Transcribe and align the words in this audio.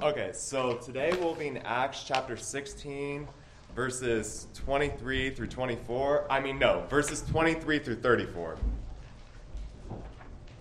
Okay, 0.00 0.30
so 0.32 0.76
today 0.76 1.12
we'll 1.18 1.34
be 1.34 1.48
in 1.48 1.56
Acts 1.56 2.04
chapter 2.06 2.36
16, 2.36 3.26
verses 3.74 4.46
23 4.54 5.30
through 5.30 5.48
24. 5.48 6.24
I 6.30 6.38
mean, 6.38 6.56
no, 6.56 6.84
verses 6.88 7.22
23 7.22 7.80
through 7.80 7.96
34. 7.96 8.58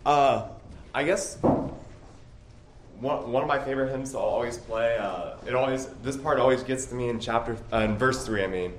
Uh, 0.08 0.47
I 0.92 1.04
guess 1.04 1.38
one, 3.00 3.31
one 3.31 3.43
of 3.43 3.47
my 3.47 3.59
favorite 3.59 3.91
hymns 3.91 4.13
to 4.13 4.18
always 4.18 4.57
play, 4.57 4.97
uh, 4.97 5.36
it 5.45 5.54
always, 5.54 5.85
this 6.01 6.17
part 6.17 6.39
always 6.39 6.63
gets 6.63 6.88
to 6.88 6.95
me 6.95 7.09
in 7.09 7.19
chapter, 7.19 7.57
uh, 7.71 7.81
in 7.81 7.95
verse 7.95 8.25
3, 8.25 8.43
I 8.43 8.47
mean, 8.47 8.73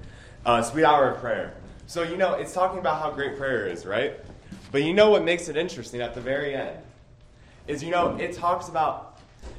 uh, 0.45 0.61
Sweet 0.61 0.83
Hour 0.83 1.13
of 1.13 1.21
Prayer. 1.21 1.55
So, 1.87 2.03
you 2.03 2.17
know, 2.17 2.35
it's 2.35 2.53
talking 2.53 2.81
about 2.81 3.01
how 3.01 3.13
great 3.13 3.37
prayer 3.39 3.69
is, 3.69 3.87
right? 3.87 4.15
But 4.73 4.83
you 4.83 4.93
know 4.93 5.09
what 5.11 5.23
makes 5.23 5.49
it 5.49 5.57
interesting 5.57 6.01
at 6.01 6.17
the 6.17 6.21
very 6.21 6.57
end? 6.57 6.79
Is, 7.69 7.81
you 7.81 7.93
know, 7.93 8.17
it 8.17 8.33
talks 8.33 8.69
about 8.69 9.08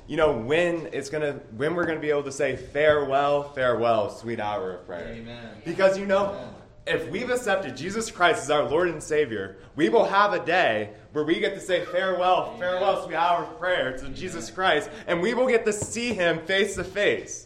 you 0.10 0.18
know 0.18 0.32
when 0.32 0.90
it's 0.92 1.08
gonna 1.08 1.34
when 1.56 1.76
we're 1.76 1.86
gonna 1.86 2.00
be 2.00 2.10
able 2.10 2.24
to 2.24 2.32
say 2.32 2.56
farewell 2.56 3.44
farewell 3.54 4.10
sweet 4.10 4.40
hour 4.40 4.74
of 4.74 4.86
prayer. 4.88 5.14
Amen. 5.14 5.50
because 5.64 6.00
you 6.00 6.08
know 6.08 6.30
Amen. 6.30 6.54
if 6.88 7.10
we've 7.10 7.30
accepted 7.30 7.78
jesus 7.78 8.10
christ 8.10 8.42
as 8.42 8.50
our 8.50 8.68
lord 8.68 8.90
and 8.90 9.02
savior 9.02 9.58
we 9.76 9.88
will 9.88 10.06
have 10.06 10.34
a 10.34 10.44
day 10.44 10.90
where 11.12 11.24
we 11.24 11.40
get 11.40 11.54
to 11.54 11.62
say 11.62 11.86
farewell 11.86 12.58
farewell 12.58 13.06
sweet 13.06 13.16
hour 13.16 13.44
of 13.44 13.60
prayer 13.60 13.96
to 14.00 14.10
jesus 14.10 14.50
christ 14.50 14.90
and 15.06 15.22
we 15.22 15.36
will 15.36 15.48
get 15.48 15.64
to 15.64 15.72
see 15.72 16.12
him 16.12 16.40
face 16.46 16.74
to 16.76 16.84
face. 16.84 17.46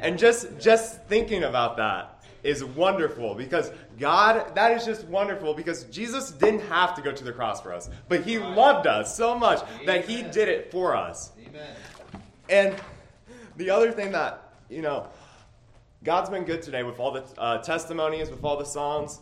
And 0.00 0.18
just 0.18 0.58
just 0.58 1.04
thinking 1.06 1.44
about 1.44 1.76
that 1.78 2.14
is 2.42 2.62
wonderful 2.62 3.34
because 3.34 3.70
God, 3.98 4.54
that 4.54 4.72
is 4.72 4.84
just 4.84 5.04
wonderful 5.06 5.54
because 5.54 5.84
Jesus 5.84 6.30
didn't 6.30 6.60
have 6.68 6.94
to 6.94 7.02
go 7.02 7.10
to 7.10 7.24
the 7.24 7.32
cross 7.32 7.60
for 7.60 7.72
us, 7.72 7.88
but 8.08 8.22
He 8.22 8.38
loved 8.38 8.86
us 8.86 9.16
so 9.16 9.36
much 9.36 9.62
that 9.86 10.04
He 10.04 10.22
did 10.22 10.48
it 10.48 10.70
for 10.70 10.94
us. 10.94 11.32
Amen. 11.54 11.76
And 12.48 12.74
the 13.56 13.70
other 13.70 13.92
thing 13.92 14.12
that, 14.12 14.54
you 14.68 14.82
know, 14.82 15.06
God's 16.02 16.28
been 16.28 16.44
good 16.44 16.62
today 16.62 16.82
with 16.82 16.98
all 16.98 17.12
the 17.12 17.24
uh, 17.38 17.58
testimonies, 17.58 18.28
with 18.28 18.42
all 18.42 18.56
the 18.56 18.64
songs. 18.64 19.20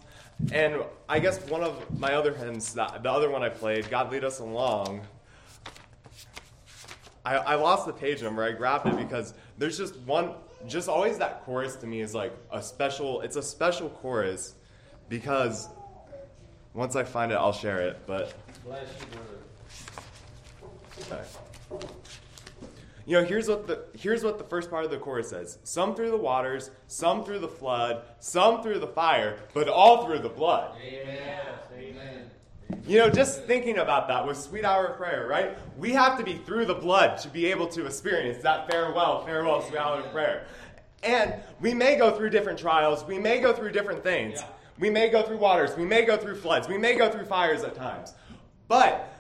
And 0.53 0.83
I 1.09 1.19
guess 1.19 1.39
one 1.49 1.63
of 1.63 1.99
my 1.99 2.15
other 2.15 2.35
hymns, 2.35 2.73
that, 2.75 3.03
the 3.03 3.11
other 3.11 3.31
one 3.31 3.43
I 3.43 3.51
played, 3.51 3.89
God 3.91 4.11
Lead 4.11 4.25
Us 4.25 4.41
Along, 4.41 5.03
I, 7.25 7.37
I 7.37 7.55
lost 7.57 7.87
the 7.87 7.93
page 7.93 8.23
number. 8.23 8.43
I 8.43 8.53
grabbed 8.53 8.89
it 8.89 8.97
because 8.97 9.35
there's 9.59 9.77
just 9.77 9.97
one, 9.99 10.33
just 10.67 10.89
always 10.89 11.19
that 11.19 11.45
chorus 11.45 11.77
to 11.77 11.87
me 11.87 12.01
is 12.01 12.15
like 12.15 12.35
a 12.51 12.63
special, 12.63 13.21
it's 13.21 13.37
a 13.37 13.43
special 13.43 13.91
chorus 13.91 14.55
because 15.09 15.69
once 16.73 16.97
I 16.97 17.05
find 17.05 17.31
it, 17.31 17.37
I'll 17.37 17.53
share 17.53 17.81
it. 17.81 18.01
But 18.07 18.35
Bless 18.65 18.89
you, 18.99 19.07
brother. 21.07 21.21
Okay. 21.21 21.93
You 23.05 23.21
know, 23.21 23.25
here's 23.25 23.49
what 23.49 23.67
the 23.67 23.85
here's 23.99 24.23
what 24.23 24.39
the 24.39 24.45
first 24.45 24.71
part 24.71 24.85
of 24.85 24.91
the 24.91 24.99
chorus 24.99 25.31
says. 25.31 25.59
Some 25.65 25.95
through 25.95 26.11
the 26.11 26.17
waters, 26.17 26.71
some 26.87 27.25
through 27.25 27.41
the 27.41 27.49
flood, 27.49 28.03
some 28.21 28.63
through 28.63 28.79
the 28.79 28.87
fire, 28.87 29.39
but 29.55 29.69
all 29.69 30.07
through 30.07 30.21
the 30.21 30.29
blood. 30.29 30.77
Amen. 30.81 31.41
Amen. 31.77 32.31
You 32.87 32.99
know, 32.99 33.11
just 33.11 33.45
thinking 33.45 33.79
about 33.79 34.09
that 34.09 34.27
with 34.27 34.37
sweet 34.37 34.65
hour 34.65 34.87
of 34.87 34.97
prayer, 34.97 35.27
right? 35.27 35.59
We 35.77 35.91
have 35.93 36.17
to 36.19 36.25
be 36.25 36.35
through 36.35 36.67
the 36.67 36.75
blood 36.75 37.19
to 37.19 37.29
be 37.29 37.47
able 37.47 37.67
to 37.69 37.87
experience 37.87 38.43
that 38.43 38.71
farewell, 38.71 39.25
farewell, 39.25 39.63
sweet 39.63 39.79
hour 39.79 40.01
of 40.01 40.11
prayer. 40.13 40.47
And 41.03 41.35
we 41.61 41.75
may 41.75 41.97
go 41.97 42.17
through 42.17 42.31
different 42.31 42.59
trials, 42.59 43.05
we 43.05 43.19
may 43.19 43.41
go 43.41 43.53
through 43.53 43.73
different 43.73 44.03
things. 44.03 44.41
Yeah. 44.41 44.47
We 44.79 44.91
may 44.91 45.11
go 45.11 45.23
through 45.23 45.37
waters, 45.37 45.77
we 45.77 45.85
may 45.85 46.05
go 46.05 46.17
through 46.17 46.37
floods, 46.37 46.67
we 46.69 46.79
may 46.79 46.97
go 46.97 47.11
through 47.11 47.27
fires 47.27 47.63
at 47.63 47.75
times. 47.75 48.15
But 48.69 49.12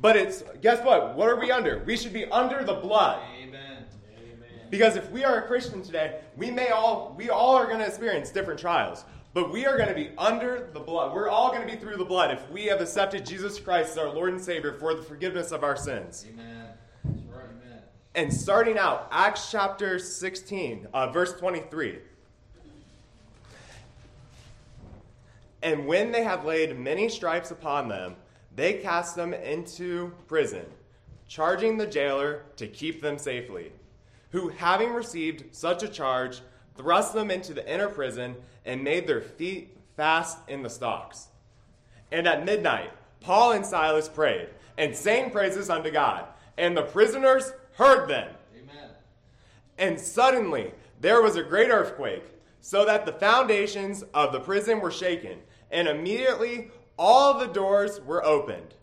but 0.00 0.16
it's 0.16 0.42
guess 0.60 0.84
what? 0.84 1.14
What 1.14 1.28
are 1.28 1.38
we 1.38 1.50
under? 1.50 1.82
We 1.84 1.96
should 1.96 2.12
be 2.12 2.26
under 2.26 2.64
the 2.64 2.74
blood. 2.74 3.20
Amen. 3.40 3.84
Amen. 4.18 4.60
Because 4.70 4.96
if 4.96 5.10
we 5.10 5.24
are 5.24 5.38
a 5.38 5.46
Christian 5.46 5.82
today, 5.82 6.20
we 6.36 6.50
may 6.50 6.68
all 6.68 7.14
we 7.16 7.30
all 7.30 7.56
are 7.56 7.66
going 7.66 7.78
to 7.78 7.86
experience 7.86 8.30
different 8.30 8.60
trials. 8.60 9.04
But 9.36 9.52
we 9.52 9.66
are 9.66 9.76
going 9.76 9.90
to 9.90 9.94
be 9.94 10.12
under 10.16 10.70
the 10.72 10.80
blood. 10.80 11.14
We're 11.14 11.28
all 11.28 11.50
going 11.50 11.60
to 11.60 11.70
be 11.70 11.78
through 11.78 11.98
the 11.98 12.06
blood 12.06 12.30
if 12.30 12.50
we 12.50 12.64
have 12.66 12.80
accepted 12.80 13.26
Jesus 13.26 13.60
Christ 13.60 13.90
as 13.90 13.98
our 13.98 14.08
Lord 14.08 14.30
and 14.32 14.40
Savior 14.40 14.72
for 14.72 14.94
the 14.94 15.02
forgiveness 15.02 15.52
of 15.52 15.62
our 15.62 15.76
sins. 15.76 16.24
Amen. 16.26 16.68
Right. 17.04 17.44
Amen. 17.44 17.82
And 18.14 18.32
starting 18.32 18.78
out, 18.78 19.08
Acts 19.10 19.50
chapter 19.50 19.98
16, 19.98 20.88
uh, 20.94 21.10
verse 21.12 21.34
23. 21.34 21.98
And 25.62 25.86
when 25.86 26.12
they 26.12 26.22
have 26.22 26.46
laid 26.46 26.78
many 26.78 27.10
stripes 27.10 27.50
upon 27.50 27.88
them, 27.88 28.16
they 28.56 28.74
cast 28.74 29.14
them 29.14 29.34
into 29.34 30.12
prison, 30.26 30.64
charging 31.28 31.76
the 31.76 31.86
jailer 31.86 32.42
to 32.56 32.66
keep 32.66 33.00
them 33.02 33.18
safely, 33.18 33.70
who, 34.30 34.48
having 34.48 34.92
received 34.92 35.54
such 35.54 35.82
a 35.82 35.88
charge, 35.88 36.40
thrust 36.74 37.12
them 37.12 37.30
into 37.30 37.54
the 37.54 37.72
inner 37.72 37.88
prison 37.88 38.34
and 38.64 38.82
made 38.82 39.06
their 39.06 39.20
feet 39.20 39.76
fast 39.96 40.38
in 40.48 40.62
the 40.62 40.70
stocks. 40.70 41.28
And 42.10 42.26
at 42.26 42.44
midnight, 42.44 42.90
Paul 43.20 43.52
and 43.52 43.64
Silas 43.64 44.08
prayed 44.08 44.48
and 44.78 44.96
sang 44.96 45.30
praises 45.30 45.70
unto 45.70 45.90
God, 45.90 46.24
and 46.56 46.76
the 46.76 46.82
prisoners 46.82 47.52
heard 47.74 48.08
them. 48.08 48.34
Amen. 48.54 48.90
And 49.78 50.00
suddenly 50.00 50.72
there 51.00 51.22
was 51.22 51.36
a 51.36 51.42
great 51.42 51.70
earthquake, 51.70 52.24
so 52.60 52.84
that 52.84 53.06
the 53.06 53.12
foundations 53.12 54.02
of 54.14 54.32
the 54.32 54.40
prison 54.40 54.80
were 54.80 54.90
shaken, 54.90 55.38
and 55.70 55.88
immediately 55.88 56.70
all 56.98 57.38
the 57.38 57.46
doors 57.46 58.00
were 58.00 58.24
opened, 58.24 58.74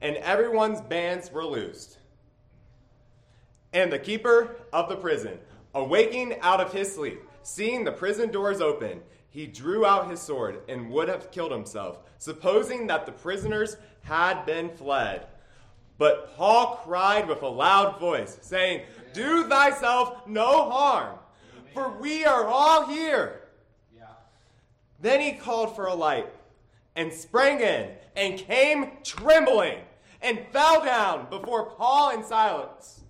and 0.00 0.16
everyone's 0.16 0.80
bands 0.80 1.32
were 1.32 1.44
loosed. 1.44 1.98
And 3.72 3.90
the 3.90 3.98
keeper 3.98 4.56
of 4.72 4.88
the 4.88 4.96
prison, 4.96 5.38
awaking 5.74 6.40
out 6.40 6.60
of 6.60 6.72
his 6.72 6.94
sleep, 6.94 7.22
seeing 7.42 7.84
the 7.84 7.92
prison 7.92 8.30
doors 8.30 8.60
open, 8.60 9.00
he 9.30 9.46
drew 9.46 9.84
out 9.84 10.10
his 10.10 10.20
sword 10.20 10.60
and 10.68 10.90
would 10.90 11.08
have 11.08 11.32
killed 11.32 11.50
himself, 11.50 11.98
supposing 12.18 12.86
that 12.86 13.06
the 13.06 13.12
prisoners 13.12 13.76
had 14.02 14.44
been 14.44 14.70
fled. 14.70 15.26
But 15.98 16.36
Paul 16.36 16.80
cried 16.84 17.28
with 17.28 17.42
a 17.42 17.48
loud 17.48 17.98
voice, 17.98 18.38
saying, 18.42 18.82
Do 19.12 19.48
thyself 19.48 20.26
no 20.26 20.70
harm, 20.70 21.18
for 21.72 21.96
we 21.98 22.24
are 22.24 22.46
all 22.46 22.86
here. 22.86 23.42
Yeah. 23.96 24.04
Then 25.00 25.20
he 25.20 25.32
called 25.32 25.74
for 25.74 25.86
a 25.86 25.94
light 25.94 26.28
and 26.96 27.12
sprang 27.12 27.60
in 27.60 27.90
and 28.16 28.38
came 28.38 28.92
trembling 29.02 29.78
and 30.22 30.40
fell 30.52 30.84
down 30.84 31.28
before 31.30 31.70
Paul 31.70 32.10
and 32.10 32.24
Silas 32.24 33.00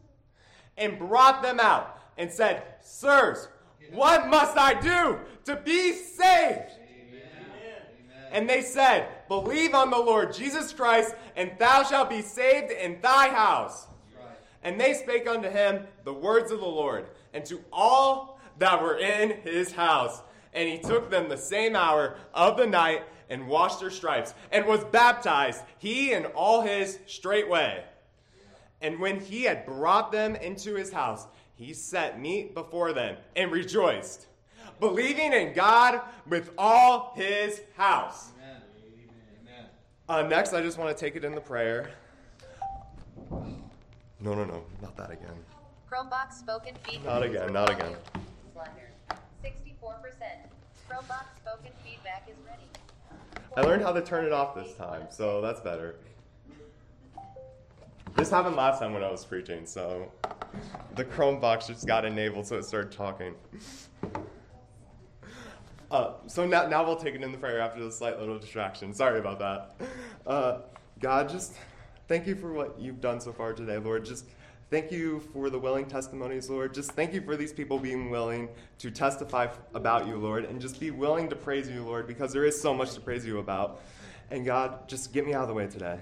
and 0.77 0.99
brought 0.99 1.43
them 1.43 1.61
out 1.61 2.01
and 2.19 2.31
said, 2.31 2.63
Sirs, 2.81 3.49
what 3.93 4.29
must 4.29 4.57
I 4.57 4.75
do 4.81 5.19
to 5.45 5.57
be 5.57 5.93
saved? 5.93 6.73
And 8.35 8.51
they 8.51 8.63
said, 8.63 9.09
Believe 9.29 9.75
on 9.75 9.91
the 9.91 9.99
Lord 9.99 10.35
Jesus 10.35 10.73
Christ, 10.73 11.15
and 11.37 11.53
thou 11.57 11.85
shalt 11.85 12.11
be 12.11 12.21
saved 12.21 12.73
in 12.73 13.01
thy 13.01 13.29
house. 13.29 13.87
Right. 14.19 14.37
And 14.65 14.79
they 14.79 14.93
spake 14.93 15.29
unto 15.29 15.49
him 15.49 15.87
the 16.03 16.13
words 16.13 16.51
of 16.51 16.59
the 16.59 16.67
Lord, 16.67 17.07
and 17.33 17.45
to 17.47 17.61
all 17.73 18.41
that 18.59 18.83
were 18.83 18.99
in 18.99 19.41
his 19.43 19.71
house. 19.71 20.21
And 20.53 20.69
he 20.69 20.79
took 20.79 21.11
them 21.11 21.29
the 21.29 21.37
same 21.37 21.77
hour 21.77 22.17
of 22.35 22.57
the 22.57 22.67
night, 22.67 23.05
and 23.35 23.49
washed 23.49 23.81
their 23.81 23.91
stripes, 23.91 24.33
and 24.53 24.65
was 24.65 24.85
baptized, 24.85 25.63
he 25.79 26.13
and 26.13 26.27
all 26.27 26.63
his 26.63 27.01
straightway. 27.07 27.85
And 28.81 29.01
when 29.01 29.19
he 29.19 29.43
had 29.43 29.67
brought 29.67 30.13
them 30.13 30.37
into 30.37 30.75
his 30.75 30.93
house, 30.93 31.27
he 31.57 31.75
set 31.75 32.21
meat 32.21 32.55
before 32.55 32.93
them, 32.93 33.17
and 33.35 33.51
rejoiced, 33.51 34.27
believing 34.79 35.33
in 35.33 35.53
God 35.53 36.01
with 36.29 36.53
all 36.57 37.13
his 37.17 37.61
house. 37.77 38.31
Amen. 38.39 38.63
Amen. 39.43 39.67
Uh, 40.09 40.23
next, 40.29 40.53
I 40.53 40.63
just 40.63 40.79
want 40.79 40.97
to 40.97 41.05
take 41.05 41.17
it 41.17 41.25
in 41.25 41.35
the 41.35 41.41
prayer. 41.41 41.91
No, 44.21 44.35
no, 44.35 44.45
no, 44.45 44.63
not 44.81 44.97
that 44.97 45.11
again. 45.11 45.35
ChromeVox 45.91 46.33
spoken 46.33 46.75
feedback. 46.85 47.05
Not 47.05 47.23
again, 47.25 47.53
not 47.53 47.71
again. 47.71 47.97
64%. 49.45 49.55
ChromeVox 50.89 51.25
spoken 51.43 51.73
feedback 51.85 52.29
is 52.29 52.37
ready. 52.47 52.65
I 53.57 53.61
learned 53.61 53.83
how 53.83 53.93
to 53.93 54.03
turn 54.03 54.25
it 54.25 54.33
off 54.33 54.57
this 54.57 54.75
time, 54.75 55.07
so 55.11 55.41
that's 55.41 55.61
better. 55.61 55.95
This 58.17 58.29
happened 58.29 58.57
last 58.57 58.81
time 58.81 58.93
when 58.93 59.05
I 59.05 59.11
was 59.11 59.25
preaching, 59.25 59.65
so 59.65 60.11
the 60.97 61.05
ChromeVox 61.05 61.69
just 61.69 61.87
got 61.87 62.05
enabled, 62.05 62.47
so 62.47 62.57
it 62.57 62.65
started 62.65 62.91
talking. 62.91 63.35
Uh, 65.91 66.15
so 66.27 66.45
now, 66.45 66.67
now 66.67 66.85
we'll 66.85 66.97
take 66.97 67.15
it 67.15 67.23
in 67.23 67.31
the 67.31 67.39
prayer 67.39 67.61
after 67.61 67.85
the 67.85 67.93
slight 67.93 68.19
little 68.19 68.39
distraction. 68.39 68.93
Sorry 68.93 69.21
about 69.21 69.39
that. 69.39 69.77
Uh, 70.27 70.59
God, 70.99 71.29
just 71.29 71.55
thank 72.09 72.27
you 72.27 72.35
for 72.35 72.53
what 72.53 72.77
you've 72.81 73.01
done 73.01 73.21
so 73.21 73.33
far 73.33 73.53
today, 73.53 73.79
Lord. 73.79 74.05
Just 74.05 74.27
thank 74.71 74.91
you 74.91 75.21
for 75.33 75.51
the 75.51 75.59
willing 75.59 75.87
testimonies, 75.87 76.51
Lord. 76.51 76.75
Just 76.75 76.93
thank 76.93 77.13
you 77.13 77.21
for 77.21 77.37
these 77.37 77.53
people 77.53 77.79
being 77.79 78.11
willing 78.11 78.49
to 78.79 78.91
testify 78.91 79.49
about 79.75 80.07
you, 80.07 80.17
Lord, 80.17 80.45
and 80.45 80.61
just 80.61 80.81
be 80.81 80.91
willing 80.91 81.29
to 81.29 81.37
praise 81.37 81.69
you, 81.69 81.83
Lord, 81.85 82.07
because 82.07 82.33
there 82.33 82.45
is 82.45 82.61
so 82.61 82.75
much 82.75 82.95
to 82.95 83.01
praise 83.01 83.27
you 83.27 83.39
about. 83.39 83.81
And 84.31 84.45
God, 84.45 84.89
just 84.89 85.13
get 85.13 85.27
me 85.27 85.35
out 85.35 85.43
of 85.43 85.49
the 85.49 85.55
way 85.55 85.67
today. 85.67 86.01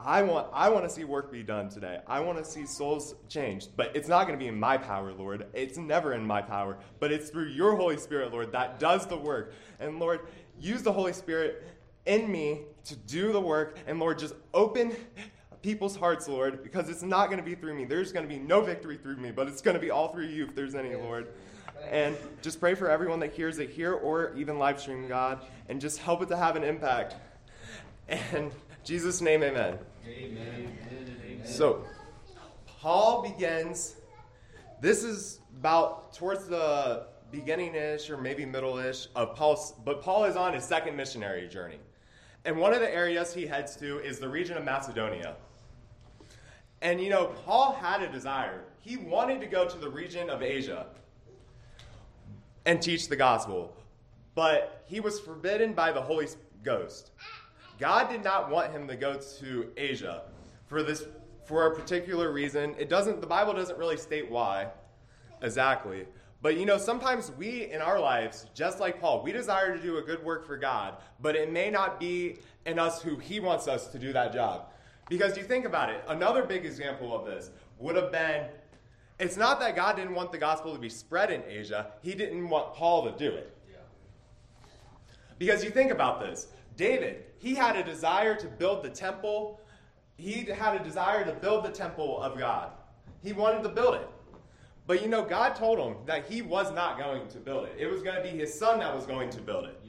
I 0.00 0.22
want, 0.22 0.48
I 0.52 0.68
want 0.68 0.84
to 0.84 0.90
see 0.90 1.02
work 1.02 1.32
be 1.32 1.42
done 1.42 1.68
today. 1.68 1.98
I 2.06 2.20
want 2.20 2.38
to 2.38 2.44
see 2.44 2.66
souls 2.66 3.16
changed. 3.28 3.70
But 3.76 3.96
it's 3.96 4.08
not 4.08 4.26
going 4.26 4.38
to 4.38 4.42
be 4.42 4.48
in 4.48 4.58
my 4.58 4.78
power, 4.78 5.12
Lord. 5.12 5.46
It's 5.54 5.76
never 5.76 6.12
in 6.12 6.24
my 6.24 6.40
power. 6.40 6.78
But 7.00 7.10
it's 7.10 7.30
through 7.30 7.48
your 7.48 7.74
Holy 7.74 7.96
Spirit, 7.96 8.32
Lord, 8.32 8.52
that 8.52 8.78
does 8.78 9.06
the 9.06 9.16
work. 9.16 9.54
And 9.80 9.98
Lord, 9.98 10.20
use 10.60 10.82
the 10.82 10.92
Holy 10.92 11.12
Spirit 11.12 11.66
in 12.06 12.30
me 12.30 12.62
to 12.84 12.94
do 12.94 13.32
the 13.32 13.40
work. 13.40 13.76
And 13.88 13.98
Lord, 13.98 14.20
just 14.20 14.34
open 14.54 14.94
people's 15.62 15.96
hearts, 15.96 16.28
Lord, 16.28 16.62
because 16.62 16.88
it's 16.88 17.02
not 17.02 17.26
going 17.26 17.38
to 17.38 17.44
be 17.44 17.54
through 17.54 17.74
me. 17.74 17.84
There's 17.84 18.12
going 18.12 18.26
to 18.26 18.32
be 18.32 18.40
no 18.40 18.60
victory 18.60 18.96
through 18.96 19.16
me, 19.16 19.30
but 19.30 19.48
it's 19.48 19.60
going 19.60 19.74
to 19.74 19.80
be 19.80 19.90
all 19.90 20.08
through 20.08 20.26
you 20.26 20.44
if 20.44 20.54
there's 20.54 20.74
any, 20.74 20.94
Lord. 20.94 21.28
And 21.90 22.16
just 22.42 22.60
pray 22.60 22.74
for 22.74 22.90
everyone 22.90 23.20
that 23.20 23.32
hears 23.32 23.58
it 23.58 23.70
here 23.70 23.92
or 23.92 24.34
even 24.36 24.58
live 24.58 24.80
stream, 24.80 25.06
God, 25.08 25.40
and 25.68 25.80
just 25.80 25.98
help 25.98 26.22
it 26.22 26.28
to 26.28 26.36
have 26.36 26.56
an 26.56 26.64
impact. 26.64 27.16
And 28.08 28.50
Jesus' 28.84 29.20
name, 29.20 29.42
amen. 29.42 29.78
Amen. 30.06 30.76
Amen. 31.26 31.40
So, 31.44 31.84
Paul 32.80 33.22
begins. 33.22 33.96
This 34.80 35.04
is 35.04 35.40
about 35.58 36.14
towards 36.14 36.46
the 36.46 37.06
beginning 37.30 37.74
ish 37.74 38.08
or 38.10 38.16
maybe 38.16 38.46
middle 38.46 38.78
ish 38.78 39.08
of 39.14 39.34
Paul's, 39.34 39.74
but 39.84 40.02
Paul 40.02 40.24
is 40.24 40.36
on 40.36 40.54
his 40.54 40.64
second 40.64 40.96
missionary 40.96 41.48
journey. 41.48 41.78
And 42.44 42.56
one 42.56 42.72
of 42.72 42.80
the 42.80 42.92
areas 42.92 43.34
he 43.34 43.46
heads 43.46 43.76
to 43.76 43.98
is 43.98 44.18
the 44.18 44.28
region 44.28 44.56
of 44.56 44.64
Macedonia. 44.64 45.36
And 46.88 46.98
you 47.02 47.10
know, 47.10 47.26
Paul 47.44 47.74
had 47.74 48.00
a 48.00 48.08
desire. 48.08 48.64
He 48.80 48.96
wanted 48.96 49.42
to 49.42 49.46
go 49.46 49.68
to 49.68 49.76
the 49.76 49.90
region 49.90 50.30
of 50.30 50.42
Asia 50.42 50.86
and 52.64 52.80
teach 52.80 53.08
the 53.08 53.16
gospel, 53.16 53.76
but 54.34 54.84
he 54.86 54.98
was 54.98 55.20
forbidden 55.20 55.74
by 55.74 55.92
the 55.92 56.00
Holy 56.00 56.28
Ghost. 56.62 57.10
God 57.78 58.08
did 58.08 58.24
not 58.24 58.48
want 58.48 58.72
him 58.72 58.88
to 58.88 58.96
go 58.96 59.20
to 59.38 59.70
Asia 59.76 60.22
for 60.64 60.82
this 60.82 61.04
for 61.44 61.66
a 61.66 61.76
particular 61.76 62.32
reason. 62.32 62.74
It 62.78 62.88
doesn't 62.88 63.20
the 63.20 63.26
Bible 63.26 63.52
doesn't 63.52 63.78
really 63.78 63.98
state 63.98 64.30
why 64.30 64.68
exactly. 65.42 66.06
But 66.40 66.56
you 66.56 66.64
know, 66.64 66.78
sometimes 66.78 67.30
we 67.32 67.70
in 67.70 67.82
our 67.82 68.00
lives, 68.00 68.46
just 68.54 68.80
like 68.80 68.98
Paul, 68.98 69.22
we 69.22 69.30
desire 69.30 69.76
to 69.76 69.82
do 69.82 69.98
a 69.98 70.02
good 70.02 70.24
work 70.24 70.46
for 70.46 70.56
God, 70.56 70.94
but 71.20 71.36
it 71.36 71.52
may 71.52 71.68
not 71.68 72.00
be 72.00 72.38
in 72.64 72.78
us 72.78 73.02
who 73.02 73.16
he 73.16 73.40
wants 73.40 73.68
us 73.68 73.88
to 73.88 73.98
do 73.98 74.10
that 74.14 74.32
job. 74.32 74.70
Because 75.08 75.36
you 75.36 75.42
think 75.42 75.64
about 75.64 75.90
it, 75.90 76.04
another 76.08 76.44
big 76.44 76.64
example 76.66 77.14
of 77.14 77.24
this 77.26 77.50
would 77.78 77.96
have 77.96 78.12
been 78.12 78.46
it's 79.18 79.36
not 79.36 79.58
that 79.60 79.74
God 79.74 79.96
didn't 79.96 80.14
want 80.14 80.30
the 80.30 80.38
gospel 80.38 80.72
to 80.72 80.78
be 80.78 80.88
spread 80.88 81.32
in 81.32 81.42
Asia, 81.48 81.88
he 82.02 82.14
didn't 82.14 82.48
want 82.48 82.72
Paul 82.74 83.10
to 83.10 83.18
do 83.18 83.34
it. 83.34 83.54
Because 85.38 85.64
you 85.64 85.70
think 85.70 85.90
about 85.90 86.20
this 86.20 86.48
David, 86.76 87.24
he 87.38 87.54
had 87.54 87.76
a 87.76 87.82
desire 87.82 88.36
to 88.36 88.46
build 88.46 88.84
the 88.84 88.90
temple, 88.90 89.60
he 90.16 90.44
had 90.44 90.80
a 90.80 90.84
desire 90.84 91.24
to 91.24 91.32
build 91.32 91.64
the 91.64 91.70
temple 91.70 92.20
of 92.22 92.38
God. 92.38 92.70
He 93.22 93.32
wanted 93.32 93.62
to 93.64 93.68
build 93.68 93.96
it. 93.96 94.08
But 94.86 95.02
you 95.02 95.08
know, 95.08 95.24
God 95.24 95.54
told 95.54 95.78
him 95.78 95.96
that 96.06 96.26
he 96.26 96.40
was 96.40 96.72
not 96.72 96.98
going 96.98 97.28
to 97.28 97.38
build 97.38 97.66
it. 97.66 97.74
It 97.78 97.86
was 97.86 98.02
going 98.02 98.16
to 98.16 98.22
be 98.22 98.30
his 98.30 98.56
son 98.56 98.78
that 98.78 98.94
was 98.94 99.06
going 99.06 99.30
to 99.30 99.40
build 99.40 99.66
it. 99.66 99.80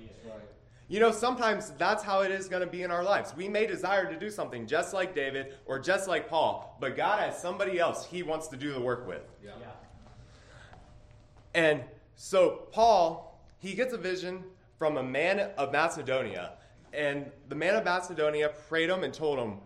That's 0.90 0.96
right. 0.96 0.96
You 0.96 1.00
know, 1.00 1.12
sometimes 1.12 1.72
that's 1.78 2.04
how 2.04 2.22
it 2.22 2.32
is 2.32 2.48
going 2.48 2.62
to 2.62 2.68
be 2.68 2.84
in 2.84 2.92
our 2.92 3.04
lives. 3.04 3.34
We 3.36 3.48
may 3.48 3.68
desire 3.68 4.12
to 4.12 4.20
do 4.20 4.30
something 4.30 4.66
just 4.68 4.94
like 4.94 5.14
David 5.14 5.54
or 5.66 5.80
just 5.80 6.08
like 6.08 6.30
Paul, 6.30 6.78
but 6.80 6.96
God 6.96 7.20
has 7.20 7.40
somebody 7.40 7.80
else 7.80 8.06
he 8.06 8.24
wants 8.24 8.48
to 8.50 8.58
do 8.58 8.74
the 8.74 8.82
work 8.82 9.08
with. 9.08 9.24
Yeah. 9.44 9.52
yeah. 9.60 9.68
And 11.54 11.84
so 12.16 12.68
Paul, 12.72 13.40
he 13.60 13.74
gets 13.74 13.94
a 13.94 13.98
vision 13.98 14.44
from 14.78 14.98
a 14.98 15.04
man 15.04 15.52
of 15.58 15.72
Macedonia. 15.72 16.54
And 16.94 17.32
the 17.50 17.56
man 17.56 17.76
of 17.76 17.86
Macedonia 17.86 18.50
prayed 18.68 18.90
him 18.90 19.04
and 19.04 19.14
told 19.14 19.38
him 19.38 19.58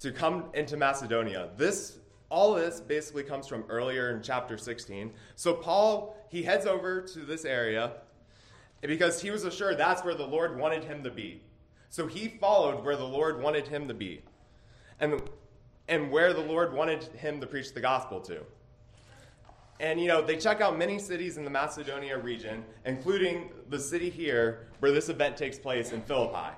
to 0.00 0.12
come 0.12 0.44
into 0.54 0.76
Macedonia. 0.76 1.50
This 1.56 1.98
all 2.28 2.54
this 2.54 2.80
basically 2.80 3.22
comes 3.22 3.46
from 3.46 3.64
earlier 3.68 4.10
in 4.10 4.22
chapter 4.22 4.58
16. 4.58 5.12
So 5.36 5.54
Paul, 5.54 6.16
he 6.28 6.42
heads 6.42 6.66
over 6.66 7.00
to 7.00 7.20
this 7.20 7.44
area 7.44 7.92
because 8.82 9.20
he 9.20 9.30
was 9.30 9.44
assured 9.44 9.78
that's 9.78 10.04
where 10.04 10.14
the 10.14 10.26
Lord 10.26 10.58
wanted 10.58 10.84
him 10.84 11.02
to 11.04 11.10
be. 11.10 11.42
So 11.88 12.06
he 12.06 12.28
followed 12.28 12.84
where 12.84 12.96
the 12.96 13.04
Lord 13.04 13.40
wanted 13.40 13.66
him 13.68 13.88
to 13.88 13.94
be. 13.94 14.22
And 15.00 15.20
and 15.88 16.10
where 16.10 16.32
the 16.32 16.40
Lord 16.40 16.72
wanted 16.72 17.04
him 17.04 17.40
to 17.40 17.46
preach 17.46 17.72
the 17.72 17.80
gospel 17.80 18.20
to. 18.22 18.40
And 19.78 20.00
you 20.00 20.08
know, 20.08 20.22
they 20.22 20.36
check 20.36 20.60
out 20.60 20.78
many 20.78 20.98
cities 20.98 21.36
in 21.36 21.44
the 21.44 21.50
Macedonia 21.50 22.18
region, 22.18 22.64
including 22.84 23.50
the 23.68 23.78
city 23.78 24.10
here 24.10 24.68
where 24.80 24.90
this 24.90 25.08
event 25.08 25.36
takes 25.36 25.58
place 25.58 25.92
in 25.92 26.00
Philippi. 26.02 26.56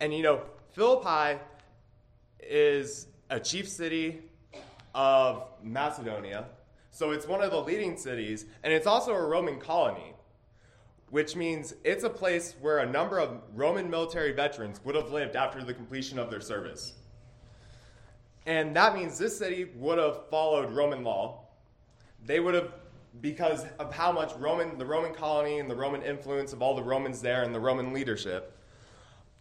And 0.00 0.14
you 0.14 0.22
know, 0.22 0.42
Philippi 0.72 1.40
is 2.40 3.08
a 3.30 3.40
chief 3.40 3.68
city 3.68 4.20
of 4.94 5.44
Macedonia. 5.62 6.46
So 6.90 7.10
it's 7.10 7.26
one 7.26 7.42
of 7.42 7.50
the 7.50 7.60
leading 7.60 7.96
cities, 7.96 8.46
and 8.62 8.72
it's 8.72 8.86
also 8.86 9.12
a 9.12 9.26
Roman 9.26 9.58
colony, 9.58 10.14
which 11.10 11.36
means 11.36 11.74
it's 11.84 12.04
a 12.04 12.10
place 12.10 12.56
where 12.60 12.78
a 12.78 12.86
number 12.86 13.18
of 13.18 13.40
Roman 13.54 13.88
military 13.88 14.32
veterans 14.32 14.80
would 14.84 14.94
have 14.94 15.10
lived 15.12 15.36
after 15.36 15.62
the 15.62 15.72
completion 15.72 16.18
of 16.18 16.30
their 16.30 16.40
service. 16.40 16.94
And 18.44 18.74
that 18.76 18.94
means 18.94 19.18
this 19.18 19.38
city 19.38 19.68
would 19.76 19.98
have 19.98 20.28
followed 20.30 20.72
Roman 20.72 21.04
law. 21.04 21.44
They 22.24 22.40
would 22.40 22.54
have, 22.54 22.72
because 23.20 23.64
of 23.78 23.92
how 23.92 24.12
much 24.12 24.34
Roman, 24.36 24.78
the 24.78 24.86
Roman 24.86 25.12
colony 25.12 25.58
and 25.58 25.70
the 25.70 25.74
Roman 25.76 26.02
influence 26.02 26.52
of 26.52 26.62
all 26.62 26.74
the 26.74 26.82
Romans 26.82 27.20
there 27.20 27.42
and 27.42 27.54
the 27.54 27.60
Roman 27.60 27.92
leadership. 27.92 28.56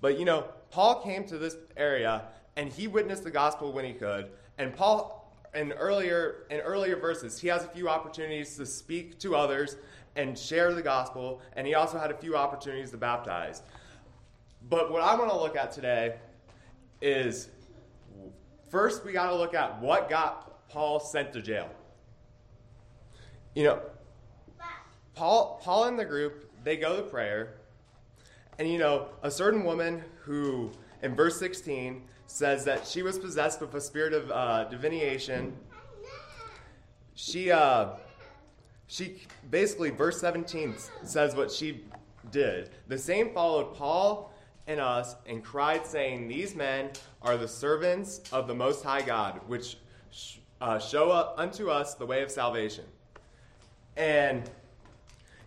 But 0.01 0.19
you 0.19 0.25
know, 0.25 0.45
Paul 0.71 1.01
came 1.01 1.25
to 1.25 1.37
this 1.37 1.55
area 1.77 2.23
and 2.55 2.71
he 2.71 2.87
witnessed 2.87 3.23
the 3.23 3.31
gospel 3.31 3.71
when 3.71 3.85
he 3.85 3.93
could. 3.93 4.29
And 4.57 4.75
Paul, 4.75 5.33
in 5.53 5.71
earlier 5.73 6.45
in 6.49 6.59
earlier 6.59 6.95
verses, 6.95 7.39
he 7.39 7.47
has 7.47 7.63
a 7.63 7.67
few 7.67 7.89
opportunities 7.89 8.55
to 8.57 8.65
speak 8.65 9.19
to 9.19 9.35
others 9.35 9.77
and 10.15 10.37
share 10.37 10.73
the 10.73 10.81
gospel, 10.81 11.41
and 11.55 11.67
he 11.67 11.73
also 11.73 11.97
had 11.97 12.11
a 12.11 12.17
few 12.17 12.35
opportunities 12.37 12.91
to 12.91 12.97
baptize. 12.97 13.63
But 14.69 14.91
what 14.91 15.01
I 15.01 15.15
want 15.15 15.29
to 15.29 15.37
look 15.37 15.55
at 15.55 15.71
today 15.71 16.15
is 17.01 17.49
first 18.69 19.05
we 19.05 19.11
got 19.11 19.29
to 19.29 19.35
look 19.35 19.53
at 19.53 19.79
what 19.81 20.09
got 20.09 20.69
Paul 20.69 20.99
sent 20.99 21.33
to 21.33 21.41
jail. 21.41 21.69
You 23.53 23.63
know, 23.65 23.81
Paul, 25.13 25.61
Paul 25.63 25.85
and 25.85 25.97
the 25.97 26.05
group, 26.05 26.51
they 26.63 26.75
go 26.75 26.97
to 26.97 27.03
prayer, 27.03 27.55
and 28.59 28.69
you 28.69 28.77
know, 28.77 29.07
a 29.23 29.31
certain 29.31 29.63
woman 29.63 30.03
who, 30.23 30.71
in 31.01 31.15
verse 31.15 31.37
16, 31.39 32.01
says 32.27 32.65
that 32.65 32.87
she 32.87 33.01
was 33.01 33.19
possessed 33.19 33.61
with 33.61 33.73
a 33.75 33.81
spirit 33.81 34.13
of 34.13 34.31
uh, 34.31 34.65
divination. 34.65 35.55
She, 37.13 37.51
uh, 37.51 37.91
she 38.87 39.21
basically, 39.49 39.89
verse 39.89 40.19
17 40.19 40.75
says 41.03 41.35
what 41.35 41.51
she 41.51 41.83
did. 42.31 42.69
The 42.87 42.97
same 42.97 43.33
followed 43.33 43.73
Paul 43.75 44.31
and 44.67 44.79
us 44.79 45.15
and 45.27 45.43
cried, 45.43 45.85
saying, 45.85 46.27
These 46.27 46.55
men 46.55 46.91
are 47.21 47.37
the 47.37 47.47
servants 47.47 48.21
of 48.31 48.47
the 48.47 48.55
Most 48.55 48.83
High 48.83 49.01
God, 49.01 49.41
which 49.47 49.77
sh- 50.11 50.37
uh, 50.61 50.79
show 50.79 51.11
up 51.11 51.35
unto 51.37 51.69
us 51.69 51.95
the 51.95 52.05
way 52.05 52.23
of 52.23 52.31
salvation. 52.31 52.85
And, 53.97 54.49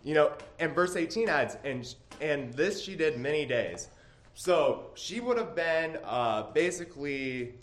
you 0.03 0.13
know, 0.13 0.31
and 0.59 0.73
verse 0.73 0.95
18 0.95 1.29
adds, 1.29 1.57
and, 1.63 1.93
and 2.21 2.53
this 2.53 2.81
she 2.81 2.95
did 2.95 3.19
many 3.19 3.45
days. 3.45 3.89
So 4.33 4.91
she 4.95 5.19
would 5.19 5.37
have 5.37 5.55
been 5.55 5.97
uh, 6.03 6.43
basically 6.53 7.55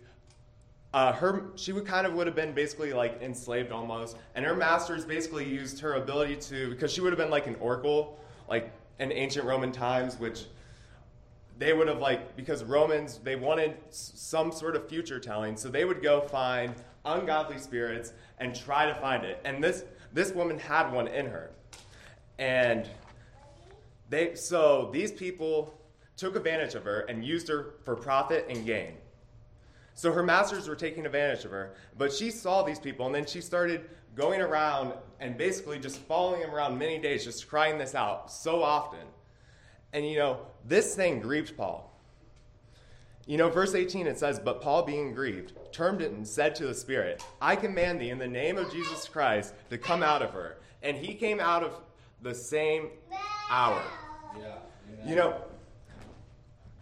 uh, 0.93 1.13
her. 1.13 1.47
She 1.57 1.73
would 1.73 1.87
kind 1.87 2.07
of 2.07 2.15
would 2.15 2.27
have 2.27 2.37
been 2.37 2.53
basically 2.53 2.93
like 2.93 3.21
enslaved 3.23 3.73
almost, 3.73 4.17
and 4.35 4.45
her 4.45 4.55
masters 4.55 5.05
basically 5.05 5.45
used 5.45 5.81
her 5.81 5.95
ability 5.95 6.37
to 6.37 6.71
because 6.71 6.93
she 6.93 7.01
would 7.01 7.13
have 7.13 7.19
been 7.19 7.31
like 7.31 7.47
an 7.47 7.57
oracle, 7.57 8.19
like 8.49 8.73
in 8.99 9.13
ancient 9.13 9.45
Roman 9.45 9.73
times, 9.73 10.19
which 10.19 10.47
they 11.59 11.73
would 11.73 11.89
have 11.89 11.99
like 11.99 12.37
because 12.37 12.65
Romans 12.65 13.19
they 13.23 13.37
wanted 13.37 13.77
some 13.91 14.53
sort 14.53 14.77
of 14.77 14.89
future 14.89 15.19
telling, 15.19 15.57
so 15.57 15.69
they 15.69 15.85
would 15.85 16.03
go 16.03 16.21
find 16.21 16.75
ungodly 17.05 17.59
spirits 17.59 18.13
and 18.39 18.55
try 18.55 18.87
to 18.87 18.95
find 18.95 19.25
it. 19.25 19.41
And 19.45 19.63
this 19.63 19.85
this 20.13 20.33
woman 20.33 20.59
had 20.59 20.91
one 20.93 21.09
in 21.09 21.27
her, 21.27 21.51
and 22.39 22.89
they 24.09 24.35
so 24.35 24.91
these 24.93 25.13
people 25.13 25.79
took 26.17 26.37
advantage 26.37 26.75
of 26.75 26.85
her 26.85 27.01
and 27.01 27.25
used 27.25 27.49
her 27.49 27.75
for 27.85 27.95
profit 27.95 28.47
and 28.49 28.65
gain. 28.65 28.95
So 29.97 30.13
her 30.13 30.23
masters 30.23 30.69
were 30.69 30.77
taking 30.77 31.07
advantage 31.07 31.47
of 31.47 31.51
her, 31.53 31.75
but 31.97 32.13
she 32.13 32.31
saw 32.31 32.63
these 32.63 32.79
people 32.79 33.07
and 33.07 33.15
then 33.15 33.25
she 33.25 33.41
started 33.41 33.89
going 34.15 34.43
around 34.43 34.93
and 35.21 35.39
basically 35.39 35.79
just 35.79 35.99
following 36.01 36.43
them 36.43 36.55
around 36.55 36.79
many 36.79 36.99
days, 36.99 37.25
just 37.25 37.49
crying 37.49 37.79
this 37.79 37.95
out 37.95 38.31
so 38.31 38.63
often. 38.63 39.01
And 39.95 40.07
you 40.07 40.19
know, 40.19 40.41
this 40.67 40.95
thing 40.95 41.21
grieved 41.21 41.57
Paul. 41.57 41.99
You 43.27 43.39
know, 43.39 43.49
verse 43.49 43.75
18 43.75 44.07
it 44.07 44.19
says, 44.19 44.39
But 44.39 44.61
Paul, 44.61 44.83
being 44.83 45.15
grieved, 45.15 45.55
turned 45.73 46.03
it 46.03 46.13
and 46.13 46.29
said 46.29 46.55
to 46.57 46.67
the 46.67 46.75
Spirit, 46.75 47.25
I 47.41 47.57
command 47.57 47.99
thee 47.99 48.11
in 48.11 48.19
the 48.19 48.29
name 48.29 48.59
of 48.59 48.71
Jesus 48.71 49.09
Christ 49.09 49.55
to 49.71 49.79
come 49.79 50.03
out 50.03 50.21
of 50.21 50.31
her. 50.31 50.59
And 50.83 50.95
he 50.95 51.15
came 51.15 51.41
out 51.41 51.65
of 51.65 51.73
the 52.21 52.35
same 52.35 52.91
hour. 53.51 53.83
Yeah. 54.39 54.59
Amen. 54.93 55.09
You 55.09 55.17
know, 55.17 55.43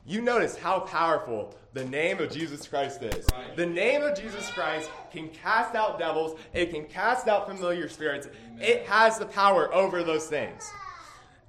you 0.06 0.20
notice 0.20 0.56
how 0.56 0.80
powerful 0.80 1.54
the 1.72 1.84
name 1.84 2.20
of 2.20 2.30
Jesus 2.30 2.66
Christ 2.66 3.02
is. 3.02 3.26
Right. 3.32 3.56
The 3.56 3.66
name 3.66 4.02
of 4.02 4.16
Jesus 4.18 4.48
Christ 4.50 4.90
can 5.10 5.28
cast 5.28 5.74
out 5.74 5.98
devils, 5.98 6.38
it 6.52 6.70
can 6.70 6.84
cast 6.84 7.26
out 7.26 7.48
familiar 7.48 7.88
spirits, 7.88 8.28
it 8.60 8.86
has 8.86 9.18
the 9.18 9.26
power 9.26 9.72
over 9.74 10.04
those 10.04 10.26
things. 10.26 10.70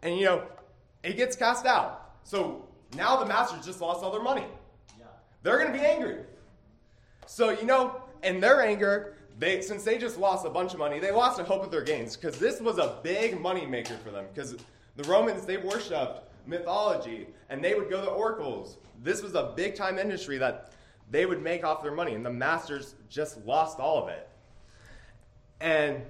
And 0.02 0.18
you 0.18 0.26
know, 0.26 0.44
it 1.04 1.18
gets 1.18 1.36
cast 1.36 1.66
out. 1.66 2.12
So 2.24 2.68
now 2.96 3.18
the 3.18 3.26
masters 3.26 3.66
just 3.66 3.82
lost 3.82 4.04
all 4.04 4.12
their 4.12 4.24
money. 4.24 4.46
They're 5.46 5.60
going 5.60 5.72
to 5.72 5.78
be 5.78 5.86
angry. 5.86 6.24
So, 7.28 7.52
you 7.52 7.66
know, 7.66 8.02
in 8.24 8.40
their 8.40 8.62
anger, 8.62 9.14
they 9.38 9.62
since 9.62 9.84
they 9.84 10.00
just 10.00 10.18
lost 10.18 10.44
a 10.44 10.50
bunch 10.50 10.74
of 10.74 10.80
money, 10.80 10.98
they 10.98 11.12
lost 11.12 11.40
a 11.40 11.44
hope 11.44 11.64
of 11.64 11.70
their 11.70 11.84
gains 11.84 12.18
because 12.18 12.40
this 12.40 12.60
was 12.60 12.80
a 12.80 12.98
big 13.04 13.40
money 13.40 13.66
maker 13.68 13.96
for 14.04 14.10
them 14.10 14.26
because 14.34 14.56
the 14.96 15.04
Romans 15.04 15.46
they 15.46 15.58
worshipped 15.58 16.25
mythology 16.46 17.28
and 17.50 17.64
they 17.64 17.76
would 17.76 17.90
go 17.90 18.04
to 18.04 18.10
oracles. 18.10 18.78
This 19.04 19.22
was 19.22 19.36
a 19.36 19.54
big 19.56 19.76
time 19.76 20.00
industry 20.00 20.38
that 20.38 20.72
they 21.10 21.26
would 21.26 21.42
make 21.42 21.64
off 21.64 21.84
their 21.84 21.94
money 21.94 22.16
and 22.16 22.26
the 22.26 22.32
masters 22.32 22.96
just 23.10 23.46
lost 23.46 23.80
all 23.80 24.04
of 24.04 24.10
it. 24.10 24.28
And 25.62 26.02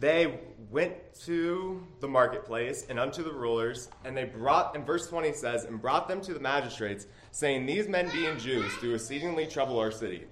they 0.00 0.38
went 0.70 0.94
to 1.24 1.86
the 2.00 2.08
marketplace 2.08 2.86
and 2.88 2.98
unto 2.98 3.22
the 3.22 3.32
rulers, 3.32 3.88
and 4.04 4.16
they 4.16 4.24
brought, 4.24 4.74
and 4.74 4.84
verse 4.84 5.08
20 5.08 5.32
says, 5.32 5.64
and 5.64 5.80
brought 5.80 6.08
them 6.08 6.20
to 6.22 6.34
the 6.34 6.40
magistrates, 6.40 7.06
saying, 7.30 7.66
These 7.66 7.88
men 7.88 8.10
being 8.12 8.38
Jews 8.38 8.72
do 8.80 8.94
exceedingly 8.94 9.46
trouble 9.46 9.78
our 9.78 9.92
city, 9.92 10.24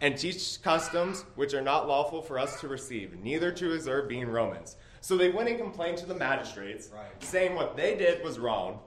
and 0.00 0.16
teach 0.16 0.62
customs 0.62 1.24
which 1.34 1.54
are 1.54 1.62
not 1.62 1.88
lawful 1.88 2.22
for 2.22 2.38
us 2.38 2.60
to 2.60 2.68
receive, 2.68 3.18
neither 3.22 3.50
to 3.52 3.72
observe 3.74 4.08
being 4.08 4.28
Romans. 4.28 4.76
So 5.00 5.16
they 5.16 5.30
went 5.30 5.48
and 5.48 5.58
complained 5.58 5.98
to 5.98 6.06
the 6.06 6.14
magistrates, 6.14 6.88
Right. 6.88 7.22
saying 7.22 7.54
what 7.54 7.76
they 7.76 7.96
did 7.96 8.22
was 8.22 8.38
wrong, 8.38 8.80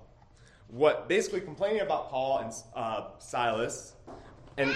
what 0.67 1.08
basically 1.08 1.41
complaining 1.41 1.82
about 1.82 2.10
Paul 2.10 2.39
and 2.39 2.53
uh, 2.75 3.10
Silas, 3.20 3.93
and 4.58 4.75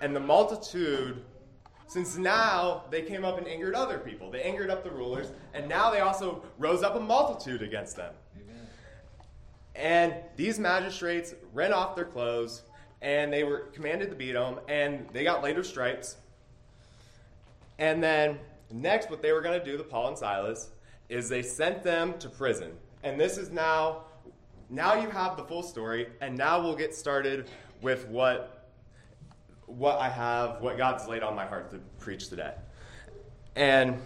and 0.00 0.16
the 0.16 0.20
multitude, 0.20 1.22
since 1.86 2.16
now 2.16 2.84
they 2.90 3.02
came 3.02 3.24
up 3.24 3.36
and 3.36 3.46
angered 3.46 3.74
other 3.74 3.98
people, 3.98 4.30
they 4.30 4.42
angered 4.42 4.70
up 4.70 4.82
the 4.82 4.90
rulers, 4.90 5.32
and 5.52 5.68
now 5.68 5.90
they 5.90 6.00
also 6.00 6.42
rose 6.58 6.82
up 6.82 6.94
a 6.94 7.00
multitude 7.00 7.60
against 7.62 7.96
them. 7.96 8.14
Amen. 8.40 8.66
And 9.74 10.14
these 10.36 10.58
magistrates 10.58 11.34
rent 11.52 11.74
off 11.74 11.96
their 11.96 12.06
clothes, 12.06 12.62
and 13.02 13.32
they 13.32 13.44
were 13.44 13.68
commanded 13.74 14.08
to 14.10 14.16
beat 14.16 14.32
them, 14.32 14.60
and 14.68 15.06
they 15.12 15.22
got 15.24 15.42
later 15.42 15.62
stripes. 15.62 16.16
And 17.78 18.02
then 18.02 18.38
next, 18.72 19.10
what 19.10 19.22
they 19.22 19.32
were 19.32 19.40
going 19.40 19.58
to 19.58 19.64
do 19.64 19.76
to 19.76 19.84
Paul 19.84 20.08
and 20.08 20.18
Silas 20.18 20.70
is 21.08 21.28
they 21.28 21.42
sent 21.42 21.82
them 21.82 22.18
to 22.18 22.28
prison. 22.28 22.72
And 23.02 23.18
this 23.18 23.38
is 23.38 23.50
now, 23.50 24.04
now 24.68 24.94
you 24.94 25.10
have 25.10 25.36
the 25.36 25.44
full 25.44 25.62
story, 25.62 26.08
and 26.20 26.36
now 26.36 26.60
we'll 26.60 26.76
get 26.76 26.94
started 26.94 27.50
with 27.80 28.06
what 28.08 28.56
what 29.66 29.98
I 30.00 30.08
have, 30.08 30.60
what 30.60 30.76
God's 30.76 31.06
laid 31.06 31.22
on 31.22 31.36
my 31.36 31.46
heart 31.46 31.70
to 31.70 31.78
preach 32.00 32.28
today. 32.28 32.54
And 33.54 34.00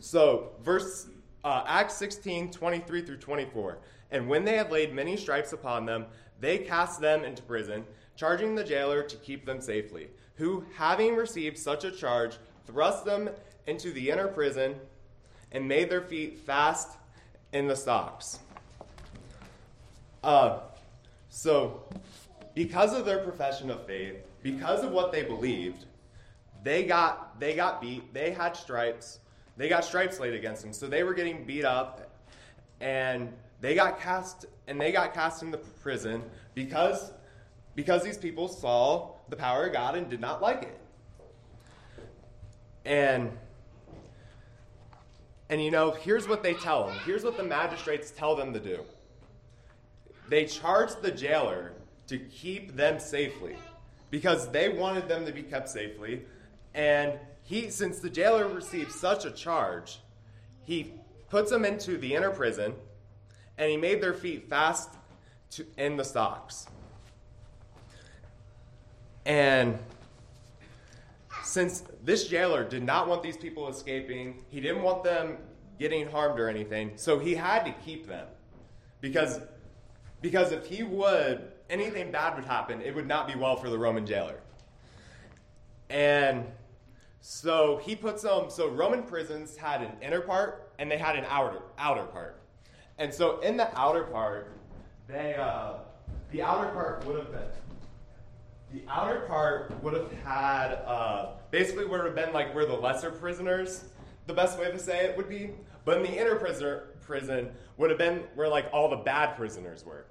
so, 0.00 0.50
verse 0.64 1.08
uh, 1.44 1.64
Acts 1.66 1.94
16, 1.94 2.50
23 2.50 3.02
through 3.02 3.16
24. 3.18 3.78
And 4.10 4.28
when 4.28 4.44
they 4.44 4.56
had 4.56 4.70
laid 4.70 4.92
many 4.92 5.16
stripes 5.16 5.52
upon 5.52 5.86
them, 5.86 6.06
they 6.40 6.58
cast 6.58 7.00
them 7.00 7.24
into 7.24 7.42
prison, 7.42 7.84
charging 8.16 8.54
the 8.54 8.64
jailer 8.64 9.02
to 9.02 9.16
keep 9.16 9.46
them 9.46 9.60
safely, 9.60 10.08
who, 10.34 10.64
having 10.74 11.14
received 11.14 11.56
such 11.58 11.84
a 11.84 11.90
charge, 11.90 12.38
thrust 12.66 13.04
them 13.04 13.30
into 13.66 13.92
the 13.92 14.10
inner 14.10 14.28
prison 14.28 14.74
and 15.52 15.66
made 15.66 15.90
their 15.90 16.02
feet 16.02 16.38
fast 16.38 16.96
in 17.52 17.66
the 17.66 17.76
stocks. 17.76 18.38
Uh, 20.24 20.60
so, 21.28 21.82
because 22.54 22.94
of 22.94 23.04
their 23.04 23.18
profession 23.18 23.70
of 23.70 23.86
faith, 23.86 24.16
because 24.42 24.84
of 24.84 24.90
what 24.92 25.12
they 25.12 25.22
believed, 25.22 25.86
they 26.62 26.84
got 26.84 27.38
they 27.40 27.54
got 27.54 27.80
beat. 27.80 28.12
They 28.14 28.30
had 28.30 28.56
stripes. 28.56 29.18
They 29.56 29.68
got 29.68 29.84
stripes 29.84 30.20
laid 30.20 30.34
against 30.34 30.62
them. 30.62 30.72
So 30.72 30.86
they 30.86 31.02
were 31.02 31.14
getting 31.14 31.44
beat 31.44 31.64
up, 31.64 32.10
and 32.80 33.32
they 33.60 33.74
got 33.74 34.00
cast 34.00 34.46
and 34.66 34.80
they 34.80 34.92
got 34.92 35.14
cast 35.14 35.42
into 35.42 35.58
prison 35.58 36.22
because 36.54 37.12
because 37.74 38.02
these 38.02 38.18
people 38.18 38.48
saw 38.48 39.12
the 39.28 39.36
power 39.36 39.66
of 39.66 39.72
God 39.72 39.96
and 39.96 40.08
did 40.08 40.20
not 40.20 40.42
like 40.42 40.62
it. 40.62 40.78
And 42.84 43.30
and 45.48 45.62
you 45.62 45.70
know, 45.70 45.90
here's 45.90 46.26
what 46.26 46.42
they 46.42 46.54
tell 46.54 46.86
them. 46.86 46.96
Here's 47.04 47.24
what 47.24 47.36
the 47.36 47.42
magistrates 47.42 48.10
tell 48.10 48.34
them 48.34 48.54
to 48.54 48.60
do. 48.60 48.84
They 50.30 50.46
charge 50.46 50.90
the 51.02 51.10
jailer 51.10 51.72
to 52.06 52.18
keep 52.18 52.74
them 52.74 52.98
safely 52.98 53.56
because 54.10 54.48
they 54.48 54.70
wanted 54.70 55.08
them 55.08 55.26
to 55.26 55.32
be 55.32 55.42
kept 55.42 55.68
safely. 55.68 56.22
And 56.72 57.18
he, 57.42 57.68
since 57.68 57.98
the 57.98 58.08
jailer 58.08 58.48
received 58.48 58.92
such 58.92 59.26
a 59.26 59.30
charge, 59.30 59.98
he 60.62 60.94
puts 61.28 61.50
them 61.50 61.66
into 61.66 61.98
the 61.98 62.14
inner 62.14 62.30
prison 62.30 62.74
and 63.58 63.70
he 63.70 63.76
made 63.76 64.00
their 64.00 64.14
feet 64.14 64.48
fast 64.48 64.88
to, 65.50 65.66
in 65.76 65.96
the 65.96 66.04
stocks. 66.04 66.66
And 69.26 69.78
since 71.42 71.82
this 72.02 72.28
jailer 72.28 72.64
did 72.64 72.82
not 72.82 73.08
want 73.08 73.22
these 73.22 73.36
people 73.36 73.68
escaping, 73.68 74.44
he 74.48 74.60
didn't 74.60 74.82
want 74.82 75.04
them 75.04 75.38
getting 75.78 76.08
harmed 76.08 76.38
or 76.38 76.48
anything, 76.48 76.92
so 76.96 77.18
he 77.18 77.34
had 77.34 77.64
to 77.64 77.72
keep 77.84 78.06
them. 78.06 78.26
Because, 79.00 79.40
because 80.20 80.52
if 80.52 80.66
he 80.66 80.82
would, 80.82 81.52
anything 81.68 82.12
bad 82.12 82.36
would 82.36 82.44
happen, 82.44 82.80
it 82.80 82.94
would 82.94 83.06
not 83.06 83.26
be 83.26 83.34
well 83.34 83.56
for 83.56 83.68
the 83.68 83.78
Roman 83.78 84.06
jailer. 84.06 84.40
And 85.90 86.46
so 87.20 87.80
he 87.82 87.96
puts 87.96 88.22
them, 88.22 88.48
so 88.48 88.68
Roman 88.68 89.02
prisons 89.02 89.56
had 89.56 89.82
an 89.82 89.92
inner 90.00 90.20
part 90.20 90.72
and 90.78 90.90
they 90.90 90.98
had 90.98 91.16
an 91.16 91.24
outer, 91.28 91.60
outer 91.78 92.04
part. 92.04 92.40
And 92.98 93.12
so 93.12 93.40
in 93.40 93.56
the 93.56 93.68
outer 93.78 94.04
part, 94.04 94.56
they, 95.08 95.34
uh, 95.34 95.74
the 96.30 96.42
outer 96.42 96.70
part 96.70 97.04
would 97.06 97.16
have 97.16 97.30
been, 97.30 97.42
the 98.72 98.82
outer 98.88 99.20
part 99.20 99.72
would 99.82 99.94
have 99.94 100.10
had, 100.24 100.72
uh, 100.86 101.32
basically 101.50 101.84
would 101.84 102.04
have 102.04 102.14
been 102.14 102.32
like 102.32 102.54
where 102.54 102.64
the 102.64 102.74
lesser 102.74 103.10
prisoners, 103.10 103.84
the 104.26 104.34
best 104.34 104.58
way 104.58 104.70
to 104.70 104.78
say 104.78 105.04
it 105.04 105.16
would 105.16 105.28
be. 105.28 105.50
But 105.84 105.98
in 105.98 106.04
the 106.04 106.18
inner 106.18 106.36
prisoner, 106.36 106.84
prison 107.00 107.50
would 107.76 107.90
have 107.90 107.98
been 107.98 108.24
where 108.34 108.48
like 108.48 108.66
all 108.72 108.88
the 108.88 108.96
bad 108.96 109.36
prisoners 109.36 109.84
were. 109.84 110.06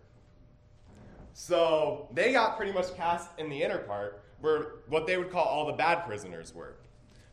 So 1.34 2.10
they 2.14 2.34
got 2.34 2.58
pretty 2.58 2.74
much 2.74 2.96
cast 2.96 3.30
in 3.40 3.50
the 3.50 3.62
inner 3.62 3.80
part 3.80 4.24
where 4.42 4.74
what 4.88 5.08
they 5.08 5.18
would 5.18 5.32
call 5.32 5.46
all 5.46 5.66
the 5.66 5.74
bad 5.74 6.06
prisoners 6.06 6.54
were 6.54 6.76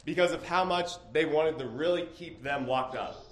because 0.04 0.32
of 0.32 0.44
how 0.46 0.64
much 0.64 0.92
they 1.12 1.24
wanted 1.24 1.58
to 1.58 1.66
really 1.66 2.06
keep 2.14 2.42
them 2.42 2.66
locked 2.66 2.96
up. 2.96 3.26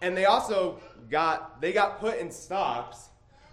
And 0.00 0.16
they 0.16 0.26
also 0.26 0.78
got 1.10 1.60
they 1.60 1.72
got 1.72 1.98
put 1.98 2.18
in 2.18 2.30
stocks, 2.30 3.08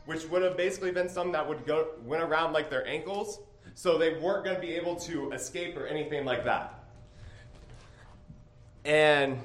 which 0.05 0.25
would 0.29 0.43
have 0.43 0.55
basically 0.55 0.91
been 0.91 1.09
some 1.09 1.31
that 1.31 1.47
would 1.47 1.65
go 1.65 1.89
went 2.03 2.21
around 2.21 2.53
like 2.53 2.69
their 2.69 2.87
ankles, 2.87 3.39
so 3.75 3.97
they 3.97 4.17
weren't 4.17 4.43
going 4.43 4.55
to 4.55 4.61
be 4.61 4.73
able 4.73 4.95
to 4.95 5.31
escape 5.31 5.77
or 5.77 5.85
anything 5.85 6.25
like 6.25 6.45
that. 6.45 6.85
And 8.85 9.37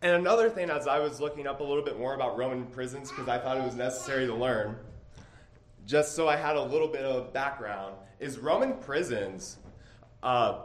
and 0.00 0.12
another 0.12 0.48
thing, 0.48 0.70
as 0.70 0.86
I 0.86 1.00
was 1.00 1.20
looking 1.20 1.46
up 1.46 1.60
a 1.60 1.64
little 1.64 1.82
bit 1.82 1.98
more 1.98 2.14
about 2.14 2.38
Roman 2.38 2.66
prisons, 2.66 3.10
because 3.10 3.26
I 3.26 3.38
thought 3.38 3.56
it 3.56 3.64
was 3.64 3.74
necessary 3.74 4.26
to 4.26 4.34
learn, 4.34 4.76
just 5.86 6.14
so 6.14 6.28
I 6.28 6.36
had 6.36 6.54
a 6.54 6.62
little 6.62 6.86
bit 6.86 7.02
of 7.02 7.32
background, 7.32 7.96
is 8.20 8.38
Roman 8.38 8.74
prisons. 8.74 9.56
Uh, 10.22 10.60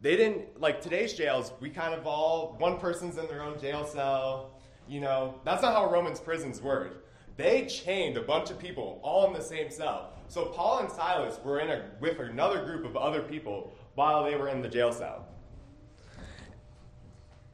they 0.00 0.16
didn't 0.16 0.58
like 0.58 0.80
today's 0.80 1.12
jails. 1.12 1.52
We 1.60 1.68
kind 1.68 1.92
of 1.92 2.06
all 2.06 2.56
one 2.58 2.78
person's 2.78 3.18
in 3.18 3.26
their 3.26 3.42
own 3.42 3.60
jail 3.60 3.84
cell. 3.84 4.52
You 4.88 5.00
know, 5.00 5.40
that's 5.44 5.60
not 5.60 5.74
how 5.74 5.90
Romans 5.90 6.18
prisons 6.18 6.62
worked. 6.62 7.06
They 7.40 7.64
chained 7.64 8.18
a 8.18 8.20
bunch 8.20 8.50
of 8.50 8.58
people 8.58 9.00
all 9.02 9.26
in 9.26 9.32
the 9.32 9.40
same 9.40 9.70
cell. 9.70 10.12
So 10.28 10.44
Paul 10.44 10.80
and 10.80 10.92
Silas 10.92 11.40
were 11.42 11.60
in 11.60 11.70
a 11.70 11.86
with 11.98 12.18
another 12.18 12.62
group 12.66 12.84
of 12.84 12.98
other 12.98 13.22
people 13.22 13.72
while 13.94 14.24
they 14.24 14.36
were 14.36 14.50
in 14.50 14.60
the 14.60 14.68
jail 14.68 14.92
cell. 14.92 15.26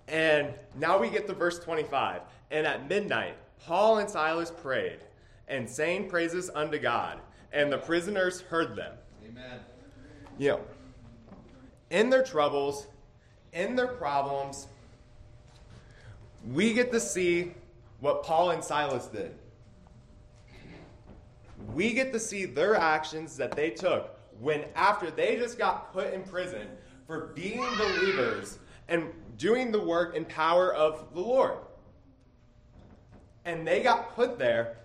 And 0.08 0.52
now 0.74 0.98
we 0.98 1.08
get 1.08 1.28
to 1.28 1.34
verse 1.34 1.60
25. 1.60 2.22
And 2.50 2.66
at 2.66 2.88
midnight, 2.88 3.36
Paul 3.64 3.98
and 3.98 4.10
Silas 4.10 4.50
prayed 4.50 4.98
and 5.46 5.70
sang 5.70 6.08
praises 6.08 6.50
unto 6.52 6.80
God, 6.80 7.20
and 7.52 7.72
the 7.72 7.78
prisoners 7.78 8.40
heard 8.40 8.74
them. 8.74 8.92
Amen. 9.24 9.60
You 10.36 10.48
know, 10.48 10.60
in 11.90 12.10
their 12.10 12.24
troubles, 12.24 12.88
in 13.52 13.76
their 13.76 13.86
problems, 13.86 14.66
we 16.44 16.72
get 16.72 16.90
to 16.90 16.98
see 16.98 17.54
what 18.00 18.24
Paul 18.24 18.50
and 18.50 18.64
Silas 18.64 19.06
did. 19.06 19.36
We 21.74 21.92
get 21.92 22.12
to 22.12 22.20
see 22.20 22.44
their 22.44 22.74
actions 22.74 23.36
that 23.36 23.52
they 23.52 23.70
took 23.70 24.18
when, 24.40 24.64
after 24.74 25.10
they 25.10 25.36
just 25.36 25.58
got 25.58 25.92
put 25.92 26.12
in 26.12 26.22
prison 26.22 26.66
for 27.06 27.28
being 27.34 27.64
believers 27.76 28.58
and 28.88 29.12
doing 29.36 29.72
the 29.72 29.80
work 29.80 30.16
and 30.16 30.28
power 30.28 30.74
of 30.74 31.12
the 31.14 31.20
Lord. 31.20 31.58
And 33.44 33.66
they 33.66 33.82
got 33.82 34.14
put 34.14 34.38
there, 34.38 34.78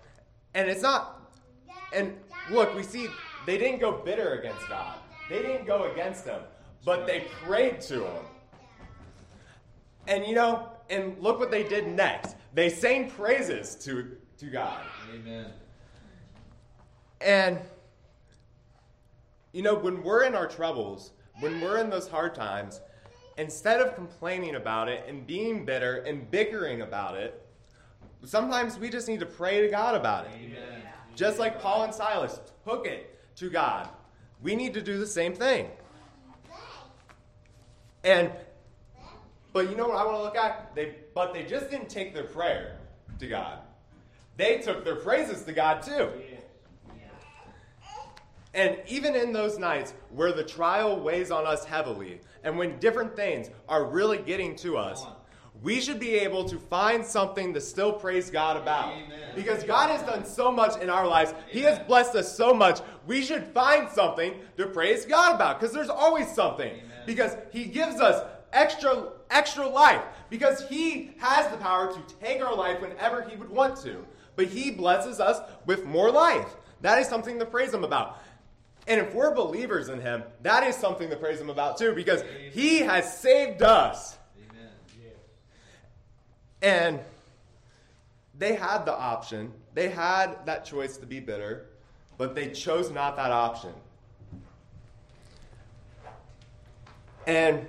And 0.54 0.68
it's 0.68 0.82
not, 0.82 1.32
and 1.92 2.16
look, 2.50 2.74
we 2.74 2.82
see 2.82 3.08
they 3.46 3.58
didn't 3.58 3.80
go 3.80 3.92
bitter 3.92 4.34
against 4.34 4.68
God. 4.68 4.98
They 5.28 5.42
didn't 5.42 5.66
go 5.66 5.90
against 5.90 6.24
him, 6.24 6.40
but 6.84 7.06
they 7.06 7.26
prayed 7.44 7.80
to 7.82 8.04
him. 8.04 8.24
And 10.06 10.26
you 10.26 10.34
know, 10.34 10.68
and 10.90 11.16
look 11.20 11.38
what 11.38 11.50
they 11.50 11.62
did 11.62 11.88
next. 11.88 12.36
They 12.54 12.68
sang 12.68 13.10
praises 13.10 13.74
to, 13.76 14.16
to 14.38 14.46
God. 14.46 14.84
Amen. 15.12 15.46
And, 17.22 17.58
you 19.52 19.62
know, 19.62 19.74
when 19.74 20.02
we're 20.02 20.24
in 20.24 20.34
our 20.34 20.46
troubles, 20.46 21.12
when 21.40 21.60
we're 21.60 21.78
in 21.78 21.90
those 21.90 22.08
hard 22.08 22.34
times, 22.34 22.80
instead 23.38 23.80
of 23.80 23.94
complaining 23.94 24.56
about 24.56 24.88
it 24.88 25.04
and 25.08 25.26
being 25.26 25.64
bitter 25.64 25.98
and 25.98 26.30
bickering 26.30 26.82
about 26.82 27.16
it, 27.16 27.46
sometimes 28.24 28.78
we 28.78 28.90
just 28.90 29.08
need 29.08 29.20
to 29.20 29.26
pray 29.26 29.60
to 29.60 29.68
God 29.68 29.94
about 29.94 30.26
it. 30.26 30.32
Amen. 30.36 30.82
Just 31.14 31.38
like 31.38 31.60
Paul 31.60 31.84
and 31.84 31.94
Silas 31.94 32.40
took 32.66 32.86
it 32.86 33.18
to 33.36 33.50
God. 33.50 33.88
We 34.42 34.56
need 34.56 34.74
to 34.74 34.82
do 34.82 34.98
the 34.98 35.06
same 35.06 35.34
thing. 35.34 35.68
And 38.04 38.32
but 39.52 39.68
you 39.70 39.76
know 39.76 39.86
what 39.86 39.96
I 39.96 40.04
want 40.04 40.16
to 40.16 40.22
look 40.22 40.36
at? 40.36 40.74
They 40.74 40.96
but 41.14 41.32
they 41.32 41.44
just 41.44 41.70
didn't 41.70 41.88
take 41.88 42.14
their 42.14 42.24
prayer 42.24 42.78
to 43.20 43.26
God. 43.26 43.58
They 44.36 44.58
took 44.58 44.84
their 44.84 44.96
praises 44.96 45.42
to 45.44 45.52
God 45.52 45.82
too. 45.82 46.10
And 48.54 48.78
even 48.86 49.16
in 49.16 49.32
those 49.32 49.58
nights 49.58 49.94
where 50.10 50.32
the 50.32 50.44
trial 50.44 51.00
weighs 51.00 51.30
on 51.30 51.46
us 51.46 51.64
heavily, 51.64 52.20
and 52.44 52.58
when 52.58 52.78
different 52.78 53.16
things 53.16 53.50
are 53.68 53.84
really 53.84 54.18
getting 54.18 54.54
to 54.56 54.76
us, 54.76 55.04
we 55.62 55.80
should 55.80 56.00
be 56.00 56.14
able 56.14 56.44
to 56.48 56.58
find 56.58 57.04
something 57.04 57.54
to 57.54 57.60
still 57.60 57.92
praise 57.92 58.30
God 58.30 58.56
about. 58.56 58.92
Amen. 58.92 59.20
Because 59.34 59.62
God 59.62 59.90
has 59.90 60.02
done 60.02 60.24
so 60.24 60.50
much 60.50 60.80
in 60.82 60.90
our 60.90 61.06
lives, 61.06 61.34
He 61.48 61.60
has 61.60 61.78
blessed 61.80 62.16
us 62.16 62.36
so 62.36 62.52
much. 62.52 62.80
We 63.06 63.22
should 63.22 63.44
find 63.54 63.88
something 63.88 64.34
to 64.56 64.66
praise 64.66 65.06
God 65.06 65.34
about, 65.36 65.60
because 65.60 65.74
there's 65.74 65.88
always 65.88 66.30
something. 66.32 66.74
Because 67.06 67.36
He 67.52 67.64
gives 67.64 68.00
us 68.00 68.26
extra 68.52 69.12
extra 69.30 69.66
life, 69.66 70.02
because 70.30 70.68
He 70.68 71.12
has 71.18 71.50
the 71.50 71.56
power 71.58 71.92
to 71.92 72.14
take 72.16 72.42
our 72.42 72.54
life 72.54 72.80
whenever 72.80 73.22
He 73.22 73.36
would 73.36 73.50
want 73.50 73.76
to. 73.78 74.04
But 74.36 74.46
He 74.46 74.70
blesses 74.70 75.20
us 75.20 75.40
with 75.64 75.84
more 75.84 76.10
life. 76.10 76.56
That 76.80 76.98
is 76.98 77.08
something 77.08 77.38
to 77.38 77.46
praise 77.46 77.72
Him 77.72 77.84
about. 77.84 78.21
And 78.86 79.00
if 79.00 79.14
we're 79.14 79.34
believers 79.34 79.88
in 79.88 80.00
Him, 80.00 80.24
that 80.42 80.64
is 80.64 80.74
something 80.76 81.08
to 81.10 81.16
praise 81.16 81.40
Him 81.40 81.50
about 81.50 81.78
too, 81.78 81.94
because 81.94 82.24
He 82.52 82.78
has 82.80 83.16
saved 83.18 83.62
us. 83.62 84.18
Amen. 84.50 84.68
And 86.62 87.00
they 88.36 88.54
had 88.54 88.84
the 88.84 88.92
option, 88.92 89.52
they 89.74 89.88
had 89.88 90.44
that 90.46 90.64
choice 90.64 90.96
to 90.96 91.06
be 91.06 91.20
bitter, 91.20 91.66
but 92.18 92.34
they 92.34 92.50
chose 92.50 92.90
not 92.90 93.16
that 93.16 93.30
option. 93.30 93.72
And 97.26 97.66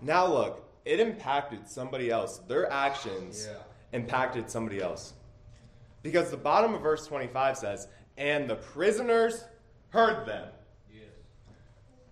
now 0.00 0.26
look, 0.26 0.64
it 0.84 0.98
impacted 0.98 1.68
somebody 1.68 2.10
else. 2.10 2.38
Their 2.48 2.70
actions 2.72 3.46
Yeah. 3.46 3.58
impacted 3.92 4.50
somebody 4.50 4.80
else. 4.80 5.14
Because 6.02 6.30
the 6.30 6.36
bottom 6.36 6.74
of 6.74 6.80
verse 6.80 7.06
25 7.06 7.56
says, 7.56 7.86
And 8.18 8.50
the 8.50 8.56
prisoners 8.56 9.44
heard 9.92 10.26
them. 10.26 10.48
Yes. 10.92 11.04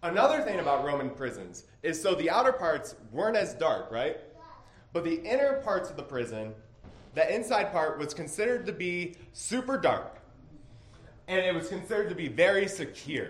Another 0.03 0.43
thing 0.43 0.61
about 0.61 0.85
Roman 0.85 1.11
prisons 1.11 1.65
is 1.83 2.01
so 2.01 2.15
the 2.15 2.31
outer 2.31 2.53
parts 2.53 2.95
weren't 3.11 3.37
as 3.37 3.55
dark, 3.55 3.91
right? 3.91 4.19
But 4.93 5.05
the 5.05 5.23
inner 5.23 5.55
parts 5.65 5.89
of 5.89 5.97
the 5.97 6.03
prison, 6.03 6.53
the 7.15 7.35
inside 7.35 7.73
part 7.73 7.99
was 7.99 8.13
considered 8.13 8.67
to 8.67 8.73
be 8.73 9.15
super 9.33 9.79
dark. 9.79 10.19
And 11.27 11.41
it 11.41 11.55
was 11.55 11.69
considered 11.69 12.09
to 12.09 12.15
be 12.15 12.29
very 12.29 12.69
secure. 12.69 13.29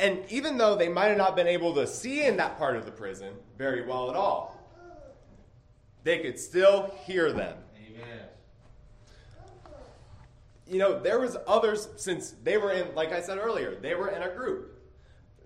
And 0.00 0.20
even 0.28 0.58
though 0.58 0.76
they 0.76 0.88
might 0.88 1.06
have 1.06 1.16
not 1.16 1.34
been 1.34 1.46
able 1.46 1.74
to 1.74 1.86
see 1.86 2.24
in 2.24 2.36
that 2.36 2.58
part 2.58 2.76
of 2.76 2.84
the 2.84 2.90
prison 2.90 3.34
very 3.56 3.86
well 3.86 4.10
at 4.10 4.16
all, 4.16 4.60
they 6.04 6.18
could 6.18 6.38
still 6.38 6.94
hear 7.04 7.32
them 7.32 7.56
Amen. 7.76 8.24
You 10.68 10.78
know, 10.78 10.98
there 10.98 11.18
was 11.18 11.36
others 11.46 11.88
since 11.96 12.34
they 12.44 12.58
were 12.58 12.72
in, 12.72 12.94
like 12.94 13.12
I 13.12 13.20
said 13.20 13.38
earlier, 13.38 13.76
they 13.76 13.94
were 13.94 14.08
in 14.08 14.22
a 14.22 14.28
group. 14.28 14.78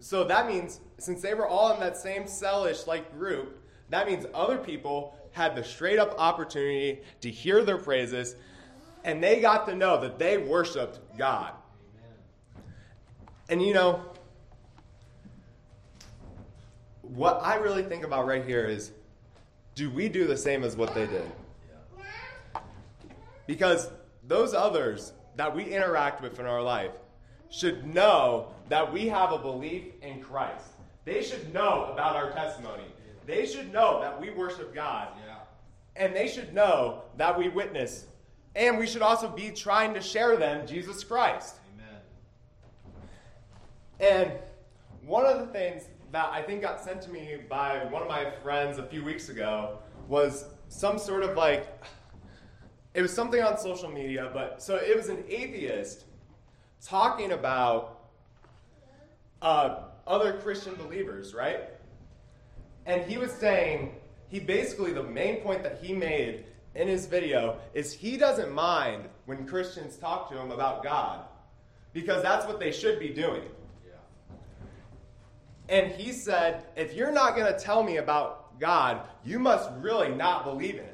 So 0.00 0.24
that 0.24 0.48
means 0.48 0.80
since 0.98 1.22
they 1.22 1.34
were 1.34 1.46
all 1.46 1.72
in 1.72 1.80
that 1.80 1.96
same 1.96 2.24
cellish 2.24 2.86
like 2.86 3.16
group, 3.16 3.62
that 3.90 4.08
means 4.08 4.26
other 4.34 4.58
people 4.58 5.16
had 5.30 5.54
the 5.54 5.62
straight 5.62 5.98
up 5.98 6.14
opportunity 6.18 7.02
to 7.20 7.30
hear 7.30 7.64
their 7.64 7.78
praises, 7.78 8.34
and 9.04 9.22
they 9.22 9.40
got 9.40 9.66
to 9.66 9.74
know 9.74 10.00
that 10.00 10.18
they 10.18 10.38
worshiped 10.38 10.98
God. 11.16 11.52
And 13.48 13.62
you 13.62 13.74
know, 13.74 14.04
what 17.02 17.40
I 17.42 17.56
really 17.56 17.82
think 17.82 18.04
about 18.04 18.26
right 18.26 18.44
here 18.44 18.64
is 18.64 18.92
do 19.74 19.90
we 19.90 20.08
do 20.08 20.26
the 20.26 20.36
same 20.36 20.64
as 20.64 20.76
what 20.76 20.94
they 20.94 21.06
did? 21.06 21.30
Because 23.46 23.90
those 24.32 24.54
others 24.54 25.12
that 25.36 25.54
we 25.54 25.62
interact 25.64 26.22
with 26.22 26.40
in 26.40 26.46
our 26.46 26.62
life 26.62 26.92
should 27.50 27.86
know 27.86 28.48
that 28.70 28.90
we 28.90 29.06
have 29.06 29.30
a 29.30 29.36
belief 29.36 29.84
in 30.00 30.22
Christ. 30.22 30.68
They 31.04 31.22
should 31.22 31.52
know 31.52 31.90
about 31.92 32.16
our 32.16 32.30
testimony. 32.30 32.84
They 33.26 33.44
should 33.44 33.70
know 33.70 34.00
that 34.00 34.18
we 34.18 34.30
worship 34.30 34.74
God. 34.74 35.08
Yeah. 35.26 35.34
And 35.96 36.16
they 36.16 36.28
should 36.28 36.54
know 36.54 37.02
that 37.18 37.38
we 37.38 37.50
witness. 37.50 38.06
And 38.56 38.78
we 38.78 38.86
should 38.86 39.02
also 39.02 39.28
be 39.28 39.50
trying 39.50 39.92
to 39.92 40.00
share 40.00 40.36
them 40.36 40.66
Jesus 40.66 41.04
Christ. 41.04 41.56
Amen. 41.74 42.00
And 44.00 44.32
one 45.06 45.26
of 45.26 45.40
the 45.40 45.46
things 45.52 45.88
that 46.10 46.30
I 46.32 46.40
think 46.40 46.62
got 46.62 46.82
sent 46.82 47.02
to 47.02 47.10
me 47.10 47.36
by 47.50 47.84
one 47.90 48.00
of 48.00 48.08
my 48.08 48.30
friends 48.42 48.78
a 48.78 48.86
few 48.86 49.04
weeks 49.04 49.28
ago 49.28 49.78
was 50.08 50.46
some 50.68 50.98
sort 50.98 51.22
of 51.22 51.36
like, 51.36 51.66
it 52.94 53.02
was 53.02 53.12
something 53.12 53.42
on 53.42 53.58
social 53.58 53.90
media, 53.90 54.30
but 54.32 54.62
so 54.62 54.76
it 54.76 54.96
was 54.96 55.08
an 55.08 55.24
atheist 55.28 56.04
talking 56.84 57.32
about 57.32 58.00
uh, 59.40 59.84
other 60.06 60.34
Christian 60.34 60.74
believers, 60.74 61.34
right? 61.34 61.70
And 62.86 63.02
he 63.02 63.16
was 63.16 63.32
saying, 63.32 63.94
he 64.28 64.40
basically, 64.40 64.92
the 64.92 65.02
main 65.02 65.36
point 65.40 65.62
that 65.62 65.78
he 65.82 65.92
made 65.92 66.44
in 66.74 66.88
his 66.88 67.06
video 67.06 67.58
is 67.74 67.92
he 67.92 68.16
doesn't 68.16 68.52
mind 68.52 69.04
when 69.26 69.46
Christians 69.46 69.96
talk 69.96 70.30
to 70.30 70.38
him 70.38 70.50
about 70.50 70.82
God 70.82 71.24
because 71.92 72.22
that's 72.22 72.46
what 72.46 72.58
they 72.58 72.72
should 72.72 72.98
be 72.98 73.10
doing. 73.10 73.42
Yeah. 73.86 73.92
And 75.68 75.92
he 75.92 76.12
said, 76.12 76.64
if 76.76 76.94
you're 76.94 77.12
not 77.12 77.36
going 77.36 77.52
to 77.52 77.58
tell 77.58 77.82
me 77.82 77.98
about 77.98 78.58
God, 78.58 79.06
you 79.24 79.38
must 79.38 79.70
really 79.78 80.10
not 80.14 80.44
believe 80.44 80.74
in 80.74 80.84
it. 80.84 80.91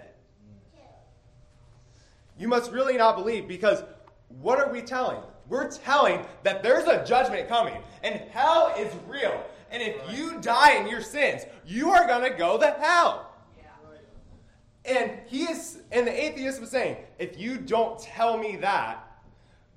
You 2.38 2.48
must 2.48 2.70
really 2.70 2.96
not 2.96 3.16
believe 3.16 3.48
because 3.48 3.82
what 4.28 4.58
are 4.58 4.70
we 4.70 4.82
telling? 4.82 5.20
We're 5.48 5.70
telling 5.70 6.24
that 6.42 6.62
there's 6.62 6.86
a 6.86 7.04
judgment 7.04 7.48
coming 7.48 7.82
and 8.02 8.14
hell 8.30 8.74
is 8.78 8.92
real. 9.06 9.44
And 9.70 9.82
if 9.82 9.96
you 10.10 10.40
die 10.40 10.76
in 10.76 10.88
your 10.88 11.02
sins, 11.02 11.42
you 11.66 11.90
are 11.90 12.06
going 12.06 12.30
to 12.30 12.36
go 12.36 12.58
to 12.58 12.70
hell. 12.80 13.24
And 14.84 15.12
he 15.26 15.42
is 15.42 15.80
and 15.92 16.06
the 16.06 16.24
atheist 16.24 16.60
was 16.60 16.70
saying, 16.70 16.96
if 17.18 17.38
you 17.38 17.58
don't 17.58 17.98
tell 17.98 18.38
me 18.38 18.56
that, 18.56 19.04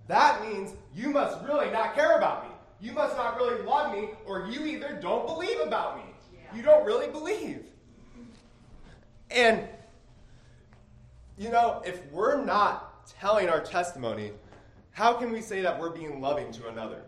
that 0.08 0.42
means 0.42 0.74
you 0.96 1.10
must 1.10 1.44
really 1.44 1.70
not 1.72 1.96
care 1.96 2.18
about 2.18 2.48
me. 2.48 2.56
You 2.80 2.94
must 2.94 3.16
not 3.16 3.38
really 3.38 3.62
love 3.64 3.94
me, 3.94 4.10
or 4.26 4.48
you 4.50 4.66
either 4.66 4.98
don't 5.02 5.28
believe 5.28 5.60
about 5.60 5.98
me. 5.98 6.04
You 6.56 6.64
don't 6.64 6.86
really 6.86 7.08
believe. 7.08 7.66
And, 9.30 9.68
you 11.42 11.50
know, 11.50 11.82
if 11.84 12.06
we're 12.12 12.44
not 12.46 13.08
telling 13.08 13.50
our 13.50 13.62
testimony, 13.62 14.32
how 14.92 15.14
can 15.14 15.32
we 15.32 15.42
say 15.42 15.62
that 15.62 15.80
we're 15.80 15.90
being 15.90 16.22
loving 16.22 16.52
to 16.52 16.68
another? 16.68 17.02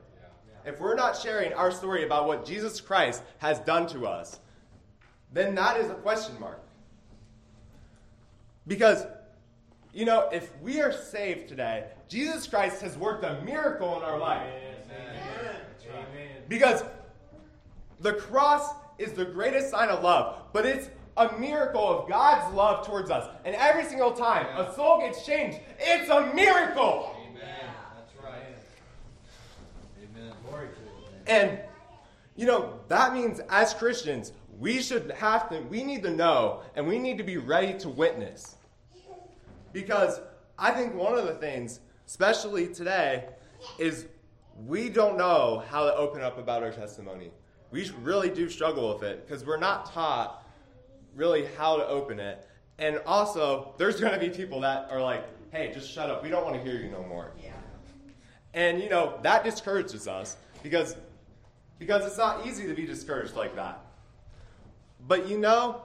If 0.65 0.79
we're 0.79 0.95
not 0.95 1.15
sharing 1.15 1.53
our 1.53 1.69
story 1.69 2.03
about 2.03 2.25
what 2.25 2.43
Jesus 2.43 2.81
Christ 2.81 3.21
has 3.37 3.59
done 3.59 3.85
to 3.89 4.07
us, 4.07 4.39
then 5.31 5.53
that 5.53 5.79
is 5.79 5.91
a 5.91 5.93
question 5.93 6.39
mark. 6.39 6.63
Because, 8.65 9.05
you 9.93 10.05
know, 10.05 10.29
if 10.31 10.49
we 10.63 10.81
are 10.81 10.91
saved 10.91 11.47
today, 11.47 11.85
Jesus 12.07 12.47
Christ 12.47 12.81
has 12.81 12.97
worked 12.97 13.23
a 13.23 13.39
miracle 13.43 13.97
in 13.97 14.01
our 14.01 14.17
life. 14.17 14.51
Because 16.49 16.83
the 17.99 18.13
cross 18.13 18.73
is 18.97 19.11
the 19.11 19.25
greatest 19.25 19.69
sign 19.69 19.89
of 19.89 20.03
love, 20.03 20.41
but 20.53 20.65
it's 20.65 20.89
a 21.17 21.37
miracle 21.37 21.87
of 21.87 22.09
God's 22.09 22.53
love 22.55 22.85
towards 22.85 23.11
us. 23.11 23.29
And 23.45 23.55
every 23.55 23.85
single 23.85 24.11
time 24.11 24.47
a 24.57 24.73
soul 24.73 24.99
gets 24.99 25.25
changed, 25.25 25.59
it's 25.79 26.09
a 26.09 26.33
miracle. 26.33 27.15
Amen. 27.29 27.43
That's 27.95 28.23
right. 28.23 28.55
Amen. 30.01 30.33
Glory 30.47 30.67
to 30.67 31.31
And 31.31 31.59
you 32.35 32.47
know, 32.47 32.79
that 32.87 33.13
means 33.13 33.41
as 33.49 33.73
Christians, 33.73 34.33
we 34.59 34.81
should 34.81 35.11
have 35.11 35.49
to 35.49 35.59
we 35.61 35.83
need 35.83 36.03
to 36.03 36.11
know 36.11 36.61
and 36.75 36.87
we 36.87 36.97
need 36.97 37.17
to 37.17 37.23
be 37.23 37.37
ready 37.37 37.77
to 37.79 37.89
witness. 37.89 38.55
Because 39.71 40.19
I 40.57 40.71
think 40.71 40.93
one 40.93 41.17
of 41.17 41.25
the 41.25 41.33
things, 41.35 41.79
especially 42.07 42.67
today, 42.67 43.25
is 43.77 44.07
we 44.65 44.89
don't 44.89 45.17
know 45.17 45.63
how 45.69 45.85
to 45.85 45.95
open 45.95 46.21
up 46.21 46.37
about 46.37 46.63
our 46.63 46.71
testimony. 46.71 47.31
We 47.71 47.89
really 48.01 48.29
do 48.29 48.49
struggle 48.49 48.93
with 48.93 49.03
it 49.03 49.27
because 49.27 49.43
we're 49.45 49.57
not 49.57 49.91
taught 49.91 50.42
really 51.15 51.45
how 51.57 51.77
to 51.77 51.87
open 51.87 52.19
it. 52.19 52.47
And 52.79 52.99
also, 53.05 53.75
there's 53.77 53.99
going 53.99 54.13
to 54.13 54.19
be 54.19 54.29
people 54.29 54.61
that 54.61 54.87
are 54.89 55.01
like, 55.01 55.23
hey, 55.51 55.71
just 55.73 55.91
shut 55.91 56.09
up. 56.09 56.23
We 56.23 56.29
don't 56.29 56.43
want 56.43 56.55
to 56.55 56.61
hear 56.61 56.81
you 56.81 56.89
no 56.89 57.03
more. 57.03 57.31
Yeah. 57.41 57.51
And, 58.53 58.81
you 58.81 58.89
know, 58.89 59.19
that 59.21 59.43
discourages 59.43 60.07
us 60.07 60.37
because, 60.61 60.95
because 61.79 62.05
it's 62.05 62.17
not 62.17 62.45
easy 62.45 62.67
to 62.67 62.73
be 62.73 62.85
discouraged 62.85 63.35
like 63.35 63.55
that. 63.55 63.81
But, 65.07 65.27
you 65.27 65.37
know, 65.37 65.81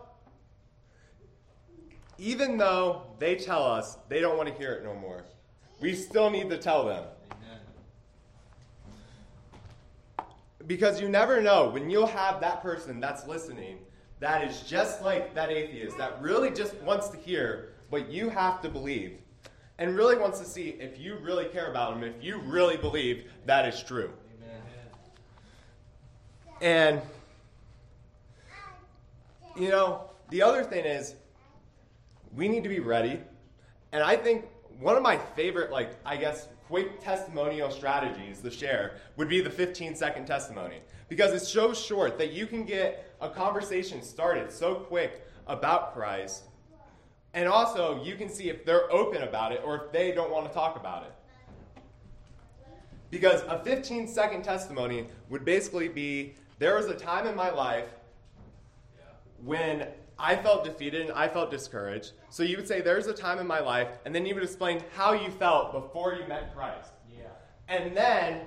even 2.18 2.56
though 2.56 3.02
they 3.18 3.36
tell 3.36 3.64
us 3.64 3.96
they 4.08 4.20
don't 4.20 4.36
want 4.36 4.48
to 4.48 4.54
hear 4.54 4.72
it 4.72 4.84
no 4.84 4.94
more, 4.94 5.24
we 5.80 5.94
still 5.94 6.30
need 6.30 6.50
to 6.50 6.58
tell 6.58 6.84
them. 6.84 7.04
Amen. 7.30 7.58
Because 10.66 11.00
you 11.00 11.08
never 11.08 11.40
know 11.40 11.68
when 11.68 11.88
you'll 11.88 12.06
have 12.06 12.40
that 12.40 12.62
person 12.62 13.00
that's 13.00 13.26
listening 13.26 13.78
that 14.20 14.42
is 14.44 14.62
just 14.62 15.02
like 15.02 15.34
that 15.34 15.50
atheist 15.50 15.96
that 15.98 16.20
really 16.20 16.50
just 16.50 16.74
wants 16.76 17.08
to 17.08 17.16
hear 17.16 17.74
what 17.90 18.10
you 18.10 18.28
have 18.28 18.60
to 18.62 18.68
believe 18.68 19.18
and 19.78 19.96
really 19.96 20.16
wants 20.16 20.40
to 20.40 20.44
see 20.44 20.70
if 20.80 20.98
you 20.98 21.16
really 21.16 21.46
care 21.46 21.70
about 21.70 21.96
him, 21.96 22.02
if 22.02 22.22
you 22.22 22.38
really 22.38 22.76
believe 22.76 23.30
that 23.46 23.66
is 23.66 23.82
true. 23.82 24.10
Amen. 24.42 24.60
And, 26.60 27.00
you 29.56 29.68
know, 29.68 30.10
the 30.30 30.42
other 30.42 30.64
thing 30.64 30.84
is, 30.84 31.14
we 32.34 32.48
need 32.48 32.62
to 32.64 32.68
be 32.68 32.80
ready. 32.80 33.20
And 33.92 34.02
I 34.02 34.16
think 34.16 34.46
one 34.80 34.96
of 34.96 35.02
my 35.02 35.16
favorite, 35.16 35.70
like, 35.70 35.92
I 36.04 36.16
guess, 36.16 36.48
quick 36.66 37.00
testimonial 37.00 37.70
strategies 37.70 38.40
to 38.42 38.50
share 38.50 38.96
would 39.16 39.28
be 39.28 39.40
the 39.40 39.50
15 39.50 39.94
second 39.94 40.26
testimony. 40.26 40.80
Because 41.08 41.32
it's 41.32 41.48
so 41.48 41.72
short 41.72 42.18
that 42.18 42.32
you 42.32 42.46
can 42.46 42.64
get 42.64 43.07
a 43.20 43.28
conversation 43.28 44.02
started 44.02 44.52
so 44.52 44.74
quick 44.74 45.26
about 45.46 45.94
Christ. 45.94 46.44
And 47.34 47.48
also, 47.48 48.02
you 48.02 48.14
can 48.14 48.28
see 48.28 48.48
if 48.48 48.64
they're 48.64 48.90
open 48.92 49.22
about 49.22 49.52
it 49.52 49.62
or 49.64 49.76
if 49.76 49.92
they 49.92 50.12
don't 50.12 50.30
want 50.30 50.46
to 50.46 50.52
talk 50.52 50.76
about 50.76 51.04
it. 51.04 51.12
Because 53.10 53.42
a 53.42 53.62
15 53.64 54.06
second 54.06 54.42
testimony 54.42 55.06
would 55.30 55.44
basically 55.44 55.88
be 55.88 56.34
there 56.58 56.76
was 56.76 56.86
a 56.86 56.94
time 56.94 57.26
in 57.26 57.34
my 57.34 57.50
life 57.50 57.88
when 59.44 59.86
I 60.18 60.34
felt 60.36 60.64
defeated 60.64 61.02
and 61.02 61.12
I 61.12 61.28
felt 61.28 61.50
discouraged. 61.50 62.12
So 62.28 62.42
you 62.42 62.56
would 62.56 62.66
say, 62.66 62.80
There's 62.80 63.06
a 63.06 63.14
time 63.14 63.38
in 63.38 63.46
my 63.46 63.60
life, 63.60 63.88
and 64.04 64.14
then 64.14 64.26
you 64.26 64.34
would 64.34 64.42
explain 64.42 64.82
how 64.94 65.12
you 65.12 65.30
felt 65.30 65.72
before 65.72 66.14
you 66.14 66.26
met 66.26 66.54
Christ. 66.54 66.90
Yeah. 67.16 67.28
And 67.68 67.96
then, 67.96 68.40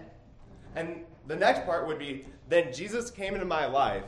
and 0.75 1.05
the 1.27 1.35
next 1.35 1.65
part 1.65 1.87
would 1.87 1.97
be, 1.97 2.25
Then 2.49 2.73
Jesus 2.73 3.09
came 3.09 3.33
into 3.33 3.45
my 3.45 3.65
life. 3.65 4.03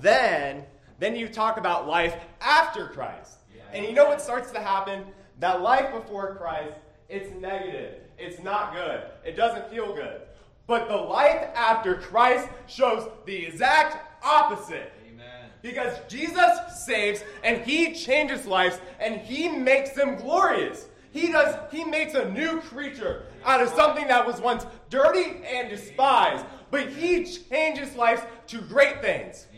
Then, 0.00 0.64
then 0.98 1.16
you 1.16 1.28
talk 1.28 1.56
about 1.56 1.86
life 1.86 2.14
after 2.40 2.86
Christ. 2.86 3.38
Yeah. 3.54 3.62
And 3.72 3.84
you 3.84 3.92
know 3.92 4.06
what 4.06 4.20
starts 4.20 4.50
to 4.52 4.60
happen? 4.60 5.04
That 5.38 5.62
life 5.62 5.92
before 5.92 6.36
Christ, 6.36 6.74
it's 7.08 7.30
negative. 7.40 7.96
It's 8.18 8.42
not 8.42 8.74
good. 8.74 9.02
It 9.24 9.36
doesn't 9.36 9.70
feel 9.70 9.94
good. 9.94 10.20
But 10.66 10.88
the 10.88 10.96
life 10.96 11.48
after 11.54 11.96
Christ 11.96 12.48
shows 12.66 13.08
the 13.26 13.46
exact 13.46 14.24
opposite. 14.24 14.92
Amen. 15.08 15.50
Because 15.62 15.98
Jesus 16.08 16.84
saves 16.84 17.24
and 17.42 17.62
he 17.62 17.92
changes 17.92 18.46
lives 18.46 18.78
and 19.00 19.20
he 19.20 19.48
makes 19.48 19.90
them 19.90 20.16
glorious. 20.16 20.86
He 21.10 21.32
does 21.32 21.56
he 21.72 21.82
makes 21.82 22.14
a 22.14 22.30
new 22.30 22.60
creature 22.60 23.24
out 23.44 23.60
of 23.60 23.70
something 23.70 24.06
that 24.06 24.24
was 24.24 24.40
once 24.40 24.64
dirty 24.90 25.42
and 25.44 25.68
despised. 25.68 26.44
But 26.70 26.88
he 26.90 27.24
changes 27.24 27.96
lives 27.96 28.22
to 28.48 28.60
great 28.60 29.02
things. 29.02 29.48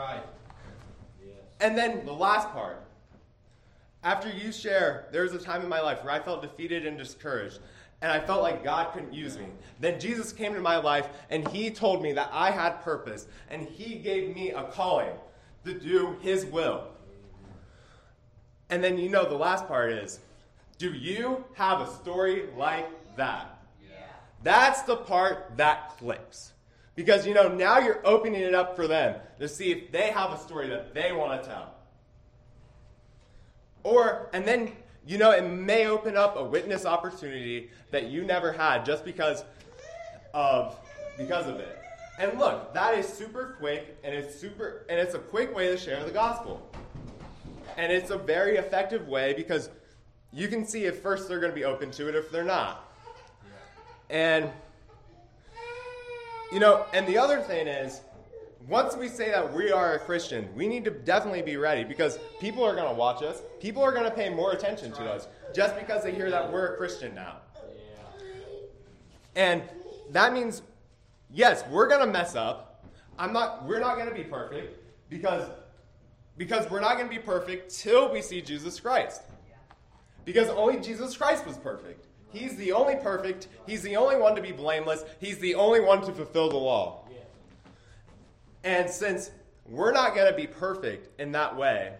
Right. 0.00 0.24
Yes. 1.22 1.36
And 1.60 1.76
then 1.76 2.06
the 2.06 2.12
last 2.12 2.48
part. 2.52 2.82
After 4.02 4.30
you 4.30 4.50
share, 4.50 5.04
there 5.12 5.24
was 5.24 5.34
a 5.34 5.38
time 5.38 5.60
in 5.60 5.68
my 5.68 5.82
life 5.82 6.02
where 6.02 6.14
I 6.14 6.20
felt 6.20 6.40
defeated 6.40 6.86
and 6.86 6.96
discouraged, 6.96 7.58
and 8.00 8.10
I 8.10 8.18
felt 8.18 8.40
like 8.40 8.64
God 8.64 8.94
couldn't 8.94 9.12
use 9.12 9.36
me. 9.36 9.44
Then 9.78 10.00
Jesus 10.00 10.32
came 10.32 10.52
into 10.52 10.62
my 10.62 10.78
life, 10.78 11.06
and 11.28 11.46
He 11.48 11.70
told 11.70 12.02
me 12.02 12.14
that 12.14 12.30
I 12.32 12.50
had 12.50 12.80
purpose, 12.80 13.26
and 13.50 13.68
He 13.68 13.96
gave 13.96 14.34
me 14.34 14.52
a 14.52 14.62
calling 14.62 15.12
to 15.66 15.74
do 15.74 16.16
His 16.22 16.46
will. 16.46 16.84
And 18.70 18.82
then 18.82 18.96
you 18.96 19.10
know 19.10 19.28
the 19.28 19.36
last 19.36 19.68
part 19.68 19.92
is 19.92 20.20
do 20.78 20.94
you 20.94 21.44
have 21.52 21.82
a 21.82 21.92
story 21.96 22.48
like 22.56 22.88
that? 23.16 23.60
Yeah. 23.86 23.96
That's 24.42 24.80
the 24.82 24.96
part 24.96 25.58
that 25.58 25.98
clicks. 25.98 26.54
Because, 26.94 27.26
you 27.26 27.34
know, 27.34 27.48
now 27.48 27.80
you're 27.80 28.00
opening 28.06 28.40
it 28.40 28.54
up 28.54 28.76
for 28.76 28.88
them 28.88 29.20
to 29.40 29.48
see 29.48 29.72
if 29.72 29.90
they 29.90 30.10
have 30.10 30.30
a 30.32 30.38
story 30.38 30.68
that 30.68 30.94
they 30.94 31.12
want 31.12 31.42
to 31.42 31.48
tell. 31.48 31.74
Or, 33.82 34.28
and 34.34 34.46
then, 34.46 34.72
you 35.06 35.16
know, 35.16 35.30
it 35.30 35.42
may 35.42 35.86
open 35.86 36.16
up 36.16 36.36
a 36.36 36.44
witness 36.44 36.84
opportunity 36.84 37.70
that 37.90 38.10
you 38.10 38.22
never 38.22 38.52
had 38.52 38.84
just 38.84 39.02
because 39.04 39.44
of, 40.34 40.78
because 41.16 41.46
of 41.46 41.56
it. 41.56 41.78
And 42.18 42.38
look, 42.38 42.74
that 42.74 42.98
is 42.98 43.08
super 43.08 43.56
quick 43.58 43.98
and 44.04 44.14
it's 44.14 44.38
super, 44.38 44.84
and 44.90 45.00
it's 45.00 45.14
a 45.14 45.18
quick 45.18 45.56
way 45.56 45.68
to 45.68 45.78
share 45.78 46.04
the 46.04 46.10
gospel. 46.10 46.70
And 47.78 47.90
it's 47.90 48.10
a 48.10 48.18
very 48.18 48.58
effective 48.58 49.08
way 49.08 49.32
because 49.32 49.70
you 50.34 50.48
can 50.48 50.66
see 50.66 50.84
if 50.84 51.00
first 51.00 51.28
they're 51.28 51.40
going 51.40 51.52
to 51.52 51.56
be 51.56 51.64
open 51.64 51.90
to 51.92 52.08
it 52.10 52.14
if 52.14 52.30
they're 52.30 52.44
not. 52.44 52.92
And, 54.10 54.50
you 56.52 56.60
know, 56.60 56.84
and 56.92 57.06
the 57.06 57.16
other 57.16 57.40
thing 57.40 57.66
is, 57.66 58.02
once 58.68 58.96
we 58.96 59.08
say 59.08 59.30
that 59.30 59.52
we 59.52 59.72
are 59.72 59.94
a 59.94 59.98
Christian, 59.98 60.48
we 60.54 60.68
need 60.68 60.84
to 60.84 60.90
definitely 60.90 61.42
be 61.42 61.56
ready 61.56 61.84
because 61.84 62.18
people 62.40 62.62
are 62.64 62.74
going 62.74 62.88
to 62.88 62.94
watch 62.94 63.22
us. 63.22 63.42
People 63.60 63.82
are 63.82 63.92
going 63.92 64.04
to 64.04 64.10
pay 64.10 64.28
more 64.28 64.52
attention 64.52 64.92
to 64.92 65.02
us 65.04 65.28
just 65.54 65.76
because 65.78 66.02
they 66.02 66.12
hear 66.12 66.30
that 66.30 66.52
we're 66.52 66.74
a 66.74 66.76
Christian 66.76 67.14
now. 67.14 67.38
And 69.34 69.62
that 70.10 70.32
means, 70.32 70.62
yes, 71.30 71.64
we're 71.70 71.88
going 71.88 72.00
to 72.04 72.12
mess 72.12 72.34
up. 72.34 72.84
I'm 73.18 73.32
not, 73.32 73.66
we're 73.66 73.80
not 73.80 73.96
going 73.96 74.08
to 74.08 74.14
be 74.14 74.24
perfect 74.24 74.78
because, 75.08 75.48
because 76.36 76.70
we're 76.70 76.80
not 76.80 76.96
going 76.96 77.08
to 77.08 77.14
be 77.14 77.22
perfect 77.22 77.74
till 77.74 78.12
we 78.12 78.22
see 78.22 78.40
Jesus 78.42 78.78
Christ. 78.78 79.22
Because 80.24 80.48
only 80.48 80.80
Jesus 80.80 81.16
Christ 81.16 81.46
was 81.46 81.56
perfect. 81.56 82.06
He's 82.32 82.56
the 82.56 82.72
only 82.72 82.96
perfect. 82.96 83.48
He's 83.66 83.82
the 83.82 83.96
only 83.96 84.16
one 84.16 84.36
to 84.36 84.42
be 84.42 84.52
blameless. 84.52 85.04
He's 85.18 85.38
the 85.38 85.54
only 85.54 85.80
one 85.80 86.02
to 86.02 86.12
fulfill 86.12 86.48
the 86.48 86.56
law. 86.56 87.04
And 88.64 88.90
since 88.90 89.30
we're 89.66 89.92
not 89.92 90.14
going 90.14 90.30
to 90.30 90.36
be 90.36 90.46
perfect 90.46 91.20
in 91.20 91.32
that 91.32 91.56
way, 91.56 91.94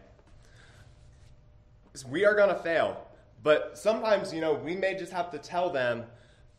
we 2.08 2.24
are 2.24 2.34
going 2.34 2.48
to 2.48 2.62
fail. 2.62 3.06
But 3.42 3.78
sometimes, 3.78 4.32
you 4.32 4.40
know, 4.40 4.54
we 4.54 4.76
may 4.76 4.94
just 4.94 5.12
have 5.12 5.30
to 5.30 5.38
tell 5.38 5.70
them 5.70 6.04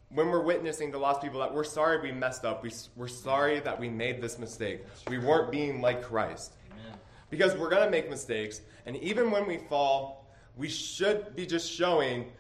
when 0.10 0.28
we're 0.28 0.42
witnessing 0.42 0.92
to 0.92 0.98
lost 0.98 1.22
people 1.22 1.40
that 1.40 1.54
we're 1.54 1.64
sorry 1.64 2.02
we 2.02 2.12
messed 2.12 2.44
up. 2.44 2.64
We, 2.64 2.72
we're 2.96 3.08
sorry 3.08 3.60
that 3.62 3.80
we 3.80 3.88
made 3.90 4.22
this 4.22 4.40
mistake. 4.40 4.82
We 5.08 5.20
weren't 5.20 5.52
being 5.52 5.82
like 5.82 6.04
Christ. 6.04 6.54
Amen. 6.72 6.98
Because 7.30 7.56
we're 7.56 7.70
going 7.70 7.86
to 7.86 7.92
make 7.92 8.10
mistakes. 8.10 8.62
And 8.86 8.98
even 8.98 9.32
when 9.32 9.48
we 9.48 9.58
fall, 9.58 10.28
we 10.58 10.68
should 10.68 11.36
be 11.36 11.46
just 11.46 11.72
showing, 11.72 12.32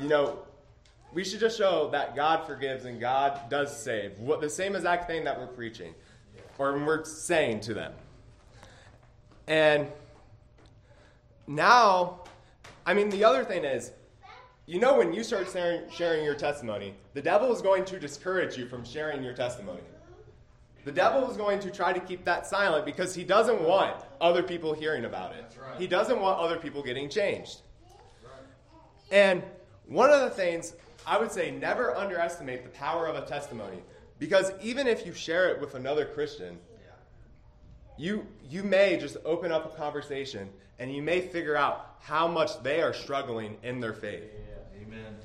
you 0.00 0.08
know, 0.08 0.40
we 1.14 1.24
should 1.24 1.40
just 1.40 1.56
show 1.56 1.88
that 1.92 2.14
God 2.14 2.46
forgives 2.46 2.84
and 2.84 3.00
God 3.00 3.48
does 3.48 3.74
save. 3.74 4.18
What, 4.18 4.42
the 4.42 4.50
same 4.50 4.76
exact 4.76 5.06
thing 5.06 5.24
that 5.24 5.38
we're 5.38 5.46
preaching 5.46 5.94
or 6.58 6.76
we're 6.78 7.04
saying 7.04 7.60
to 7.60 7.74
them. 7.74 7.92
And 9.46 9.88
now, 11.46 12.24
I 12.84 12.92
mean, 12.92 13.08
the 13.08 13.24
other 13.24 13.44
thing 13.44 13.64
is, 13.64 13.92
you 14.66 14.78
know, 14.78 14.98
when 14.98 15.14
you 15.14 15.24
start 15.24 15.48
sharing, 15.50 15.88
sharing 15.90 16.24
your 16.24 16.34
testimony, 16.34 16.94
the 17.14 17.22
devil 17.22 17.50
is 17.52 17.62
going 17.62 17.86
to 17.86 17.98
discourage 17.98 18.58
you 18.58 18.66
from 18.66 18.84
sharing 18.84 19.22
your 19.22 19.32
testimony. 19.32 19.80
The 20.84 20.92
devil 20.92 21.30
is 21.30 21.36
going 21.36 21.60
to 21.60 21.70
try 21.70 21.92
to 21.92 22.00
keep 22.00 22.24
that 22.24 22.46
silent 22.46 22.84
because 22.84 23.14
he 23.14 23.24
doesn't 23.24 23.62
want 23.62 24.04
other 24.20 24.42
people 24.42 24.74
hearing 24.74 25.06
about 25.06 25.34
it. 25.34 25.44
Right. 25.60 25.80
He 25.80 25.86
doesn't 25.86 26.20
want 26.20 26.38
other 26.38 26.58
people 26.58 26.82
getting 26.82 27.08
changed. 27.08 27.62
And 29.10 29.42
one 29.86 30.10
of 30.10 30.20
the 30.20 30.30
things 30.30 30.74
I 31.06 31.18
would 31.18 31.32
say 31.32 31.50
never 31.50 31.96
underestimate 31.96 32.62
the 32.62 32.70
power 32.70 33.06
of 33.06 33.16
a 33.16 33.26
testimony 33.26 33.78
because 34.18 34.52
even 34.62 34.86
if 34.86 35.06
you 35.06 35.12
share 35.12 35.48
it 35.48 35.60
with 35.60 35.74
another 35.74 36.04
Christian, 36.04 36.58
you 37.96 38.26
you 38.48 38.62
may 38.62 38.96
just 38.96 39.16
open 39.24 39.50
up 39.50 39.72
a 39.72 39.76
conversation 39.76 40.48
and 40.78 40.94
you 40.94 41.02
may 41.02 41.20
figure 41.20 41.56
out 41.56 41.96
how 42.00 42.28
much 42.28 42.62
they 42.62 42.80
are 42.80 42.94
struggling 42.94 43.56
in 43.62 43.80
their 43.80 43.92
faith. 43.92 44.24
Amen. 44.80 45.16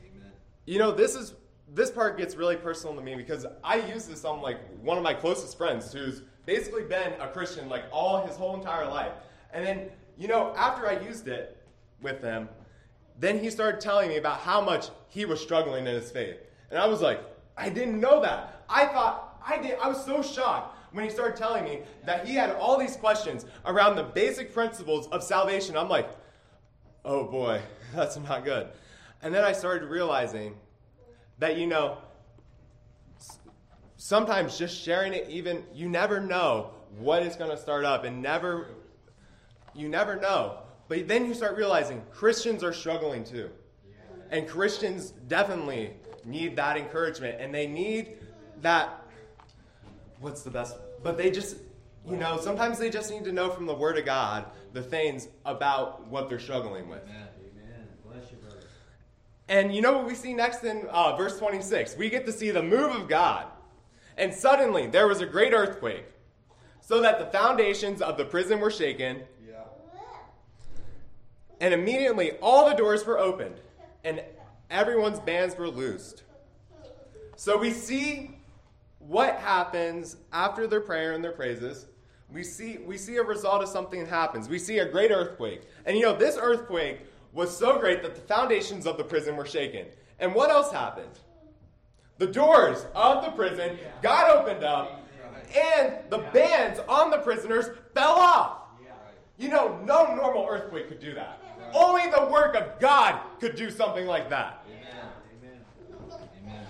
Amen. 0.00 0.32
You 0.64 0.78
know, 0.78 0.92
this 0.92 1.14
is 1.14 1.34
this 1.74 1.90
part 1.90 2.16
gets 2.16 2.36
really 2.36 2.56
personal 2.56 2.94
to 2.94 3.02
me 3.02 3.14
because 3.14 3.46
I 3.64 3.76
use 3.76 4.06
this 4.06 4.24
on 4.24 4.40
like 4.40 4.58
one 4.80 4.96
of 4.96 5.02
my 5.02 5.14
closest 5.14 5.58
friends 5.58 5.92
who's 5.92 6.22
basically 6.46 6.84
been 6.84 7.12
a 7.20 7.28
Christian 7.28 7.68
like 7.68 7.84
all 7.92 8.24
his 8.26 8.36
whole 8.36 8.54
entire 8.54 8.86
life. 8.86 9.12
And 9.52 9.66
then, 9.66 9.90
you 10.16 10.28
know, 10.28 10.54
after 10.56 10.88
I 10.88 11.00
used 11.00 11.26
it, 11.26 11.58
with 12.00 12.22
him, 12.22 12.48
then 13.18 13.38
he 13.38 13.50
started 13.50 13.80
telling 13.80 14.08
me 14.08 14.16
about 14.16 14.40
how 14.40 14.60
much 14.60 14.88
he 15.08 15.24
was 15.24 15.40
struggling 15.40 15.86
in 15.86 15.94
his 15.94 16.10
faith. 16.10 16.36
And 16.70 16.78
I 16.78 16.86
was 16.86 17.00
like, 17.00 17.20
I 17.58 17.68
didn't 17.68 18.00
know 18.00 18.20
that. 18.22 18.62
I 18.68 18.86
thought, 18.86 19.40
I 19.46 19.58
did. 19.58 19.78
I 19.82 19.88
was 19.88 20.04
so 20.04 20.22
shocked 20.22 20.76
when 20.92 21.04
he 21.04 21.10
started 21.10 21.36
telling 21.36 21.64
me 21.64 21.80
that 22.04 22.26
he 22.26 22.34
had 22.34 22.50
all 22.52 22.78
these 22.78 22.96
questions 22.96 23.44
around 23.66 23.96
the 23.96 24.04
basic 24.04 24.54
principles 24.54 25.08
of 25.08 25.22
salvation. 25.22 25.76
I'm 25.76 25.88
like, 25.88 26.08
oh 27.04 27.24
boy, 27.24 27.60
that's 27.94 28.16
not 28.16 28.44
good. 28.44 28.68
And 29.22 29.34
then 29.34 29.44
I 29.44 29.52
started 29.52 29.88
realizing 29.88 30.54
that, 31.38 31.56
you 31.56 31.66
know, 31.66 31.98
sometimes 33.96 34.56
just 34.56 34.80
sharing 34.80 35.12
it, 35.12 35.28
even, 35.28 35.64
you 35.74 35.88
never 35.88 36.20
know 36.20 36.70
what 36.98 37.22
is 37.22 37.36
going 37.36 37.50
to 37.50 37.56
start 37.56 37.84
up 37.84 38.04
and 38.04 38.22
never, 38.22 38.68
you 39.74 39.88
never 39.88 40.16
know. 40.16 40.58
But 40.88 41.08
then 41.08 41.26
you 41.26 41.34
start 41.34 41.56
realizing 41.56 42.02
Christians 42.12 42.62
are 42.64 42.72
struggling 42.72 43.24
too. 43.24 43.50
And 44.30 44.48
Christians 44.48 45.10
definitely 45.26 45.94
need 46.28 46.56
that 46.56 46.76
encouragement 46.76 47.40
and 47.40 47.54
they 47.54 47.66
need 47.66 48.18
that 48.62 49.02
what's 50.20 50.42
the 50.42 50.50
best 50.50 50.76
but 51.02 51.16
they 51.16 51.30
just 51.30 51.56
you 52.06 52.16
know 52.16 52.38
sometimes 52.40 52.78
they 52.78 52.90
just 52.90 53.10
need 53.10 53.24
to 53.24 53.32
know 53.32 53.50
from 53.50 53.66
the 53.66 53.74
word 53.74 53.96
of 53.98 54.04
god 54.04 54.44
the 54.72 54.82
things 54.82 55.28
about 55.44 56.06
what 56.08 56.28
they're 56.28 56.38
struggling 56.38 56.88
with 56.88 57.02
Amen. 57.04 57.28
Amen. 57.40 57.88
Bless 58.04 58.30
you, 58.30 58.36
brother. 58.38 58.56
and 59.48 59.74
you 59.74 59.80
know 59.80 59.92
what 59.92 60.06
we 60.06 60.14
see 60.14 60.34
next 60.34 60.64
in 60.64 60.86
uh, 60.90 61.16
verse 61.16 61.38
26 61.38 61.96
we 61.96 62.10
get 62.10 62.26
to 62.26 62.32
see 62.32 62.50
the 62.50 62.62
move 62.62 62.94
of 62.94 63.08
god 63.08 63.46
and 64.16 64.34
suddenly 64.34 64.86
there 64.86 65.06
was 65.06 65.20
a 65.20 65.26
great 65.26 65.52
earthquake 65.52 66.04
so 66.80 67.00
that 67.02 67.18
the 67.18 67.26
foundations 67.26 68.00
of 68.02 68.16
the 68.16 68.24
prison 68.24 68.58
were 68.60 68.70
shaken 68.70 69.22
Yeah. 69.48 69.54
and 71.60 71.72
immediately 71.74 72.32
all 72.42 72.68
the 72.68 72.74
doors 72.74 73.04
were 73.06 73.18
opened 73.18 73.60
and 74.04 74.22
everyone's 74.70 75.20
bands 75.20 75.56
were 75.56 75.68
loosed 75.68 76.24
so 77.38 77.56
we 77.56 77.70
see 77.70 78.32
what 78.98 79.36
happens 79.36 80.16
after 80.32 80.66
their 80.66 80.80
prayer 80.80 81.12
and 81.12 81.22
their 81.22 81.30
praises. 81.30 81.86
We 82.32 82.42
see, 82.42 82.78
we 82.78 82.98
see 82.98 83.14
a 83.18 83.22
result 83.22 83.62
of 83.62 83.68
something 83.68 84.00
that 84.00 84.08
happens. 84.08 84.48
We 84.48 84.58
see 84.58 84.80
a 84.80 84.84
great 84.90 85.12
earthquake. 85.12 85.62
And 85.86 85.96
you 85.96 86.02
know, 86.02 86.16
this 86.16 86.36
earthquake 86.36 87.02
was 87.32 87.56
so 87.56 87.78
great 87.78 88.02
that 88.02 88.16
the 88.16 88.20
foundations 88.22 88.88
of 88.88 88.96
the 88.98 89.04
prison 89.04 89.36
were 89.36 89.46
shaken. 89.46 89.86
And 90.18 90.34
what 90.34 90.50
else 90.50 90.72
happened? 90.72 91.20
The 92.18 92.26
doors 92.26 92.86
of 92.96 93.24
the 93.24 93.30
prison 93.30 93.78
got 94.02 94.36
opened 94.36 94.64
up, 94.64 95.06
and 95.56 95.94
the 96.10 96.18
bands 96.32 96.80
on 96.88 97.10
the 97.10 97.18
prisoners 97.18 97.66
fell 97.94 98.16
off. 98.16 98.62
You 99.36 99.48
know, 99.48 99.80
no 99.84 100.12
normal 100.16 100.48
earthquake 100.50 100.88
could 100.88 100.98
do 100.98 101.14
that. 101.14 101.40
Only 101.74 102.10
the 102.10 102.28
work 102.30 102.54
of 102.54 102.78
God 102.80 103.20
could 103.40 103.56
do 103.56 103.70
something 103.70 104.06
like 104.06 104.30
that. 104.30 104.64
Amen. 104.68 105.60
Amen. 106.42 106.66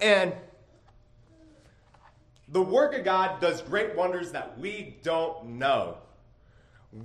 And 0.00 0.32
the 2.48 2.62
work 2.62 2.96
of 2.96 3.04
God 3.04 3.40
does 3.40 3.62
great 3.62 3.94
wonders 3.94 4.32
that 4.32 4.58
we 4.58 4.96
don't 5.02 5.44
know. 5.58 5.98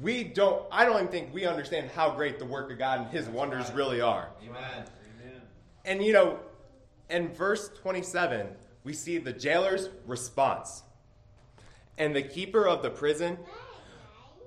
We 0.01 0.23
don't, 0.23 0.65
I 0.71 0.85
don't 0.85 0.95
even 0.95 1.07
think 1.09 1.33
we 1.33 1.45
understand 1.45 1.91
how 1.91 2.09
great 2.11 2.39
the 2.39 2.45
work 2.45 2.71
of 2.71 2.79
God 2.79 3.01
and 3.01 3.09
his 3.09 3.27
wonders 3.27 3.71
really 3.71 4.01
are. 4.01 4.29
Amen. 4.41 4.63
Amen. 5.21 5.41
And 5.83 6.03
you 6.03 6.13
know, 6.13 6.39
in 7.09 7.31
verse 7.33 7.69
27, 7.81 8.47
we 8.83 8.93
see 8.93 9.19
the 9.19 9.33
jailer's 9.33 9.89
response. 10.07 10.81
And 11.97 12.15
the 12.15 12.23
keeper 12.23 12.67
of 12.67 12.81
the 12.81 12.89
prison, 12.89 13.37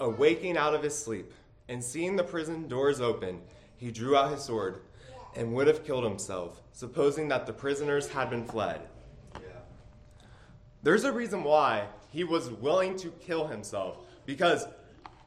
awaking 0.01 0.57
out 0.57 0.75
of 0.75 0.83
his 0.83 0.99
sleep 0.99 1.33
and 1.69 1.83
seeing 1.83 2.17
the 2.17 2.25
prison 2.25 2.69
doors 2.69 3.01
open, 3.01 3.41
he 3.77 3.91
drew 3.91 4.17
out 4.17 4.33
his 4.33 4.43
sword 4.43 4.81
and 5.37 5.55
would 5.55 5.67
have 5.67 5.85
killed 5.85 6.05
himself, 6.05 6.63
supposing 6.73 7.29
that 7.29 7.47
the 7.47 7.53
prisoners 7.53 8.09
had 8.09 8.31
been 8.31 8.45
fled. 8.45 8.81
Yeah. 9.35 9.41
There's 10.83 11.05
a 11.05 11.13
reason 11.13 11.45
why 11.45 11.87
he 12.11 12.25
was 12.25 12.51
willing 12.51 12.97
to 12.97 13.11
kill 13.11 13.47
himself. 13.47 13.99
Because 14.27 14.67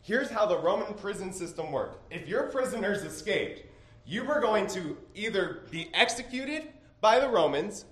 here's 0.02 0.30
how 0.30 0.46
the 0.46 0.58
Roman 0.58 0.94
prison 0.96 1.32
system 1.34 1.72
worked 1.72 2.12
if 2.12 2.28
your 2.28 2.44
prisoners 2.44 3.04
escaped, 3.04 3.66
you 4.06 4.24
were 4.24 4.40
going 4.40 4.68
to 4.68 4.98
either 5.16 5.62
be 5.70 5.90
executed 5.94 6.70
by 7.00 7.20
the 7.20 7.30
Romans, 7.30 7.86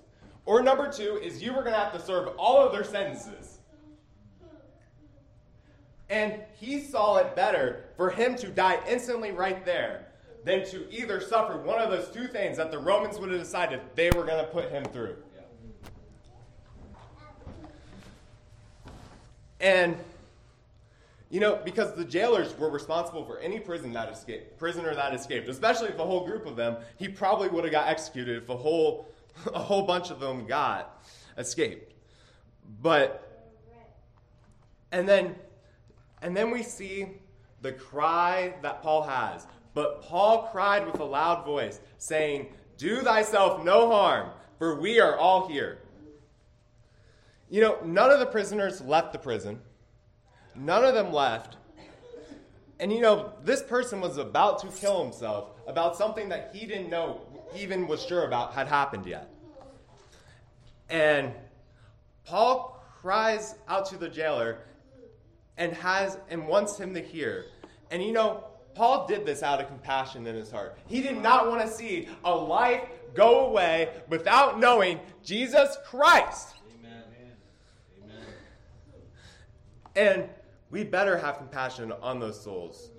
or 0.44 0.62
number 0.62 0.90
two 0.90 1.18
is 1.22 1.42
you 1.42 1.52
were 1.52 1.62
going 1.62 1.74
to 1.74 1.78
have 1.78 1.92
to 1.92 2.00
serve 2.00 2.28
all 2.36 2.64
of 2.64 2.72
their 2.72 2.84
sentences. 2.84 3.49
And 6.10 6.34
he 6.58 6.80
saw 6.80 7.18
it 7.18 7.36
better 7.36 7.84
for 7.96 8.10
him 8.10 8.34
to 8.36 8.48
die 8.48 8.80
instantly 8.88 9.30
right 9.30 9.64
there 9.64 10.08
than 10.44 10.66
to 10.66 10.92
either 10.92 11.20
suffer 11.20 11.56
one 11.58 11.80
of 11.80 11.90
those 11.90 12.08
two 12.08 12.26
things 12.26 12.56
that 12.56 12.72
the 12.72 12.78
Romans 12.78 13.18
would 13.18 13.30
have 13.30 13.40
decided 13.40 13.80
they 13.94 14.10
were 14.10 14.24
going 14.24 14.44
to 14.44 14.50
put 14.50 14.70
him 14.70 14.84
through. 14.84 15.16
And 19.60 19.96
you 21.30 21.38
know, 21.38 21.60
because 21.64 21.94
the 21.94 22.04
jailers 22.04 22.58
were 22.58 22.70
responsible 22.70 23.24
for 23.24 23.38
any 23.38 23.60
prison 23.60 23.92
that 23.92 24.10
escaped, 24.10 24.58
prisoner 24.58 24.92
that 24.96 25.14
escaped, 25.14 25.48
especially 25.48 25.88
if 25.88 25.98
a 26.00 26.04
whole 26.04 26.26
group 26.26 26.44
of 26.44 26.56
them, 26.56 26.76
he 26.98 27.08
probably 27.08 27.48
would 27.48 27.62
have 27.62 27.72
got 27.72 27.86
executed 27.86 28.42
if 28.42 28.48
a 28.48 28.56
whole 28.56 29.06
a 29.54 29.58
whole 29.60 29.82
bunch 29.82 30.10
of 30.10 30.18
them 30.18 30.44
got 30.46 31.04
escaped. 31.38 31.92
But 32.82 33.54
and 34.90 35.08
then 35.08 35.36
and 36.22 36.36
then 36.36 36.50
we 36.50 36.62
see 36.62 37.06
the 37.62 37.72
cry 37.72 38.54
that 38.62 38.82
Paul 38.82 39.02
has. 39.02 39.46
But 39.74 40.02
Paul 40.02 40.48
cried 40.50 40.86
with 40.86 41.00
a 41.00 41.04
loud 41.04 41.44
voice, 41.44 41.80
saying, 41.98 42.48
Do 42.76 43.00
thyself 43.00 43.64
no 43.64 43.90
harm, 43.90 44.30
for 44.58 44.80
we 44.80 45.00
are 45.00 45.16
all 45.16 45.48
here. 45.48 45.78
You 47.48 47.60
know, 47.60 47.78
none 47.84 48.10
of 48.10 48.20
the 48.20 48.26
prisoners 48.26 48.80
left 48.80 49.12
the 49.12 49.18
prison. 49.18 49.60
None 50.54 50.84
of 50.84 50.94
them 50.94 51.12
left. 51.12 51.56
And 52.78 52.92
you 52.92 53.00
know, 53.00 53.32
this 53.44 53.62
person 53.62 54.00
was 54.00 54.16
about 54.16 54.60
to 54.60 54.68
kill 54.68 55.02
himself 55.02 55.50
about 55.66 55.96
something 55.96 56.28
that 56.30 56.50
he 56.54 56.66
didn't 56.66 56.90
know, 56.90 57.20
even 57.54 57.86
was 57.86 58.02
sure 58.04 58.24
about, 58.24 58.54
had 58.54 58.66
happened 58.66 59.06
yet. 59.06 59.28
And 60.88 61.32
Paul 62.24 62.82
cries 63.00 63.54
out 63.68 63.86
to 63.86 63.98
the 63.98 64.08
jailer 64.08 64.58
and 65.60 65.74
has 65.74 66.18
and 66.30 66.48
wants 66.48 66.76
him 66.76 66.92
to 66.94 67.00
hear. 67.00 67.44
And 67.92 68.02
you 68.02 68.10
know, 68.10 68.44
Paul 68.74 69.06
did 69.06 69.26
this 69.26 69.42
out 69.42 69.60
of 69.60 69.68
compassion 69.68 70.26
in 70.26 70.34
his 70.34 70.50
heart. 70.50 70.76
He 70.86 71.02
did 71.02 71.22
not 71.22 71.48
want 71.48 71.60
to 71.60 71.68
see 71.68 72.08
a 72.24 72.34
life 72.34 72.82
go 73.14 73.46
away 73.46 73.90
without 74.08 74.58
knowing 74.58 74.98
Jesus 75.22 75.76
Christ. 75.84 76.54
Amen. 76.78 77.02
Amen. 78.02 78.24
And 79.94 80.28
we 80.70 80.82
better 80.82 81.18
have 81.18 81.36
compassion 81.36 81.92
on 82.00 82.18
those 82.20 82.40
souls, 82.42 82.90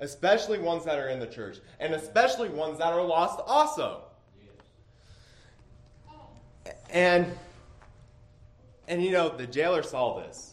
especially 0.00 0.58
ones 0.58 0.84
that 0.84 0.98
are 0.98 1.08
in 1.08 1.18
the 1.18 1.26
church, 1.26 1.58
and 1.80 1.94
especially 1.94 2.50
ones 2.50 2.78
that 2.78 2.92
are 2.92 3.02
lost 3.02 3.40
also. 3.46 4.02
And 6.90 7.26
and 8.86 9.02
you 9.02 9.12
know, 9.12 9.30
the 9.30 9.46
jailer 9.46 9.82
saw 9.82 10.20
this. 10.20 10.51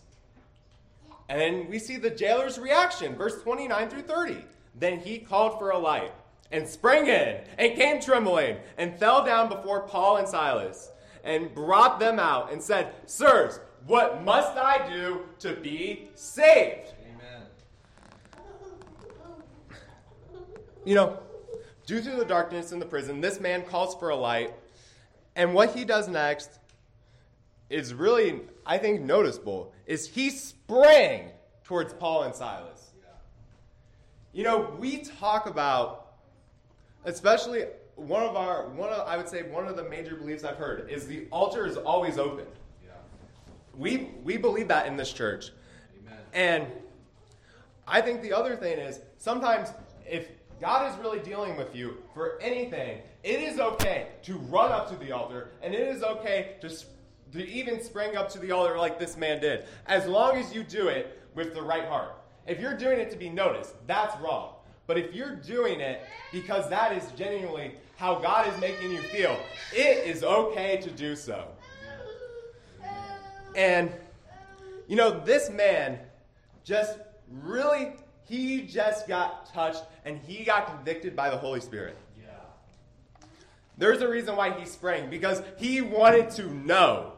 And 1.29 1.39
then 1.39 1.67
we 1.69 1.77
see 1.77 1.97
the 1.97 2.09
jailer's 2.09 2.57
reaction, 2.57 3.15
verse 3.15 3.41
29 3.43 3.89
through 3.89 4.01
30. 4.01 4.43
Then 4.73 4.99
he 4.99 5.19
called 5.19 5.59
for 5.59 5.69
a 5.69 5.77
light 5.77 6.11
and 6.51 6.67
sprang 6.67 7.05
in 7.05 7.41
and 7.59 7.75
came 7.75 8.01
trembling 8.01 8.57
and 8.77 8.97
fell 8.97 9.23
down 9.23 9.47
before 9.47 9.81
Paul 9.81 10.17
and 10.17 10.27
Silas 10.27 10.91
and 11.23 11.53
brought 11.53 11.99
them 11.99 12.19
out 12.19 12.51
and 12.51 12.61
said, 12.61 12.93
Sirs, 13.05 13.59
what 13.85 14.23
must 14.23 14.57
I 14.57 14.89
do 14.89 15.21
to 15.39 15.53
be 15.53 16.09
saved? 16.15 16.93
Amen. 17.05 17.43
You 20.83 20.95
know, 20.95 21.19
due 21.85 22.01
to 22.01 22.11
the 22.11 22.25
darkness 22.25 22.71
in 22.71 22.79
the 22.79 22.85
prison, 22.85 23.21
this 23.21 23.39
man 23.39 23.61
calls 23.61 23.93
for 23.95 24.09
a 24.09 24.15
light. 24.15 24.53
And 25.35 25.53
what 25.53 25.75
he 25.75 25.85
does 25.85 26.07
next 26.07 26.59
is 27.69 27.93
really, 27.93 28.41
I 28.65 28.77
think, 28.77 29.01
noticeable, 29.01 29.73
is 29.85 30.07
he 30.07 30.29
sprang 30.29 31.31
towards 31.63 31.93
Paul 31.93 32.23
and 32.23 32.33
Silas. 32.33 32.89
You 34.31 34.43
know, 34.43 34.75
we 34.79 34.99
talk 34.99 35.47
about, 35.47 36.13
especially 37.05 37.65
one 37.95 38.23
of 38.23 38.35
our, 38.35 38.69
one 38.69 38.89
of, 38.89 39.07
I 39.07 39.17
would 39.17 39.27
say 39.27 39.43
one 39.43 39.67
of 39.67 39.75
the 39.75 39.83
major 39.83 40.15
beliefs 40.15 40.43
I've 40.43 40.57
heard 40.57 40.89
is 40.89 41.07
the 41.07 41.27
altar 41.31 41.65
is 41.65 41.77
always 41.77 42.17
open. 42.17 42.45
Yeah. 42.83 42.91
We, 43.75 44.11
we 44.23 44.37
believe 44.37 44.67
that 44.67 44.87
in 44.87 44.97
this 44.97 45.11
church. 45.11 45.51
Amen. 45.99 46.19
And 46.33 46.67
I 47.87 48.01
think 48.01 48.21
the 48.21 48.33
other 48.33 48.55
thing 48.55 48.77
is 48.77 48.99
sometimes 49.17 49.69
if 50.07 50.27
God 50.61 50.91
is 50.91 50.99
really 50.99 51.19
dealing 51.19 51.57
with 51.57 51.75
you 51.75 51.97
for 52.13 52.39
anything, 52.41 53.01
it 53.23 53.41
is 53.41 53.59
okay 53.59 54.09
to 54.23 54.37
run 54.37 54.71
up 54.71 54.89
to 54.91 54.95
the 54.95 55.11
altar 55.11 55.51
and 55.61 55.73
it 55.73 55.87
is 55.87 56.03
okay 56.03 56.55
to, 56.61 56.69
to 57.33 57.47
even 57.47 57.81
spring 57.83 58.17
up 58.17 58.29
to 58.29 58.39
the 58.39 58.51
altar 58.51 58.77
like 58.77 58.99
this 58.99 59.17
man 59.17 59.39
did, 59.39 59.65
as 59.87 60.07
long 60.07 60.37
as 60.37 60.53
you 60.53 60.63
do 60.63 60.87
it 60.87 61.21
with 61.35 61.53
the 61.53 61.61
right 61.61 61.85
heart. 61.85 62.15
If 62.47 62.59
you're 62.59 62.77
doing 62.77 62.99
it 62.99 63.11
to 63.11 63.17
be 63.17 63.29
noticed, 63.29 63.75
that's 63.85 64.19
wrong. 64.21 64.55
But 64.87 64.97
if 64.97 65.13
you're 65.13 65.35
doing 65.35 65.81
it 65.81 66.01
because 66.31 66.67
that 66.69 66.97
is 66.97 67.11
genuinely 67.11 67.75
how 67.97 68.15
God 68.15 68.51
is 68.51 68.59
making 68.59 68.91
you 68.91 69.01
feel, 69.01 69.37
it 69.71 70.07
is 70.07 70.23
okay 70.23 70.77
to 70.77 70.89
do 70.89 71.15
so. 71.15 71.47
And, 73.55 73.91
you 74.87 74.95
know, 74.95 75.19
this 75.23 75.51
man 75.51 75.99
just 76.63 76.97
really, 77.29 77.93
he 78.25 78.61
just 78.61 79.07
got 79.07 79.53
touched 79.53 79.83
and 80.05 80.17
he 80.17 80.43
got 80.43 80.65
convicted 80.65 81.15
by 81.15 81.29
the 81.29 81.37
Holy 81.37 81.61
Spirit. 81.61 81.95
Yeah. 82.19 83.27
There's 83.77 84.01
a 84.01 84.09
reason 84.09 84.35
why 84.35 84.57
he 84.59 84.65
sprang 84.65 85.09
because 85.09 85.43
he 85.57 85.81
wanted 85.81 86.31
to 86.31 86.51
know 86.51 87.13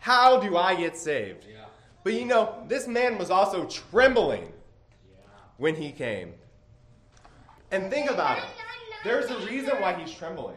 how 0.00 0.40
do 0.40 0.56
I 0.56 0.74
get 0.74 0.96
saved? 0.96 1.46
Yeah. 1.50 1.64
But 2.02 2.14
you 2.14 2.24
know, 2.24 2.64
this 2.66 2.86
man 2.88 3.18
was 3.18 3.30
also 3.30 3.66
trembling 3.66 4.52
Yeah. 5.08 5.16
when 5.58 5.74
he 5.76 5.92
came. 5.92 6.34
And 7.70 7.90
think 7.90 8.10
about 8.10 8.38
it. 8.38 8.44
There's 9.04 9.30
a 9.30 9.38
reason 9.46 9.80
why 9.80 9.94
he's 9.94 10.12
trembling. 10.12 10.56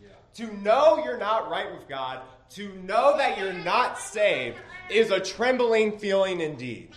Yeah. 0.00 0.08
To 0.34 0.52
know 0.62 1.02
you're 1.04 1.18
not 1.18 1.50
right 1.50 1.70
with 1.72 1.88
God, 1.88 2.20
to 2.50 2.72
know 2.82 3.16
that 3.16 3.38
you're 3.38 3.52
not 3.52 3.98
saved, 3.98 4.58
is 4.90 5.10
a 5.10 5.18
trembling 5.20 5.98
feeling 5.98 6.40
indeed. 6.40 6.90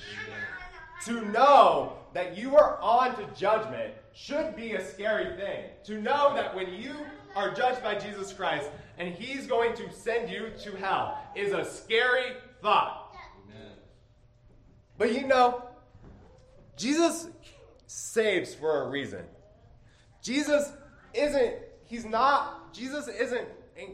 To 1.06 1.22
know 1.30 1.98
that 2.14 2.38
you 2.38 2.56
are 2.56 2.80
on 2.82 3.16
to 3.18 3.26
judgment 3.40 3.94
should 4.14 4.56
be 4.56 4.74
a 4.74 4.86
scary 4.86 5.36
thing. 5.38 5.66
To 5.86 6.02
know 6.02 6.34
that 6.36 6.56
when 6.56 6.74
you 6.74 6.94
are 7.36 7.54
judged 7.54 7.84
by 7.84 7.96
Jesus 7.96 8.32
Christ 8.34 8.70
and 8.98 9.14
he's 9.14 9.46
going 9.48 9.76
to 9.76 9.92
send 9.92 10.30
you 10.30 10.52
to 10.64 10.76
hell 10.78 11.20
is 11.36 11.54
a 11.54 11.66
scary 11.66 12.34
thought. 12.62 13.16
Amen. 13.44 13.72
But 14.98 15.14
you 15.14 15.28
know, 15.28 15.64
Jesus 16.78 17.28
saves 17.88 18.54
for 18.54 18.84
a 18.84 18.90
reason. 18.90 19.24
Jesus 20.22 20.72
isn't, 21.14 21.56
he's 21.84 22.06
not, 22.06 22.74
Jesus 22.74 23.08
isn't, 23.08 23.48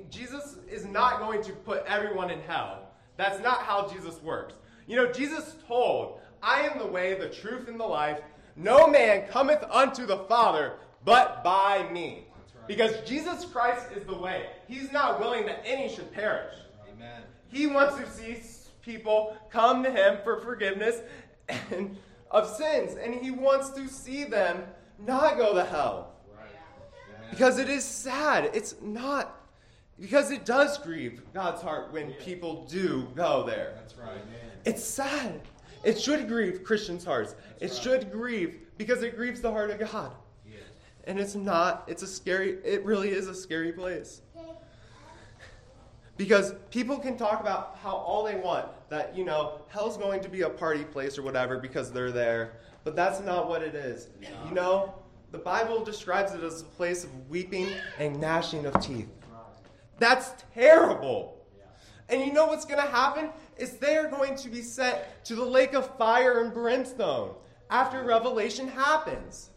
Jesus 0.10 0.58
is 0.69 0.86
not 0.86 1.19
going 1.19 1.43
to 1.43 1.51
put 1.51 1.84
everyone 1.86 2.30
in 2.30 2.39
hell. 2.41 2.88
That's 3.17 3.41
not 3.41 3.63
how 3.63 3.88
Jesus 3.88 4.21
works. 4.21 4.54
You 4.88 4.95
know, 4.95 5.12
Jesus 5.12 5.56
told, 5.67 6.19
I 6.41 6.62
am 6.62 6.80
the 6.80 6.86
way, 6.86 7.15
the 7.15 7.30
truth, 7.30 7.67
and 7.67 7.80
the 7.80 7.86
life. 7.86 8.19
No 8.56 8.88
man 8.88 9.27
cometh 9.27 9.63
unto 9.69 10.06
the 10.06 10.17
Father 10.17 10.73
but 11.04 11.43
by 11.43 11.88
me. 11.91 12.25
Because 12.71 13.01
Jesus 13.01 13.43
Christ 13.43 13.88
is 13.93 14.05
the 14.05 14.15
way. 14.15 14.45
He's 14.65 14.93
not 14.93 15.19
willing 15.19 15.45
that 15.45 15.62
any 15.65 15.89
should 15.89 16.10
perish. 16.13 16.55
Amen. 16.89 17.23
He 17.49 17.67
wants 17.67 17.97
to 17.97 18.10
see 18.10 18.38
people 18.81 19.36
come 19.49 19.84
to 19.84 19.91
him 19.91 20.19
for 20.23 20.39
forgiveness 20.39 21.01
and, 21.49 21.97
of 22.31 22.47
sins, 22.47 22.95
and 22.95 23.13
he 23.13 23.29
wants 23.29 23.71
to 23.71 23.89
see 23.89 24.23
them 24.23 24.63
not 25.05 25.38
go 25.38 25.53
to 25.53 25.65
hell. 25.65 26.13
Right. 26.34 27.29
Because 27.29 27.60
it 27.60 27.67
is 27.67 27.84
sad. 27.84 28.51
It's 28.53 28.75
not 28.81 29.38
because 29.99 30.31
it 30.31 30.45
does 30.45 30.77
grieve 30.77 31.23
God's 31.34 31.62
heart 31.62 31.91
when 31.91 32.13
people 32.13 32.65
do 32.69 33.05
go 33.15 33.43
there. 33.45 33.73
That's 33.75 33.97
right. 33.97 34.12
Amen. 34.12 34.51
It's 34.63 34.81
sad. 34.81 35.41
It 35.84 35.99
should 35.99 36.25
grieve 36.29 36.63
Christians' 36.63 37.03
hearts. 37.03 37.36
It 37.60 37.65
right. 37.65 37.73
should 37.81 38.12
grieve 38.13 38.62
because 38.77 39.03
it 39.03 39.17
grieves 39.17 39.41
the 39.41 39.51
heart 39.51 39.71
of 39.71 39.91
God. 39.91 40.13
And 41.05 41.19
it's 41.19 41.35
not, 41.35 41.83
it's 41.87 42.03
a 42.03 42.07
scary, 42.07 42.57
it 42.63 42.83
really 42.85 43.09
is 43.09 43.27
a 43.27 43.35
scary 43.35 43.71
place. 43.71 44.21
Because 46.17 46.53
people 46.69 46.99
can 46.99 47.17
talk 47.17 47.39
about 47.41 47.77
how 47.81 47.95
all 47.95 48.23
they 48.23 48.35
want, 48.35 48.67
that, 48.89 49.17
you 49.17 49.23
know, 49.23 49.61
hell's 49.69 49.97
going 49.97 50.21
to 50.21 50.29
be 50.29 50.41
a 50.41 50.49
party 50.49 50.83
place 50.83 51.17
or 51.17 51.23
whatever 51.23 51.57
because 51.57 51.91
they're 51.91 52.11
there. 52.11 52.53
But 52.83 52.95
that's 52.95 53.19
not 53.21 53.49
what 53.49 53.63
it 53.63 53.73
is. 53.73 54.09
You 54.47 54.53
know, 54.53 54.93
the 55.31 55.37
Bible 55.37 55.83
describes 55.83 56.33
it 56.33 56.43
as 56.43 56.61
a 56.61 56.65
place 56.65 57.03
of 57.03 57.29
weeping 57.29 57.69
and 57.97 58.19
gnashing 58.19 58.65
of 58.65 58.79
teeth. 58.81 59.09
That's 59.97 60.31
terrible. 60.53 61.37
And 62.09 62.21
you 62.21 62.33
know 62.33 62.47
what's 62.47 62.65
going 62.65 62.81
to 62.81 62.91
happen? 62.91 63.29
Is 63.57 63.77
they 63.77 63.95
are 63.95 64.07
going 64.07 64.35
to 64.35 64.49
be 64.49 64.61
sent 64.61 64.97
to 65.25 65.35
the 65.35 65.45
lake 65.45 65.73
of 65.73 65.95
fire 65.97 66.43
and 66.43 66.53
brimstone 66.53 67.33
after 67.69 68.03
Revelation 68.03 68.67
happens. 68.67 69.50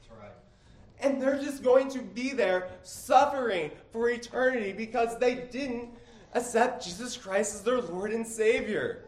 And 1.01 1.21
they're 1.21 1.39
just 1.39 1.63
going 1.63 1.91
to 1.91 2.01
be 2.01 2.31
there 2.31 2.69
suffering 2.83 3.71
for 3.93 4.09
eternity 4.09 4.73
because 4.73 5.19
they 5.19 5.35
didn't 5.35 5.91
accept 6.33 6.85
Jesus 6.85 7.17
Christ 7.17 7.55
as 7.55 7.63
their 7.63 7.81
Lord 7.81 8.13
and 8.13 8.27
Savior. 8.27 9.05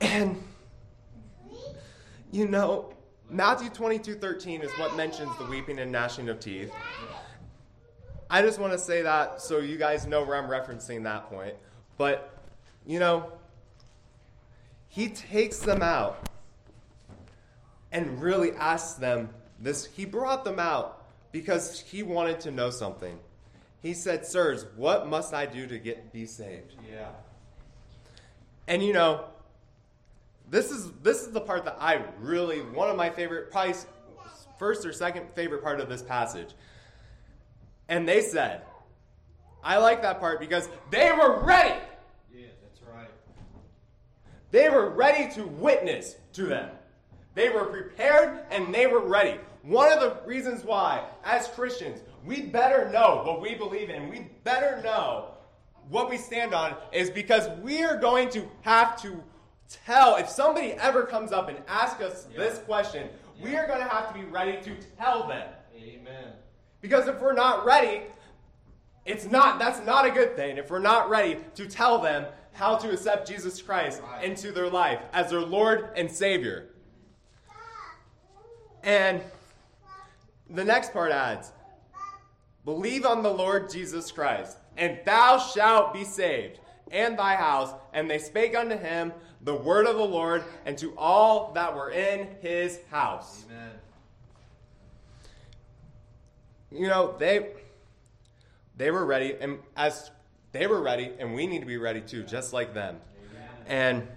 And, 0.00 0.42
you 2.30 2.46
know, 2.46 2.92
Matthew 3.30 3.70
22 3.70 4.14
13 4.14 4.62
is 4.62 4.70
what 4.72 4.96
mentions 4.96 5.36
the 5.38 5.46
weeping 5.46 5.78
and 5.78 5.90
gnashing 5.90 6.28
of 6.28 6.40
teeth. 6.40 6.72
I 8.30 8.42
just 8.42 8.58
want 8.58 8.72
to 8.72 8.78
say 8.78 9.02
that 9.02 9.40
so 9.40 9.58
you 9.58 9.76
guys 9.76 10.06
know 10.06 10.24
where 10.24 10.36
I'm 10.36 10.48
referencing 10.48 11.04
that 11.04 11.28
point. 11.30 11.54
But, 11.96 12.36
you 12.86 12.98
know, 12.98 13.32
he 14.88 15.08
takes 15.08 15.58
them 15.58 15.82
out 15.82 16.28
and 17.94 18.20
really 18.20 18.52
asked 18.52 19.00
them 19.00 19.30
this. 19.60 19.86
He 19.86 20.04
brought 20.04 20.44
them 20.44 20.58
out 20.58 21.06
because 21.32 21.80
he 21.80 22.02
wanted 22.02 22.40
to 22.40 22.50
know 22.50 22.68
something. 22.68 23.18
He 23.80 23.94
said, 23.94 24.26
Sirs, 24.26 24.66
what 24.76 25.08
must 25.08 25.32
I 25.32 25.46
do 25.46 25.66
to 25.66 25.78
get 25.78 26.12
be 26.12 26.26
saved? 26.26 26.74
Yeah. 26.90 27.08
And 28.66 28.82
you 28.82 28.92
know, 28.92 29.26
this 30.50 30.70
is 30.70 30.90
this 31.02 31.22
is 31.22 31.32
the 31.32 31.40
part 31.40 31.64
that 31.64 31.76
I 31.80 32.02
really 32.20 32.60
one 32.60 32.90
of 32.90 32.96
my 32.96 33.10
favorite 33.10 33.50
probably 33.50 33.74
first 34.58 34.84
or 34.84 34.92
second 34.92 35.26
favorite 35.34 35.62
part 35.62 35.80
of 35.80 35.88
this 35.88 36.02
passage. 36.02 36.54
And 37.88 38.08
they 38.08 38.22
said, 38.22 38.62
I 39.62 39.76
like 39.78 40.02
that 40.02 40.18
part 40.18 40.40
because 40.40 40.68
they 40.90 41.12
were 41.12 41.44
ready. 41.44 41.78
Yeah. 42.34 42.46
That's 42.62 42.80
right. 42.92 43.10
They 44.50 44.68
were 44.68 44.90
ready 44.90 45.32
to 45.34 45.46
witness 45.46 46.16
to 46.32 46.46
them. 46.46 46.70
They 47.34 47.48
were 47.48 47.64
prepared 47.64 48.40
and 48.50 48.74
they 48.74 48.86
were 48.86 49.00
ready. 49.06 49.38
One 49.62 49.92
of 49.92 50.00
the 50.00 50.16
reasons 50.26 50.64
why, 50.64 51.04
as 51.24 51.48
Christians, 51.48 52.00
we 52.24 52.42
better 52.42 52.90
know 52.90 53.22
what 53.24 53.40
we 53.40 53.54
believe 53.54 53.90
in, 53.90 54.08
we 54.08 54.26
better 54.44 54.80
know 54.82 55.30
what 55.88 56.08
we 56.08 56.16
stand 56.16 56.54
on, 56.54 56.74
is 56.92 57.10
because 57.10 57.48
we 57.60 57.82
are 57.82 57.96
going 57.96 58.30
to 58.30 58.48
have 58.62 59.00
to 59.02 59.22
tell. 59.86 60.16
If 60.16 60.28
somebody 60.28 60.72
ever 60.72 61.04
comes 61.04 61.32
up 61.32 61.48
and 61.48 61.58
asks 61.66 62.00
us 62.02 62.26
Yeah. 62.32 62.38
this 62.38 62.58
question, 62.60 63.08
we 63.42 63.56
are 63.56 63.66
going 63.66 63.80
to 63.80 63.88
have 63.88 64.08
to 64.08 64.14
be 64.14 64.24
ready 64.24 64.60
to 64.62 64.76
tell 64.98 65.26
them. 65.26 65.48
Amen. 65.76 66.32
Because 66.80 67.08
if 67.08 67.20
we're 67.20 67.32
not 67.34 67.64
ready, 67.64 68.02
it's 69.06 69.26
not 69.26 69.58
that's 69.58 69.84
not 69.84 70.06
a 70.06 70.10
good 70.10 70.36
thing. 70.36 70.56
If 70.56 70.70
we're 70.70 70.78
not 70.78 71.10
ready 71.10 71.38
to 71.56 71.66
tell 71.66 71.98
them 71.98 72.26
how 72.52 72.76
to 72.76 72.90
accept 72.92 73.26
Jesus 73.28 73.60
Christ 73.60 74.00
Right. 74.02 74.24
into 74.24 74.52
their 74.52 74.70
life 74.70 75.00
as 75.12 75.30
their 75.30 75.40
Lord 75.40 75.90
and 75.96 76.10
Savior. 76.10 76.68
And 78.84 79.20
the 80.50 80.64
next 80.64 80.92
part 80.92 81.10
adds, 81.10 81.50
believe 82.64 83.04
on 83.04 83.22
the 83.22 83.32
Lord 83.32 83.70
Jesus 83.70 84.12
Christ, 84.12 84.58
and 84.76 84.98
thou 85.04 85.38
shalt 85.38 85.92
be 85.92 86.04
saved, 86.04 86.60
and 86.92 87.18
thy 87.18 87.34
house. 87.34 87.72
And 87.92 88.08
they 88.08 88.18
spake 88.18 88.54
unto 88.54 88.76
him 88.76 89.12
the 89.40 89.54
word 89.54 89.86
of 89.86 89.96
the 89.96 90.04
Lord, 90.04 90.44
and 90.64 90.78
to 90.78 90.94
all 90.96 91.52
that 91.52 91.74
were 91.74 91.90
in 91.90 92.28
his 92.40 92.78
house. 92.90 93.44
Amen. 93.50 93.70
you 96.74 96.88
know 96.88 97.14
they 97.18 97.48
they 98.76 98.90
were 98.90 99.04
ready 99.06 99.36
and 99.40 99.58
as 99.76 100.10
they 100.52 100.66
were 100.66 100.82
ready 100.82 101.12
and 101.18 101.34
we 101.34 101.46
need 101.46 101.60
to 101.60 101.66
be 101.66 101.76
ready 101.76 102.00
too 102.00 102.22
just 102.24 102.52
like 102.52 102.74
them 102.74 103.00
Amen. 103.30 103.48
and 103.66 104.08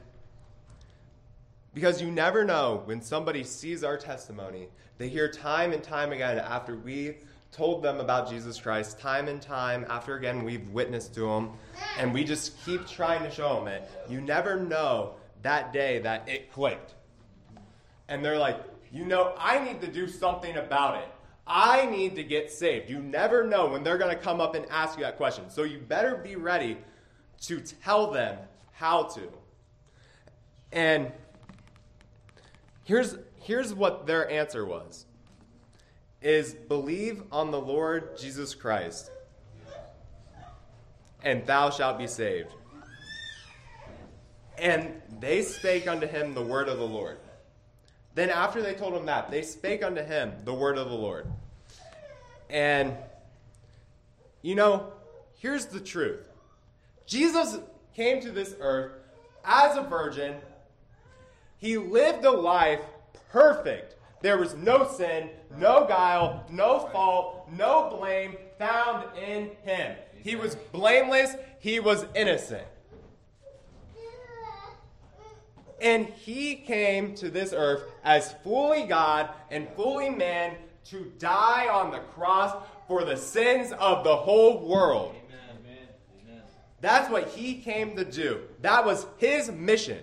because 1.78 2.02
you 2.02 2.10
never 2.10 2.44
know 2.44 2.82
when 2.86 3.02
somebody 3.02 3.44
sees 3.44 3.84
our 3.84 3.98
testimony 3.98 4.68
they 4.98 5.08
hear 5.08 5.30
time 5.30 5.74
and 5.74 5.84
time 5.84 6.12
again 6.12 6.40
after 6.40 6.76
we 6.76 7.18
told 7.52 7.84
them 7.84 8.00
about 8.00 8.30
jesus 8.30 8.60
christ 8.60 9.00
time 9.00 9.28
and 9.28 9.42
time 9.42 9.86
after 9.90 10.16
again 10.16 10.44
we've 10.44 10.70
witnessed 10.70 11.14
to 11.14 11.22
them 11.22 11.52
and 12.00 12.12
we 12.14 12.24
just 12.24 12.54
keep 12.66 12.88
trying 12.88 13.22
to 13.22 13.30
show 13.30 13.56
them 13.56 13.68
it 13.68 13.90
you 14.10 14.20
never 14.20 14.60
know 14.60 15.14
that 15.44 15.72
day 15.72 16.00
that 16.00 16.28
it 16.28 16.52
clicked 16.52 16.96
and 18.10 18.24
they're 18.24 18.38
like, 18.38 18.60
you 18.92 19.06
know, 19.06 19.34
I 19.38 19.64
need 19.64 19.82
to 19.82 19.88
do 19.88 20.08
something 20.08 20.56
about 20.56 21.04
it. 21.04 21.10
I 21.46 21.86
need 21.86 22.16
to 22.16 22.24
get 22.24 22.52
saved. 22.52 22.90
You 22.90 23.00
never 23.00 23.44
know 23.44 23.68
when 23.68 23.84
they're 23.84 23.98
going 23.98 24.16
to 24.16 24.22
come 24.22 24.42
up 24.42 24.56
and 24.56 24.66
ask 24.70 24.98
you 24.98 25.04
that 25.04 25.18
question. 25.18 25.50
So 25.50 25.64
you 25.64 25.80
better 25.80 26.16
be 26.16 26.36
ready 26.36 26.78
to 27.42 27.60
tell 27.60 28.12
them 28.12 28.38
how 28.74 29.04
to. 29.04 29.30
And 30.72 31.12
here's 32.88 33.18
here's 33.42 33.74
what 33.74 34.08
their 34.08 34.30
answer 34.32 34.66
was. 34.66 35.06
Is 36.22 36.54
believe 36.54 37.22
on 37.32 37.52
the 37.52 37.62
Lord 37.62 38.18
Jesus 38.18 38.56
Christ 38.56 39.12
and 41.24 41.46
thou 41.46 41.70
shalt 41.70 41.98
be 41.98 42.08
saved. 42.08 42.54
And 44.58 45.02
they 45.20 45.42
spake 45.42 45.88
unto 45.88 46.08
him 46.08 46.34
the 46.34 46.42
word 46.42 46.70
of 46.70 46.78
the 46.78 46.88
Lord. 46.88 47.18
Then 48.16 48.30
after 48.30 48.62
they 48.62 48.74
told 48.74 48.94
him 48.94 49.06
that, 49.06 49.30
they 49.30 49.42
spake 49.44 49.84
unto 49.84 50.02
him 50.02 50.32
the 50.46 50.54
word 50.54 50.78
of 50.78 50.90
the 50.90 50.96
Lord. 50.96 51.28
And, 52.50 52.96
you 54.42 54.56
know, 54.56 54.94
here's 55.38 55.66
the 55.66 55.80
truth 55.80 56.30
Jesus 57.06 57.60
came 57.94 58.22
to 58.22 58.32
this 58.32 58.56
earth 58.60 58.94
as 59.44 59.78
a 59.78 59.84
virgin. 59.84 60.36
He 61.58 61.78
lived 61.78 62.24
a 62.26 62.32
life 62.32 62.82
perfect. 63.32 63.96
There 64.22 64.38
was 64.38 64.56
no 64.56 64.88
sin, 64.88 65.30
no 65.58 65.86
guile, 65.88 66.46
no 66.50 66.88
fault, 66.92 67.50
no 67.52 67.96
blame 67.98 68.38
found 68.58 69.06
in 69.18 69.52
him. 69.64 69.96
He 70.24 70.36
was 70.36 70.56
blameless, 70.56 71.36
he 71.60 71.80
was 71.80 72.06
innocent. 72.16 72.66
And 75.80 76.08
he 76.08 76.56
came 76.56 77.14
to 77.16 77.30
this 77.30 77.54
earth 77.54 77.84
as 78.04 78.34
fully 78.44 78.86
God 78.86 79.30
and 79.52 79.68
fully 79.76 80.10
man 80.10 80.56
to 80.86 81.12
die 81.20 81.68
on 81.68 81.92
the 81.92 82.00
cross 82.00 82.56
for 82.88 83.04
the 83.04 83.16
sins 83.16 83.72
of 83.74 84.04
the 84.04 84.16
whole 84.16 84.68
world. 84.68 85.14
Amen. 85.28 85.88
Amen. 86.26 86.42
That's 86.82 87.12
what 87.12 87.28
he 87.30 87.56
came 87.62 87.96
to 87.96 88.06
do. 88.06 88.42
That 88.62 88.86
was 88.86 89.06
his 89.18 89.52
mission. 89.52 90.00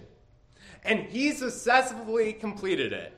And 0.84 1.00
he 1.00 1.32
successfully 1.32 2.32
completed 2.32 2.92
it. 2.92 3.12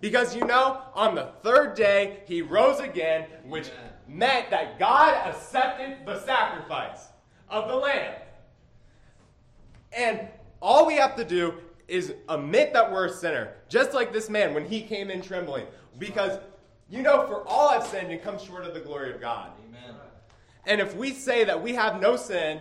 Because 0.00 0.34
you 0.36 0.44
know, 0.44 0.82
on 0.94 1.14
the 1.14 1.30
third 1.42 1.74
day, 1.74 2.24
he 2.26 2.42
rose 2.42 2.80
again, 2.80 3.26
which 3.46 3.70
meant 4.06 4.50
that 4.50 4.78
God 4.78 5.14
accepted 5.26 6.04
the 6.04 6.20
sacrifice 6.20 7.06
of 7.48 7.68
the 7.68 7.76
lamb. 7.76 8.14
And 9.96 10.28
all 10.60 10.86
we 10.86 10.94
have 10.96 11.16
to 11.16 11.24
do 11.24 11.54
is 11.88 12.14
admit 12.28 12.72
that 12.72 12.90
we're 12.90 13.06
a 13.06 13.12
sinner, 13.12 13.54
just 13.68 13.94
like 13.94 14.12
this 14.12 14.28
man 14.28 14.54
when 14.54 14.66
he 14.66 14.82
came 14.82 15.10
in 15.10 15.22
trembling. 15.22 15.66
Because, 15.98 16.38
you 16.90 17.02
know, 17.02 17.26
for 17.26 17.46
all 17.46 17.70
have 17.70 17.86
sinned 17.86 18.10
and 18.10 18.22
come 18.22 18.38
short 18.38 18.64
of 18.64 18.74
the 18.74 18.80
glory 18.80 19.12
of 19.14 19.20
God. 19.20 19.52
Amen. 19.68 19.94
And 20.66 20.80
if 20.80 20.96
we 20.96 21.12
say 21.12 21.44
that 21.44 21.62
we 21.62 21.74
have 21.74 22.00
no 22.00 22.16
sin, 22.16 22.60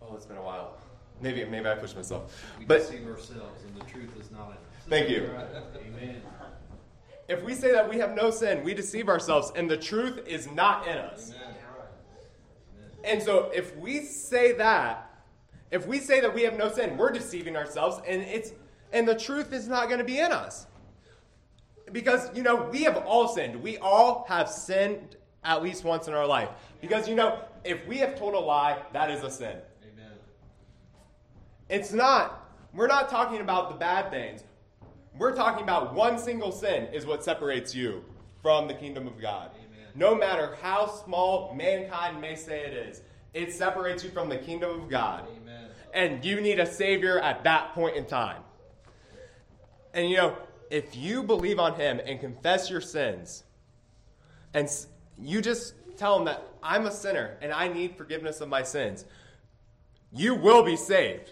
oh, 0.00 0.14
it's 0.14 0.26
been 0.26 0.36
a 0.36 0.42
while. 0.42 0.76
Maybe 1.20 1.44
maybe 1.44 1.66
I 1.68 1.74
push 1.74 1.94
myself. 1.94 2.44
We 2.58 2.64
But 2.64 2.78
deceive 2.80 3.06
ourselves, 3.06 3.62
and 3.64 3.80
the 3.80 3.84
truth 3.84 4.18
is 4.20 4.30
not 4.30 4.48
in 4.48 4.52
us. 4.52 4.58
thank 4.88 5.08
you. 5.08 5.30
Amen. 5.76 6.22
If 7.28 7.42
we 7.42 7.54
say 7.54 7.72
that 7.72 7.88
we 7.88 7.98
have 7.98 8.14
no 8.14 8.30
sin, 8.30 8.62
we 8.64 8.74
deceive 8.74 9.08
ourselves, 9.08 9.50
and 9.56 9.70
the 9.70 9.76
truth 9.78 10.26
is 10.26 10.50
not 10.50 10.86
in 10.86 10.98
us. 10.98 11.32
Amen. 11.32 11.54
And 13.04 13.22
so 13.22 13.50
if 13.54 13.76
we 13.76 14.00
say 14.00 14.52
that, 14.52 15.10
if 15.70 15.86
we 15.86 15.98
say 15.98 16.20
that 16.20 16.34
we 16.34 16.42
have 16.42 16.56
no 16.56 16.70
sin, 16.70 16.96
we're 16.96 17.12
deceiving 17.12 17.56
ourselves, 17.56 18.00
and 18.06 18.22
it's 18.22 18.52
and 18.92 19.08
the 19.08 19.14
truth 19.14 19.52
is 19.52 19.66
not 19.68 19.86
going 19.88 19.98
to 19.98 20.04
be 20.04 20.18
in 20.20 20.32
us. 20.32 20.66
Because 21.92 22.34
you 22.36 22.42
know, 22.42 22.68
we 22.72 22.82
have 22.82 22.96
all 22.98 23.28
sinned. 23.28 23.62
We 23.62 23.78
all 23.78 24.24
have 24.28 24.48
sinned 24.48 25.16
at 25.44 25.62
least 25.62 25.84
once 25.84 26.08
in 26.08 26.14
our 26.14 26.26
life. 26.26 26.48
Because 26.80 27.08
you 27.08 27.14
know, 27.14 27.40
if 27.64 27.86
we 27.86 27.98
have 27.98 28.18
told 28.18 28.34
a 28.34 28.38
lie, 28.38 28.78
that 28.92 29.10
is 29.10 29.22
a 29.22 29.30
sin. 29.30 29.56
It's 31.68 31.92
not, 31.92 32.48
we're 32.72 32.86
not 32.86 33.08
talking 33.08 33.40
about 33.40 33.70
the 33.70 33.76
bad 33.76 34.10
things. 34.10 34.44
We're 35.16 35.34
talking 35.34 35.62
about 35.62 35.94
one 35.94 36.18
single 36.18 36.52
sin 36.52 36.88
is 36.92 37.06
what 37.06 37.24
separates 37.24 37.74
you 37.74 38.04
from 38.42 38.68
the 38.68 38.74
kingdom 38.74 39.06
of 39.06 39.20
God. 39.20 39.50
Amen. 39.56 39.88
No 39.94 40.14
matter 40.14 40.56
how 40.60 40.86
small 40.86 41.54
mankind 41.54 42.20
may 42.20 42.34
say 42.34 42.60
it 42.60 42.74
is, 42.74 43.02
it 43.32 43.52
separates 43.52 44.04
you 44.04 44.10
from 44.10 44.28
the 44.28 44.36
kingdom 44.36 44.82
of 44.82 44.88
God. 44.88 45.26
Amen. 45.36 45.70
And 45.92 46.24
you 46.24 46.40
need 46.40 46.58
a 46.58 46.66
Savior 46.66 47.20
at 47.20 47.44
that 47.44 47.74
point 47.74 47.96
in 47.96 48.04
time. 48.04 48.42
And 49.94 50.10
you 50.10 50.16
know, 50.16 50.36
if 50.70 50.96
you 50.96 51.22
believe 51.22 51.60
on 51.60 51.74
Him 51.74 52.00
and 52.04 52.18
confess 52.20 52.68
your 52.68 52.80
sins, 52.80 53.44
and 54.52 54.68
you 55.16 55.40
just 55.40 55.74
tell 55.96 56.18
Him 56.18 56.24
that 56.24 56.42
I'm 56.62 56.86
a 56.86 56.90
sinner 56.90 57.36
and 57.40 57.52
I 57.52 57.68
need 57.68 57.96
forgiveness 57.96 58.40
of 58.40 58.48
my 58.48 58.62
sins, 58.62 59.04
you 60.12 60.34
will 60.34 60.64
be 60.64 60.76
saved. 60.76 61.30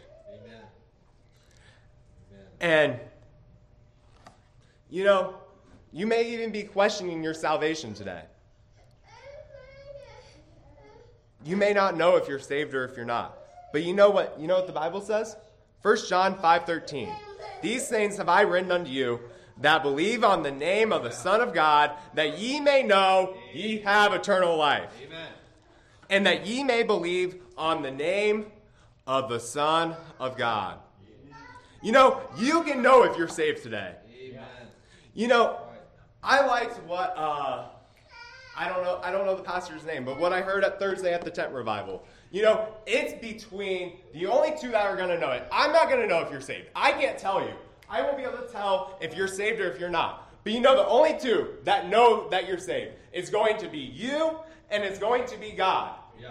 And, 2.63 2.99
you 4.89 5.03
know, 5.05 5.35
you 5.93 6.07
may 6.07 6.33
even 6.33 6.53
be 6.53 6.63
questioning 6.63 7.23
your 7.23 7.35
salvation 7.35 7.93
today. 7.93 8.23
You 11.45 11.57
may 11.57 11.73
not 11.73 11.97
know 11.97 12.17
if 12.17 12.29
you're 12.29 12.39
saved 12.39 12.73
or 12.73 12.85
if 12.85 12.97
you're 12.97 13.05
not. 13.05 13.37
But 13.73 13.83
you 13.83 13.93
know 13.93 14.11
what? 14.11 14.39
You 14.39 14.47
know 14.47 14.55
what 14.55 14.69
the 14.69 14.73
Bible 14.73 15.01
says? 15.01 15.37
1 15.83 16.09
John 16.09 16.37
5:13. 16.37 17.13
These 17.63 17.89
things 17.89 18.17
have 18.19 18.29
I 18.29 18.43
written 18.43 18.71
unto 18.71 18.91
you 18.91 19.21
that 19.59 19.83
believe 19.83 20.23
on 20.23 20.45
the 20.45 20.51
name 20.53 20.93
of 20.93 21.03
the 21.03 21.11
Son 21.11 21.41
of 21.41 21.53
God, 21.53 21.91
that 22.15 22.39
ye 22.39 22.61
may 22.61 22.83
know 22.83 23.35
ye 23.53 23.79
have 23.79 24.13
eternal 24.13 24.57
life, 24.57 24.93
Amen. 25.05 25.29
and 26.09 26.27
that 26.27 26.47
ye 26.47 26.63
may 26.63 26.85
believe 26.85 27.43
on 27.57 27.83
the 27.83 27.91
name 27.91 28.47
of 29.07 29.29
the 29.29 29.41
Son 29.41 29.97
of 30.21 30.37
God. 30.37 30.79
You 31.83 31.91
know, 31.91 32.21
you 32.37 32.63
can 32.63 32.81
know 32.81 33.03
if 33.03 33.19
you're 33.19 33.29
saved 33.29 33.63
today. 33.63 33.95
Amen. 34.23 34.45
You 35.15 35.27
know, 35.27 35.59
I 36.23 36.47
liked 36.47 36.81
what 36.85 37.13
uh, 37.17 37.65
I 38.57 38.69
don't 38.69 38.85
know. 38.85 39.01
I 39.03 39.11
don't 39.11 39.27
know 39.27 39.35
the 39.35 39.43
pastor's 39.43 39.85
name, 39.85 40.05
but 40.05 40.19
what 40.19 40.33
I 40.33 40.43
heard 40.43 40.63
at 40.63 40.79
Thursday 40.79 41.13
at 41.13 41.23
the 41.23 41.31
tent 41.31 41.53
revival. 41.53 42.05
You 42.31 42.43
know, 42.43 42.69
it's 42.87 43.21
between 43.21 43.99
the 44.15 44.27
only 44.27 44.55
two 44.59 44.71
that 44.71 44.87
are 44.87 44.97
going 44.97 45.09
to 45.09 45.19
know 45.19 45.33
it. 45.33 45.47
I'm 45.51 45.73
not 45.73 45.89
going 45.89 46.01
to 46.01 46.07
know 46.07 46.21
if 46.21 46.31
you're 46.31 46.41
saved. 46.41 46.69
I 46.75 46.93
can't 46.93 47.19
tell 47.19 47.43
you. 47.43 47.53
I 47.91 48.01
won't 48.01 48.17
be 48.17 48.23
able 48.23 48.39
to 48.39 48.49
tell 48.49 48.97
if 49.01 49.17
you're 49.17 49.29
saved 49.29 49.61
or 49.61 49.71
if 49.71 49.81
you're 49.81 49.91
not. 49.91 50.33
But 50.45 50.53
you 50.53 50.61
know, 50.61 50.77
the 50.77 50.87
only 50.87 51.19
two 51.19 51.57
that 51.65 51.89
know 51.89 52.29
that 52.31 52.47
you're 52.47 52.59
saved 52.59 52.93
is 53.13 53.29
going 53.29 53.59
to 53.59 53.69
be 53.69 53.79
you 53.79 54.39
and 54.71 54.85
it's 54.85 54.99
going 54.99 55.27
to 55.27 55.37
be 55.37 55.51
God. 55.51 55.97
Yeah. 56.19 56.29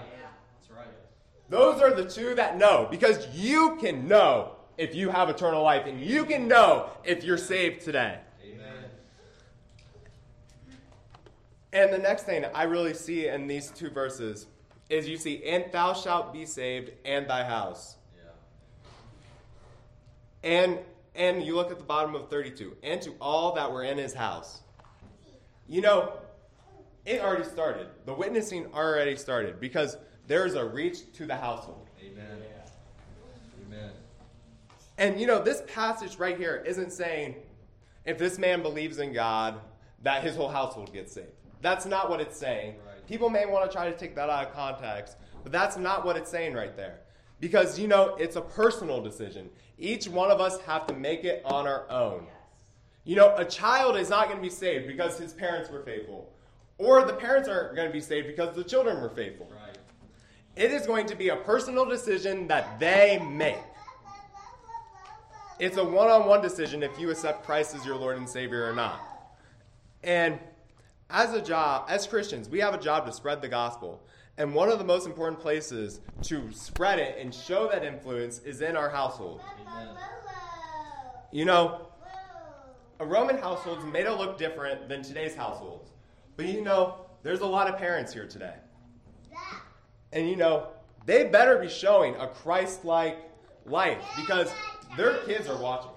That's 0.59 0.71
right. 0.71 0.87
Those 1.49 1.81
are 1.81 1.93
the 1.93 2.09
two 2.09 2.35
that 2.35 2.57
know 2.57 2.87
because 2.89 3.27
you 3.35 3.77
can 3.81 4.07
know 4.07 4.55
if 4.81 4.95
you 4.95 5.09
have 5.09 5.29
eternal 5.29 5.61
life 5.61 5.85
and 5.85 6.01
you 6.01 6.25
can 6.25 6.47
know 6.47 6.89
if 7.03 7.23
you're 7.23 7.37
saved 7.37 7.81
today. 7.81 8.17
Amen. 8.43 8.83
And 11.71 11.93
the 11.93 11.99
next 11.99 12.23
thing 12.23 12.43
I 12.55 12.63
really 12.63 12.95
see 12.95 13.27
in 13.27 13.45
these 13.45 13.69
two 13.69 13.91
verses 13.91 14.47
is 14.89 15.07
you 15.07 15.17
see, 15.17 15.43
and 15.45 15.65
thou 15.71 15.93
shalt 15.93 16.33
be 16.33 16.47
saved 16.47 16.89
and 17.05 17.29
thy 17.29 17.43
house. 17.43 17.95
Yeah. 18.17 18.31
And 20.49 20.79
and 21.13 21.43
you 21.43 21.55
look 21.55 21.69
at 21.69 21.77
the 21.77 21.83
bottom 21.83 22.15
of 22.15 22.29
32, 22.29 22.77
and 22.81 23.01
to 23.03 23.11
all 23.21 23.53
that 23.53 23.71
were 23.71 23.83
in 23.83 23.97
his 23.97 24.13
house. 24.13 24.61
You 25.67 25.81
know, 25.81 26.13
it 27.05 27.21
already 27.21 27.43
started. 27.43 27.87
The 28.05 28.13
witnessing 28.13 28.65
already 28.73 29.15
started 29.15 29.59
because 29.59 29.97
there's 30.27 30.55
a 30.55 30.65
reach 30.65 31.11
to 31.13 31.27
the 31.27 31.35
household. 31.35 31.87
Amen. 32.01 32.25
Amen. 32.25 32.40
And 35.01 35.19
you 35.19 35.25
know, 35.25 35.41
this 35.41 35.63
passage 35.65 36.17
right 36.17 36.37
here 36.37 36.63
isn't 36.63 36.93
saying 36.93 37.33
if 38.05 38.19
this 38.19 38.37
man 38.37 38.61
believes 38.61 38.99
in 38.99 39.13
God, 39.13 39.59
that 40.03 40.23
his 40.23 40.35
whole 40.35 40.47
household 40.47 40.93
gets 40.93 41.11
saved. 41.11 41.29
That's 41.59 41.87
not 41.87 42.07
what 42.07 42.21
it's 42.21 42.37
saying. 42.37 42.75
Right. 42.85 43.07
People 43.07 43.31
may 43.31 43.47
want 43.47 43.69
to 43.69 43.75
try 43.75 43.89
to 43.89 43.97
take 43.97 44.13
that 44.15 44.29
out 44.29 44.45
of 44.45 44.53
context, 44.53 45.17
but 45.41 45.51
that's 45.51 45.75
not 45.75 46.05
what 46.05 46.17
it's 46.17 46.29
saying 46.29 46.53
right 46.53 46.77
there. 46.77 46.99
Because 47.39 47.79
you 47.79 47.87
know, 47.87 48.15
it's 48.19 48.35
a 48.35 48.41
personal 48.41 49.01
decision. 49.01 49.49
Each 49.79 50.07
one 50.07 50.29
of 50.29 50.39
us 50.39 50.61
have 50.61 50.85
to 50.85 50.93
make 50.93 51.23
it 51.23 51.41
on 51.45 51.65
our 51.65 51.89
own. 51.89 52.27
You 53.03 53.15
know, 53.15 53.35
a 53.35 53.45
child 53.45 53.97
is 53.97 54.11
not 54.11 54.25
going 54.25 54.37
to 54.37 54.43
be 54.43 54.51
saved 54.51 54.85
because 54.85 55.17
his 55.17 55.33
parents 55.33 55.71
were 55.71 55.81
faithful, 55.81 56.31
or 56.77 57.03
the 57.05 57.13
parents 57.13 57.49
aren't 57.49 57.75
going 57.75 57.87
to 57.87 57.93
be 57.93 58.01
saved 58.01 58.27
because 58.27 58.55
the 58.55 58.63
children 58.63 59.01
were 59.01 59.09
faithful. 59.09 59.49
Right. 59.51 59.77
It 60.55 60.69
is 60.69 60.85
going 60.85 61.07
to 61.07 61.15
be 61.15 61.29
a 61.29 61.37
personal 61.37 61.85
decision 61.85 62.47
that 62.49 62.79
they 62.79 63.17
make. 63.17 63.57
It's 65.61 65.77
a 65.77 65.83
one 65.83 66.09
on 66.09 66.25
one 66.25 66.41
decision 66.41 66.81
if 66.81 66.99
you 66.99 67.11
accept 67.11 67.45
Christ 67.45 67.75
as 67.75 67.85
your 67.85 67.95
Lord 67.95 68.17
and 68.17 68.27
Savior 68.27 68.67
or 68.67 68.73
not. 68.73 68.99
And 70.03 70.39
as 71.11 71.35
a 71.35 71.41
job, 71.41 71.85
as 71.87 72.07
Christians, 72.07 72.49
we 72.49 72.57
have 72.61 72.73
a 72.73 72.79
job 72.79 73.05
to 73.05 73.13
spread 73.13 73.43
the 73.43 73.47
gospel. 73.47 74.01
And 74.39 74.55
one 74.55 74.69
of 74.69 74.79
the 74.79 74.83
most 74.83 75.05
important 75.05 75.39
places 75.39 75.99
to 76.23 76.51
spread 76.51 76.97
it 76.97 77.19
and 77.19 77.31
show 77.31 77.67
that 77.67 77.83
influence 77.83 78.39
is 78.39 78.61
in 78.61 78.75
our 78.75 78.89
household. 78.89 79.41
Amen. 79.61 79.89
You 81.31 81.45
know, 81.45 81.89
a 82.99 83.05
Roman 83.05 83.37
household 83.37 83.87
made 83.93 84.07
it 84.07 84.13
look 84.13 84.39
different 84.39 84.89
than 84.89 85.03
today's 85.03 85.35
households. 85.35 85.91
But 86.37 86.47
you 86.47 86.61
know, 86.63 87.05
there's 87.21 87.41
a 87.41 87.45
lot 87.45 87.67
of 87.67 87.77
parents 87.77 88.11
here 88.11 88.25
today. 88.25 88.55
And 90.11 90.27
you 90.27 90.37
know, 90.37 90.69
they 91.05 91.25
better 91.25 91.59
be 91.59 91.69
showing 91.69 92.15
a 92.15 92.25
Christ 92.25 92.83
like 92.83 93.29
life 93.67 94.03
because 94.15 94.51
their 94.97 95.17
kids 95.19 95.47
are 95.47 95.57
watching. 95.57 95.91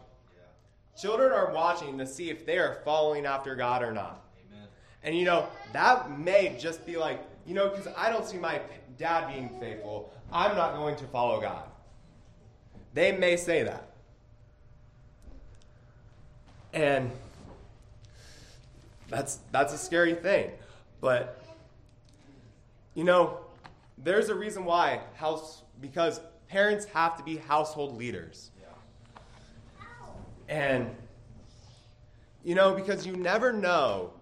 Children 0.97 1.33
are 1.33 1.53
watching 1.53 1.99
to 1.99 2.07
see 2.07 2.31
if 2.31 2.47
they 2.47 2.59
are 2.59 2.81
following 2.85 3.27
after 3.27 3.57
God 3.57 3.83
or 3.83 3.93
not. 3.93 4.25
Amen. 4.49 4.69
And 5.03 5.19
you 5.19 5.25
know, 5.25 5.49
that 5.73 6.19
may 6.19 6.57
just 6.59 6.87
be 6.87 6.97
like, 6.97 7.21
you 7.47 7.55
know, 7.55 7.69
because 7.69 7.89
I 7.97 8.11
don't 8.11 8.25
see 8.25 8.39
my 8.39 8.61
dad 8.97 9.33
being 9.33 9.49
faithful, 9.61 10.13
I'm 10.33 10.57
not 10.57 10.77
going 10.77 10.97
to 10.97 11.05
follow 11.07 11.41
God. 11.41 11.65
They 12.95 13.13
may 13.13 13.37
say 13.37 13.65
that. 13.65 13.91
And 16.73 17.11
that's 19.09 19.39
that's 19.53 19.73
a 19.73 19.79
scary 19.79 20.15
thing. 20.15 20.51
But 21.01 21.41
you 22.95 23.05
know, 23.05 23.39
there's 23.99 24.29
a 24.29 24.35
reason 24.35 24.65
why 24.65 25.01
house 25.17 25.63
because 25.81 26.21
parents 26.49 26.85
have 26.87 27.17
to 27.17 27.23
be 27.25 27.37
household 27.37 27.97
leaders. 27.97 28.51
And 30.49 30.95
you 32.45 32.55
know, 32.55 32.75
because 32.75 33.07
you 33.07 33.17
never 33.17 33.53
know 33.53 34.13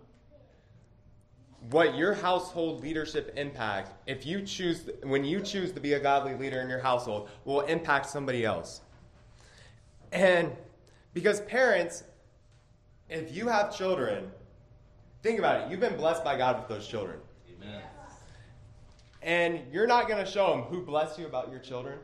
what 1.70 1.96
your 1.96 2.14
household 2.14 2.82
leadership 2.82 3.32
impact 3.36 3.92
if 4.06 4.26
you 4.26 4.42
choose 4.42 4.88
when 5.02 5.24
you 5.24 5.40
choose 5.40 5.72
to 5.72 5.80
be 5.80 5.92
a 5.92 6.00
godly 6.00 6.34
leader 6.34 6.60
in 6.60 6.68
your 6.68 6.80
household 6.80 7.28
will 7.44 7.60
impact 7.62 8.06
somebody 8.06 8.44
else. 8.44 8.80
And 10.12 10.52
because 11.14 11.40
parents 11.42 12.04
if 13.12 13.34
you 13.36 13.46
have 13.48 13.76
children, 13.76 14.30
think 15.22 15.38
about 15.38 15.60
it. 15.60 15.70
You've 15.70 15.80
been 15.80 15.96
blessed 15.96 16.24
by 16.24 16.36
God 16.36 16.58
with 16.58 16.68
those 16.68 16.88
children. 16.88 17.18
Amen. 17.54 17.82
And 19.20 19.60
you're 19.70 19.86
not 19.86 20.08
going 20.08 20.24
to 20.24 20.30
show 20.30 20.50
them 20.50 20.62
who 20.62 20.82
blessed 20.82 21.18
you 21.18 21.26
about 21.26 21.50
your 21.50 21.60
children. 21.60 21.98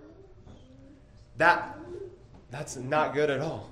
That 1.38 1.78
that's 2.50 2.76
not 2.76 3.14
good 3.14 3.30
at 3.30 3.40
all. 3.40 3.70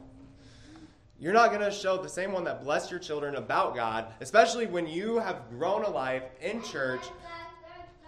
You're 1.18 1.32
not 1.32 1.50
going 1.50 1.62
to 1.62 1.70
show 1.70 2.00
the 2.00 2.08
same 2.08 2.32
one 2.32 2.44
that 2.44 2.62
blessed 2.62 2.90
your 2.90 3.00
children 3.00 3.36
about 3.36 3.74
God, 3.74 4.12
especially 4.20 4.66
when 4.66 4.86
you 4.86 5.18
have 5.18 5.48
grown 5.50 5.82
a 5.82 5.88
life 5.88 6.24
in 6.42 6.62
church 6.62 7.00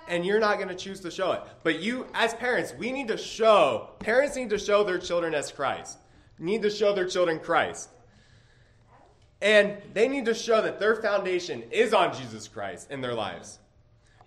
and 0.08 0.24
you're 0.24 0.40
not 0.40 0.56
going 0.56 0.68
to 0.68 0.74
choose 0.74 1.00
to 1.00 1.10
show 1.10 1.32
it. 1.32 1.42
But 1.62 1.80
you, 1.80 2.06
as 2.14 2.34
parents, 2.34 2.74
we 2.76 2.92
need 2.92 3.08
to 3.08 3.16
show, 3.16 3.90
parents 3.98 4.36
need 4.36 4.50
to 4.50 4.58
show 4.58 4.84
their 4.84 4.98
children 4.98 5.34
as 5.34 5.52
Christ, 5.52 5.98
need 6.38 6.62
to 6.62 6.70
show 6.70 6.94
their 6.94 7.06
children 7.06 7.38
Christ. 7.38 7.90
And 9.40 9.76
they 9.94 10.08
need 10.08 10.24
to 10.24 10.34
show 10.34 10.60
that 10.62 10.80
their 10.80 10.96
foundation 10.96 11.62
is 11.70 11.94
on 11.94 12.14
Jesus 12.14 12.48
Christ 12.48 12.90
in 12.90 13.00
their 13.00 13.14
lives. 13.14 13.58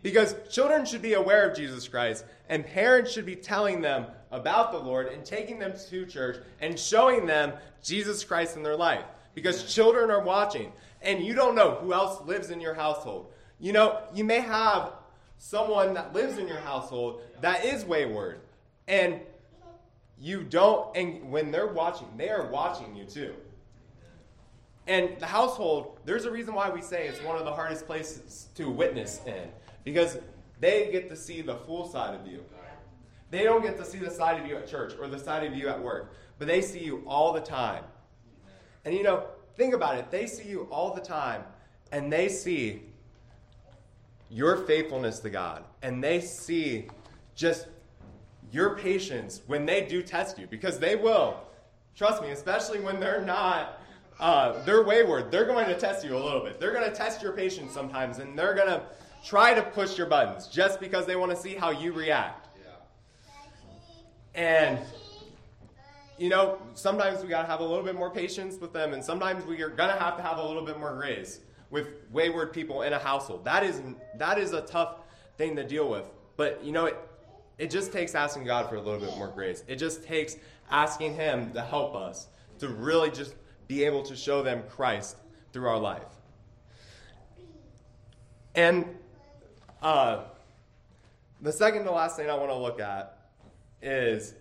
Because 0.02 0.36
children 0.50 0.86
should 0.86 1.02
be 1.02 1.14
aware 1.14 1.48
of 1.48 1.56
Jesus 1.56 1.88
Christ, 1.88 2.26
and 2.50 2.66
parents 2.66 3.12
should 3.12 3.26
be 3.26 3.36
telling 3.36 3.82
them 3.82 4.08
about 4.32 4.72
the 4.72 4.80
Lord 4.80 5.08
and 5.08 5.26
taking 5.26 5.60
them 5.60 5.74
to 5.90 6.06
church 6.06 6.38
and 6.60 6.80
showing 6.80 7.26
them 7.26 7.54
Jesus 7.84 8.24
Christ 8.24 8.56
in 8.58 8.64
their 8.64 8.78
life. 8.78 9.04
Because 9.34 9.74
children 9.74 10.12
are 10.12 10.24
watching, 10.24 10.72
and 11.02 11.24
you 11.24 11.34
don't 11.34 11.56
know 11.56 11.76
who 11.76 11.94
else 11.94 12.22
lives 12.26 12.50
in 12.50 12.60
your 12.60 12.74
household. 12.74 13.32
You 13.60 13.74
know, 13.74 14.02
you 14.14 14.24
may 14.24 14.40
have 14.40 14.94
someone 15.38 15.94
that 15.94 16.14
lives 16.14 16.38
in 16.38 16.48
your 16.48 16.60
household 16.60 17.22
that 17.42 17.66
is 17.66 17.86
wayward, 17.86 18.42
and 18.88 19.20
you 20.20 20.44
don't, 20.44 20.96
and 20.96 21.32
when 21.32 21.52
they're 21.52 21.68
watching, 21.68 22.08
they 22.18 22.30
are 22.30 22.48
watching 22.48 22.96
you 22.96 23.06
too. 23.06 23.34
And 24.88 25.18
the 25.20 25.26
household, 25.26 26.00
there's 26.06 26.26
a 26.26 26.32
reason 26.32 26.54
why 26.54 26.70
we 26.70 26.82
say 26.82 27.08
it's 27.08 27.24
one 27.24 27.38
of 27.38 27.46
the 27.46 27.54
hardest 27.54 27.86
places 27.86 28.48
to 28.56 28.70
witness 28.70 29.22
in 29.26 29.50
because 29.84 30.18
they 30.60 30.92
get 30.92 31.10
to 31.10 31.16
see 31.16 31.42
the 31.42 31.56
full 31.56 31.88
side 31.88 32.14
of 32.14 32.28
you. 32.28 32.44
They 33.32 33.44
don't 33.44 33.64
get 33.64 33.78
to 33.78 33.86
see 33.86 33.98
the 33.98 34.12
side 34.12 34.40
of 34.40 34.46
you 34.46 34.58
at 34.58 34.68
church 34.68 34.94
or 35.00 35.08
the 35.08 35.18
side 35.18 35.46
of 35.46 35.56
you 35.56 35.70
at 35.70 35.82
work, 35.82 36.14
but 36.38 36.48
they 36.48 36.62
see 36.62 36.84
you 36.84 37.04
all 37.08 37.34
the 37.34 37.42
time. 37.42 37.84
And 38.86 38.94
you 38.94 39.04
know, 39.04 39.26
think 39.56 39.74
about 39.74 39.98
it. 39.98 40.12
They 40.12 40.28
see 40.28 40.48
you 40.48 40.68
all 40.70 40.94
the 40.94 41.02
time, 41.02 41.44
and 41.92 42.12
they 42.12 42.28
see 42.28 42.84
your 44.30 44.58
faithfulness 44.58 45.20
to 45.20 45.30
God, 45.30 45.64
and 45.82 46.04
they 46.04 46.20
see 46.20 46.88
just 47.34 47.68
your 48.52 48.76
patience 48.78 49.42
when 49.48 49.66
they 49.66 49.86
do 49.86 50.02
test 50.02 50.38
you, 50.38 50.46
because 50.48 50.78
they 50.78 50.96
will. 50.96 51.40
Trust 51.96 52.22
me, 52.22 52.32
especially 52.32 52.80
when 52.80 53.00
they're 53.00 53.26
not 53.26 53.82
uh, 54.20 54.62
they're 54.66 54.84
wayward. 54.84 55.32
They're 55.32 55.46
going 55.46 55.66
to 55.66 55.78
test 55.78 56.06
you 56.06 56.16
a 56.16 56.20
little 56.20 56.42
bit. 56.42 56.60
They're 56.60 56.74
going 56.74 56.88
to 56.88 56.96
test 56.96 57.24
your 57.24 57.32
patience 57.32 57.74
sometimes, 57.74 58.20
and 58.20 58.38
they're 58.38 58.54
going 58.54 58.68
to 58.68 58.84
try 59.26 59.54
to 59.54 59.64
push 59.64 59.98
your 59.98 60.06
buttons 60.06 60.48
just 60.48 60.80
because 60.80 61.08
they 61.08 61.16
want 61.16 61.32
to 61.32 61.38
see 61.38 61.56
how 61.56 61.72
you 61.72 61.92
react. 61.92 62.50
And, 64.34 64.80
you 66.18 66.30
know, 66.30 66.60
sometimes 66.74 67.22
we 67.22 67.30
got 67.30 67.42
to 67.42 67.48
have 67.48 67.60
a 67.60 67.66
little 67.66 67.84
bit 67.84 67.96
more 67.96 68.10
patience 68.10 68.58
with 68.58 68.74
them, 68.74 68.94
and 68.94 69.04
sometimes 69.04 69.46
we 69.46 69.62
are 69.62 69.70
going 69.70 69.94
to 69.94 70.00
have 70.00 70.18
to 70.18 70.24
have 70.24 70.38
a 70.38 70.44
little 70.46 70.66
bit 70.66 70.80
more 70.80 70.94
grace 70.96 71.40
with 71.70 71.88
wayward 72.12 72.54
people 72.54 72.84
in 72.84 72.94
a 72.94 73.00
household. 73.00 73.46
That 73.46 73.64
is, 73.64 73.82
that 74.18 74.38
is 74.38 74.54
a 74.54 74.62
tough 74.62 74.96
thing 75.38 75.56
to 75.56 75.64
deal 75.64 75.90
with. 75.90 76.10
But, 76.38 76.64
you 76.64 76.72
know, 76.72 76.86
it, 76.86 76.98
it 77.58 77.70
just 77.70 77.92
takes 77.92 78.16
asking 78.16 78.46
God 78.46 78.70
for 78.70 78.76
a 78.76 78.82
little 78.82 79.00
bit 79.00 79.18
more 79.18 79.28
grace. 79.28 79.64
It 79.68 79.76
just 79.78 80.04
takes 80.04 80.38
asking 80.70 81.16
Him 81.16 81.52
to 81.54 81.62
help 81.62 81.96
us 81.96 82.28
to 82.60 82.70
really 82.70 83.10
just 83.10 83.36
be 83.68 83.84
able 83.84 84.04
to 84.04 84.16
show 84.16 84.44
them 84.44 84.64
Christ 84.70 85.18
through 85.54 85.68
our 85.68 85.80
life. 85.80 86.04
And 88.56 88.86
uh, 89.82 90.24
the 91.42 91.52
second 91.52 91.86
to 91.86 91.92
last 91.92 92.18
thing 92.18 92.30
I 92.30 92.36
want 92.36 92.50
to 92.50 92.58
look 92.58 92.80
at 92.80 93.21
is, 93.82 94.36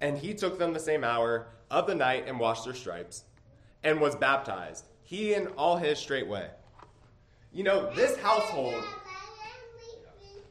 and 0.00 0.18
he 0.18 0.34
took 0.34 0.58
them 0.58 0.72
the 0.72 0.80
same 0.80 1.04
hour 1.04 1.48
of 1.70 1.86
the 1.86 1.94
night 1.94 2.24
and 2.26 2.38
washed 2.38 2.64
their 2.64 2.74
stripes, 2.74 3.24
and 3.82 4.00
was 4.00 4.14
baptized, 4.14 4.86
he 5.02 5.34
and 5.34 5.48
all 5.56 5.76
his 5.76 5.98
straightway. 5.98 6.48
You 7.52 7.64
know, 7.64 7.92
this 7.94 8.16
household, 8.18 8.84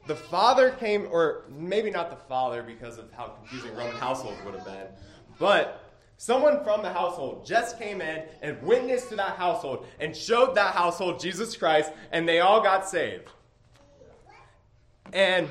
the 0.08 0.16
father 0.16 0.72
came, 0.72 1.08
or 1.12 1.46
maybe 1.50 1.90
not 1.90 2.10
the 2.10 2.16
father 2.28 2.64
because 2.64 2.98
of 2.98 3.12
how 3.12 3.28
confusing 3.28 3.76
Roman 3.76 3.96
households 3.96 4.38
would 4.46 4.56
have 4.56 4.66
been, 4.66 4.88
but 5.40 5.84
Someone 6.18 6.64
from 6.64 6.82
the 6.82 6.90
household 6.90 7.46
just 7.46 7.78
came 7.78 8.00
in 8.00 8.24
and 8.42 8.62
witnessed 8.62 9.10
to 9.10 9.16
that 9.18 9.36
household 9.36 9.86
and 10.00 10.16
showed 10.16 10.56
that 10.56 10.74
household 10.74 11.20
Jesus 11.20 11.58
Christ, 11.58 11.92
and 12.14 12.26
they 12.26 12.40
all 12.40 12.62
got 12.62 12.88
saved. 12.88 13.28
And, 15.12 15.50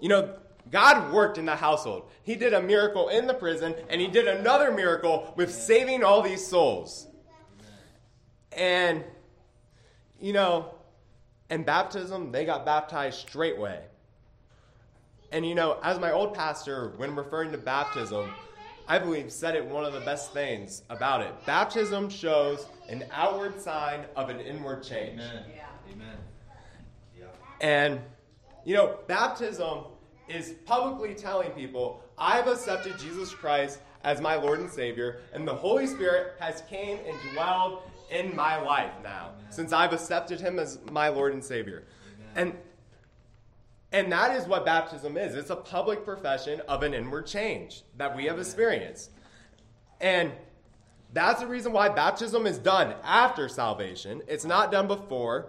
you 0.00 0.08
know, 0.08 0.36
God 0.70 1.12
worked 1.12 1.38
in 1.38 1.46
the 1.46 1.56
household. 1.56 2.10
He 2.22 2.34
did 2.34 2.52
a 2.52 2.60
miracle 2.60 3.08
in 3.08 3.26
the 3.26 3.34
prison, 3.34 3.74
and 3.88 4.00
He 4.00 4.08
did 4.08 4.26
another 4.26 4.72
miracle 4.72 5.32
with 5.36 5.52
saving 5.52 6.02
all 6.02 6.22
these 6.22 6.46
souls. 6.46 7.06
And, 8.52 9.04
you 10.20 10.32
know, 10.32 10.74
in 11.50 11.62
baptism, 11.62 12.32
they 12.32 12.44
got 12.44 12.64
baptized 12.64 13.18
straightway. 13.18 13.80
And, 15.30 15.46
you 15.46 15.54
know, 15.54 15.78
as 15.82 16.00
my 16.00 16.12
old 16.12 16.34
pastor, 16.34 16.92
when 16.96 17.14
referring 17.14 17.52
to 17.52 17.58
baptism, 17.58 18.30
I 18.88 18.98
believe, 18.98 19.32
said 19.32 19.56
it 19.56 19.64
one 19.64 19.84
of 19.84 19.92
the 19.92 20.00
best 20.00 20.32
things 20.32 20.82
about 20.90 21.20
it. 21.20 21.32
Baptism 21.44 22.08
shows 22.08 22.66
an 22.88 23.04
outward 23.12 23.60
sign 23.60 24.04
of 24.14 24.30
an 24.30 24.40
inward 24.40 24.82
change. 24.82 25.20
Amen. 25.20 25.44
Yeah. 25.54 25.92
Amen. 25.92 26.16
Yeah. 27.18 27.26
And, 27.60 28.00
you 28.64 28.76
know, 28.76 28.98
baptism 29.08 29.84
is 30.28 30.54
publicly 30.64 31.14
telling 31.14 31.50
people, 31.50 32.02
I've 32.18 32.46
accepted 32.46 32.98
Jesus 32.98 33.32
Christ 33.32 33.80
as 34.04 34.20
my 34.20 34.36
Lord 34.36 34.60
and 34.60 34.70
Savior, 34.70 35.20
and 35.32 35.46
the 35.46 35.54
Holy 35.54 35.86
Spirit 35.86 36.34
has 36.38 36.62
came 36.62 36.98
and 37.06 37.16
dwelled 37.32 37.82
in 38.10 38.34
my 38.36 38.60
life 38.60 38.92
now, 39.02 39.30
Amen. 39.38 39.52
since 39.52 39.72
I've 39.72 39.92
accepted 39.92 40.40
him 40.40 40.58
as 40.58 40.78
my 40.90 41.08
Lord 41.08 41.32
and 41.32 41.44
Savior. 41.44 41.84
Amen. 42.36 42.52
And 42.52 42.58
and 43.92 44.12
that 44.12 44.36
is 44.36 44.46
what 44.46 44.64
baptism 44.64 45.16
is 45.16 45.34
it's 45.34 45.50
a 45.50 45.56
public 45.56 46.04
profession 46.04 46.60
of 46.68 46.82
an 46.82 46.92
inward 46.92 47.26
change 47.26 47.82
that 47.96 48.14
we 48.14 48.26
have 48.26 48.38
experienced. 48.38 49.10
And 50.00 50.32
that's 51.12 51.40
the 51.40 51.46
reason 51.46 51.72
why 51.72 51.88
baptism 51.88 52.46
is 52.46 52.58
done 52.58 52.94
after 53.02 53.48
salvation. 53.48 54.22
It's 54.28 54.44
not 54.44 54.70
done 54.70 54.86
before 54.86 55.46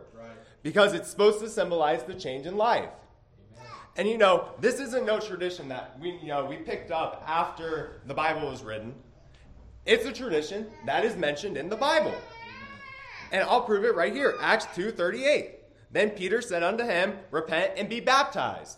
because 0.64 0.94
it's 0.94 1.10
supposed 1.10 1.40
to 1.40 1.50
symbolize 1.50 2.04
the 2.04 2.14
change 2.14 2.46
in 2.46 2.58
life. 2.58 2.90
And 3.98 4.08
you 4.08 4.18
know, 4.18 4.50
this 4.60 4.80
isn't 4.80 5.06
no 5.06 5.20
tradition 5.20 5.68
that 5.70 5.98
we 6.00 6.12
you 6.22 6.28
know 6.28 6.46
we 6.46 6.58
picked 6.58 6.92
up 6.92 7.24
after 7.28 8.02
the 8.06 8.14
Bible 8.14 8.50
was 8.50 8.64
written. 8.64 8.94
It's 9.86 10.06
a 10.06 10.14
tradition 10.14 10.68
that 10.86 11.04
is 11.04 11.16
mentioned 11.16 11.58
in 11.58 11.68
the 11.70 11.76
Bible. 11.76 12.14
And 13.32 13.44
I'll 13.44 13.64
prove 13.64 13.84
it 13.84 13.96
right 13.96 14.14
here. 14.14 14.36
Acts 14.40 14.66
2:38. 14.68 15.56
Then 15.92 16.12
Peter 16.12 16.42
said 16.42 16.64
unto 16.64 16.84
him, 16.84 17.18
Repent 17.32 17.74
and 17.78 17.90
be 17.90 18.00
baptized, 18.00 18.78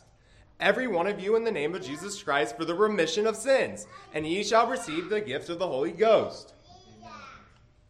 every 0.59 0.87
one 0.87 1.07
of 1.07 1.19
you 1.19 1.35
in 1.35 1.43
the 1.43 1.51
name 1.51 1.73
of 1.73 1.83
Jesus 1.83 2.21
Christ 2.21 2.55
for 2.55 2.65
the 2.65 2.75
remission 2.75 3.25
of 3.25 3.35
sins, 3.35 3.87
and 4.13 4.27
ye 4.27 4.43
shall 4.43 4.67
receive 4.67 5.09
the 5.09 5.19
gift 5.19 5.49
of 5.49 5.59
the 5.59 5.67
Holy 5.67 5.91
Ghost. 5.91 6.53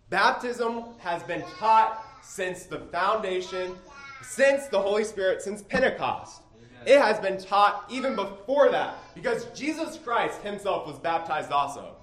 Baptism 0.10 0.86
has 1.00 1.22
been 1.24 1.44
taught 1.60 2.04
since 2.24 2.64
the 2.64 2.80
foundation, 2.80 3.76
since 4.24 4.68
the 4.68 4.82
Holy 4.82 5.04
Spirit, 5.04 5.42
since 5.42 5.62
Pentecost. 5.62 6.42
It 6.86 7.00
has 7.00 7.20
been 7.20 7.38
taught 7.38 7.86
even 7.90 8.16
before 8.16 8.70
that 8.70 8.96
because 9.14 9.46
Jesus 9.58 9.98
Christ 9.98 10.42
himself 10.42 10.88
was 10.88 10.98
baptized 10.98 11.52
also. 11.52 11.96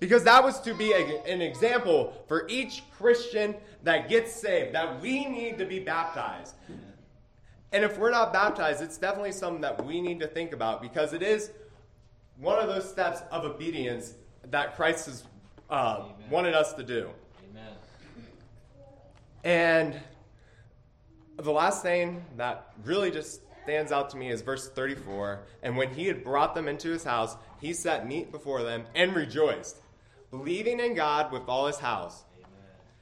Because 0.00 0.24
that 0.24 0.42
was 0.42 0.60
to 0.62 0.74
be 0.74 0.92
a, 0.92 1.22
an 1.22 1.40
example 1.40 2.12
for 2.26 2.46
each 2.48 2.82
Christian 2.98 3.54
that 3.84 4.08
gets 4.08 4.32
saved, 4.32 4.74
that 4.74 5.00
we 5.00 5.24
need 5.24 5.56
to 5.58 5.64
be 5.64 5.78
baptized. 5.78 6.54
And 7.72 7.84
if 7.84 7.98
we're 7.98 8.10
not 8.10 8.32
baptized, 8.32 8.82
it's 8.82 8.98
definitely 8.98 9.32
something 9.32 9.62
that 9.62 9.84
we 9.84 10.00
need 10.00 10.20
to 10.20 10.26
think 10.26 10.52
about 10.52 10.82
because 10.82 11.12
it 11.12 11.22
is 11.22 11.50
one 12.38 12.58
of 12.58 12.68
those 12.68 12.88
steps 12.88 13.22
of 13.30 13.44
obedience 13.44 14.14
that 14.50 14.76
Christ 14.76 15.06
has 15.06 15.24
uh, 15.70 16.04
wanted 16.30 16.54
us 16.54 16.72
to 16.74 16.82
do. 16.82 17.10
Amen. 17.50 17.72
And 19.42 20.00
the 21.36 21.50
last 21.50 21.82
thing 21.82 22.24
that 22.36 22.72
really 22.84 23.10
just 23.10 23.40
stands 23.64 23.92
out 23.92 24.10
to 24.10 24.16
me 24.16 24.30
is 24.30 24.42
verse 24.42 24.68
34. 24.68 25.40
And 25.62 25.76
when 25.76 25.92
he 25.92 26.06
had 26.06 26.22
brought 26.22 26.54
them 26.54 26.68
into 26.68 26.88
his 26.90 27.02
house, 27.02 27.36
he 27.60 27.72
set 27.72 28.06
meat 28.06 28.30
before 28.30 28.62
them 28.62 28.84
and 28.94 29.14
rejoiced, 29.14 29.80
believing 30.30 30.80
in 30.80 30.94
God 30.94 31.32
with 31.32 31.42
all 31.48 31.66
his 31.66 31.78
house. 31.78 32.24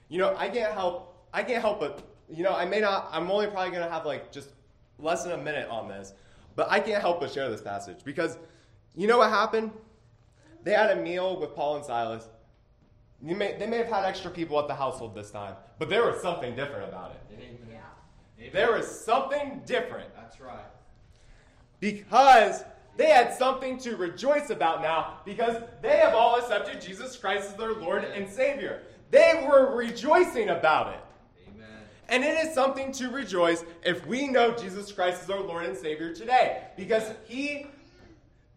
You 0.08 0.18
know, 0.18 0.34
I 0.36 0.48
can't 0.48 0.72
help, 0.72 1.26
I 1.32 1.42
can't 1.42 1.60
help 1.60 1.80
but, 1.80 2.02
you 2.30 2.44
know, 2.44 2.54
I 2.54 2.64
may 2.64 2.80
not, 2.80 3.08
I'm 3.12 3.30
only 3.30 3.48
probably 3.48 3.70
going 3.70 3.84
to 3.84 3.90
have 3.90 4.06
like 4.06 4.30
just 4.30 4.50
less 4.98 5.24
than 5.24 5.32
a 5.32 5.42
minute 5.42 5.68
on 5.68 5.88
this, 5.88 6.12
but 6.54 6.70
I 6.70 6.80
can't 6.80 7.00
help 7.00 7.20
but 7.20 7.32
share 7.32 7.50
this 7.50 7.62
passage 7.62 7.98
because 8.04 8.38
you 8.94 9.06
know 9.06 9.18
what 9.18 9.30
happened? 9.30 9.72
They 10.62 10.72
had 10.72 10.96
a 10.96 11.02
meal 11.02 11.40
with 11.40 11.54
Paul 11.56 11.76
and 11.76 11.84
Silas. 11.84 12.28
You 13.24 13.34
may, 13.34 13.56
they 13.58 13.66
may 13.66 13.78
have 13.78 13.88
had 13.88 14.04
extra 14.04 14.30
people 14.30 14.58
at 14.60 14.68
the 14.68 14.74
household 14.74 15.14
this 15.14 15.30
time, 15.30 15.54
but 15.78 15.88
there 15.88 16.04
was 16.04 16.20
something 16.20 16.54
different 16.54 16.88
about 16.88 17.12
it. 17.12 17.34
Amen. 17.34 17.58
Amen. 18.43 18.51
There 18.53 18.72
was 18.72 18.86
something 18.88 19.62
different 19.64 20.14
That's 20.16 20.40
right. 20.40 20.64
because 21.80 22.64
they 22.97 23.07
had 23.07 23.32
something 23.32 23.78
to 23.78 23.97
rejoice 23.97 24.51
about 24.51 24.82
now 24.82 25.20
because 25.24 25.62
they 25.80 25.97
have 25.97 26.14
all 26.14 26.38
accepted 26.38 26.80
Jesus 26.80 27.16
Christ 27.16 27.51
as 27.51 27.55
their 27.55 27.74
Lord 27.74 28.05
and 28.05 28.28
Savior. 28.28 28.82
They 29.11 29.47
were 29.49 29.74
rejoicing 29.76 30.49
about 30.51 30.95
it. 30.95 31.01
Amen. 31.49 31.68
And 32.09 32.24
it 32.24 32.45
is 32.45 32.55
something 32.55 32.93
to 32.93 33.09
rejoice 33.11 33.64
if 33.84 34.07
we 34.07 34.26
know 34.26 34.53
Jesus 34.53 34.90
Christ 34.90 35.22
is 35.22 35.30
our 35.30 35.40
Lord 35.40 35.64
and 35.64 35.76
Savior 35.76 36.12
today 36.12 36.64
because 36.76 37.12
he 37.24 37.66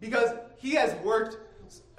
because 0.00 0.30
he 0.58 0.72
has 0.72 0.94
worked 1.04 1.38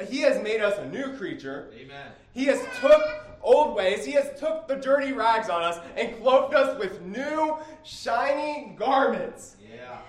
he 0.08 0.20
has 0.20 0.42
made 0.44 0.62
us 0.62 0.78
a 0.78 0.88
new 0.88 1.16
creature. 1.18 1.72
Amen. 1.74 2.12
He 2.34 2.46
has 2.46 2.60
took 2.80 3.27
old 3.48 3.76
ways, 3.76 4.06
he 4.06 4.12
has 4.12 4.38
took 4.40 4.68
the 4.68 4.76
dirty 4.76 5.14
rags 5.14 5.50
on 5.50 5.64
us 5.64 5.80
and 5.96 6.16
clothed 6.22 6.54
us 6.54 6.78
with 6.78 7.02
new 7.02 7.58
shiny 7.84 8.76
garments. 8.78 9.56
Yeah. 9.74 10.00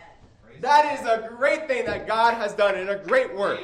That 0.61 0.99
is 0.99 1.07
a 1.07 1.29
great 1.37 1.69
thing 1.69 1.87
that 1.87 2.07
God 2.07 2.35
has 2.35 2.53
done 2.53 2.75
and 2.75 2.91
a 2.91 2.97
great 2.97 3.35
work. 3.35 3.61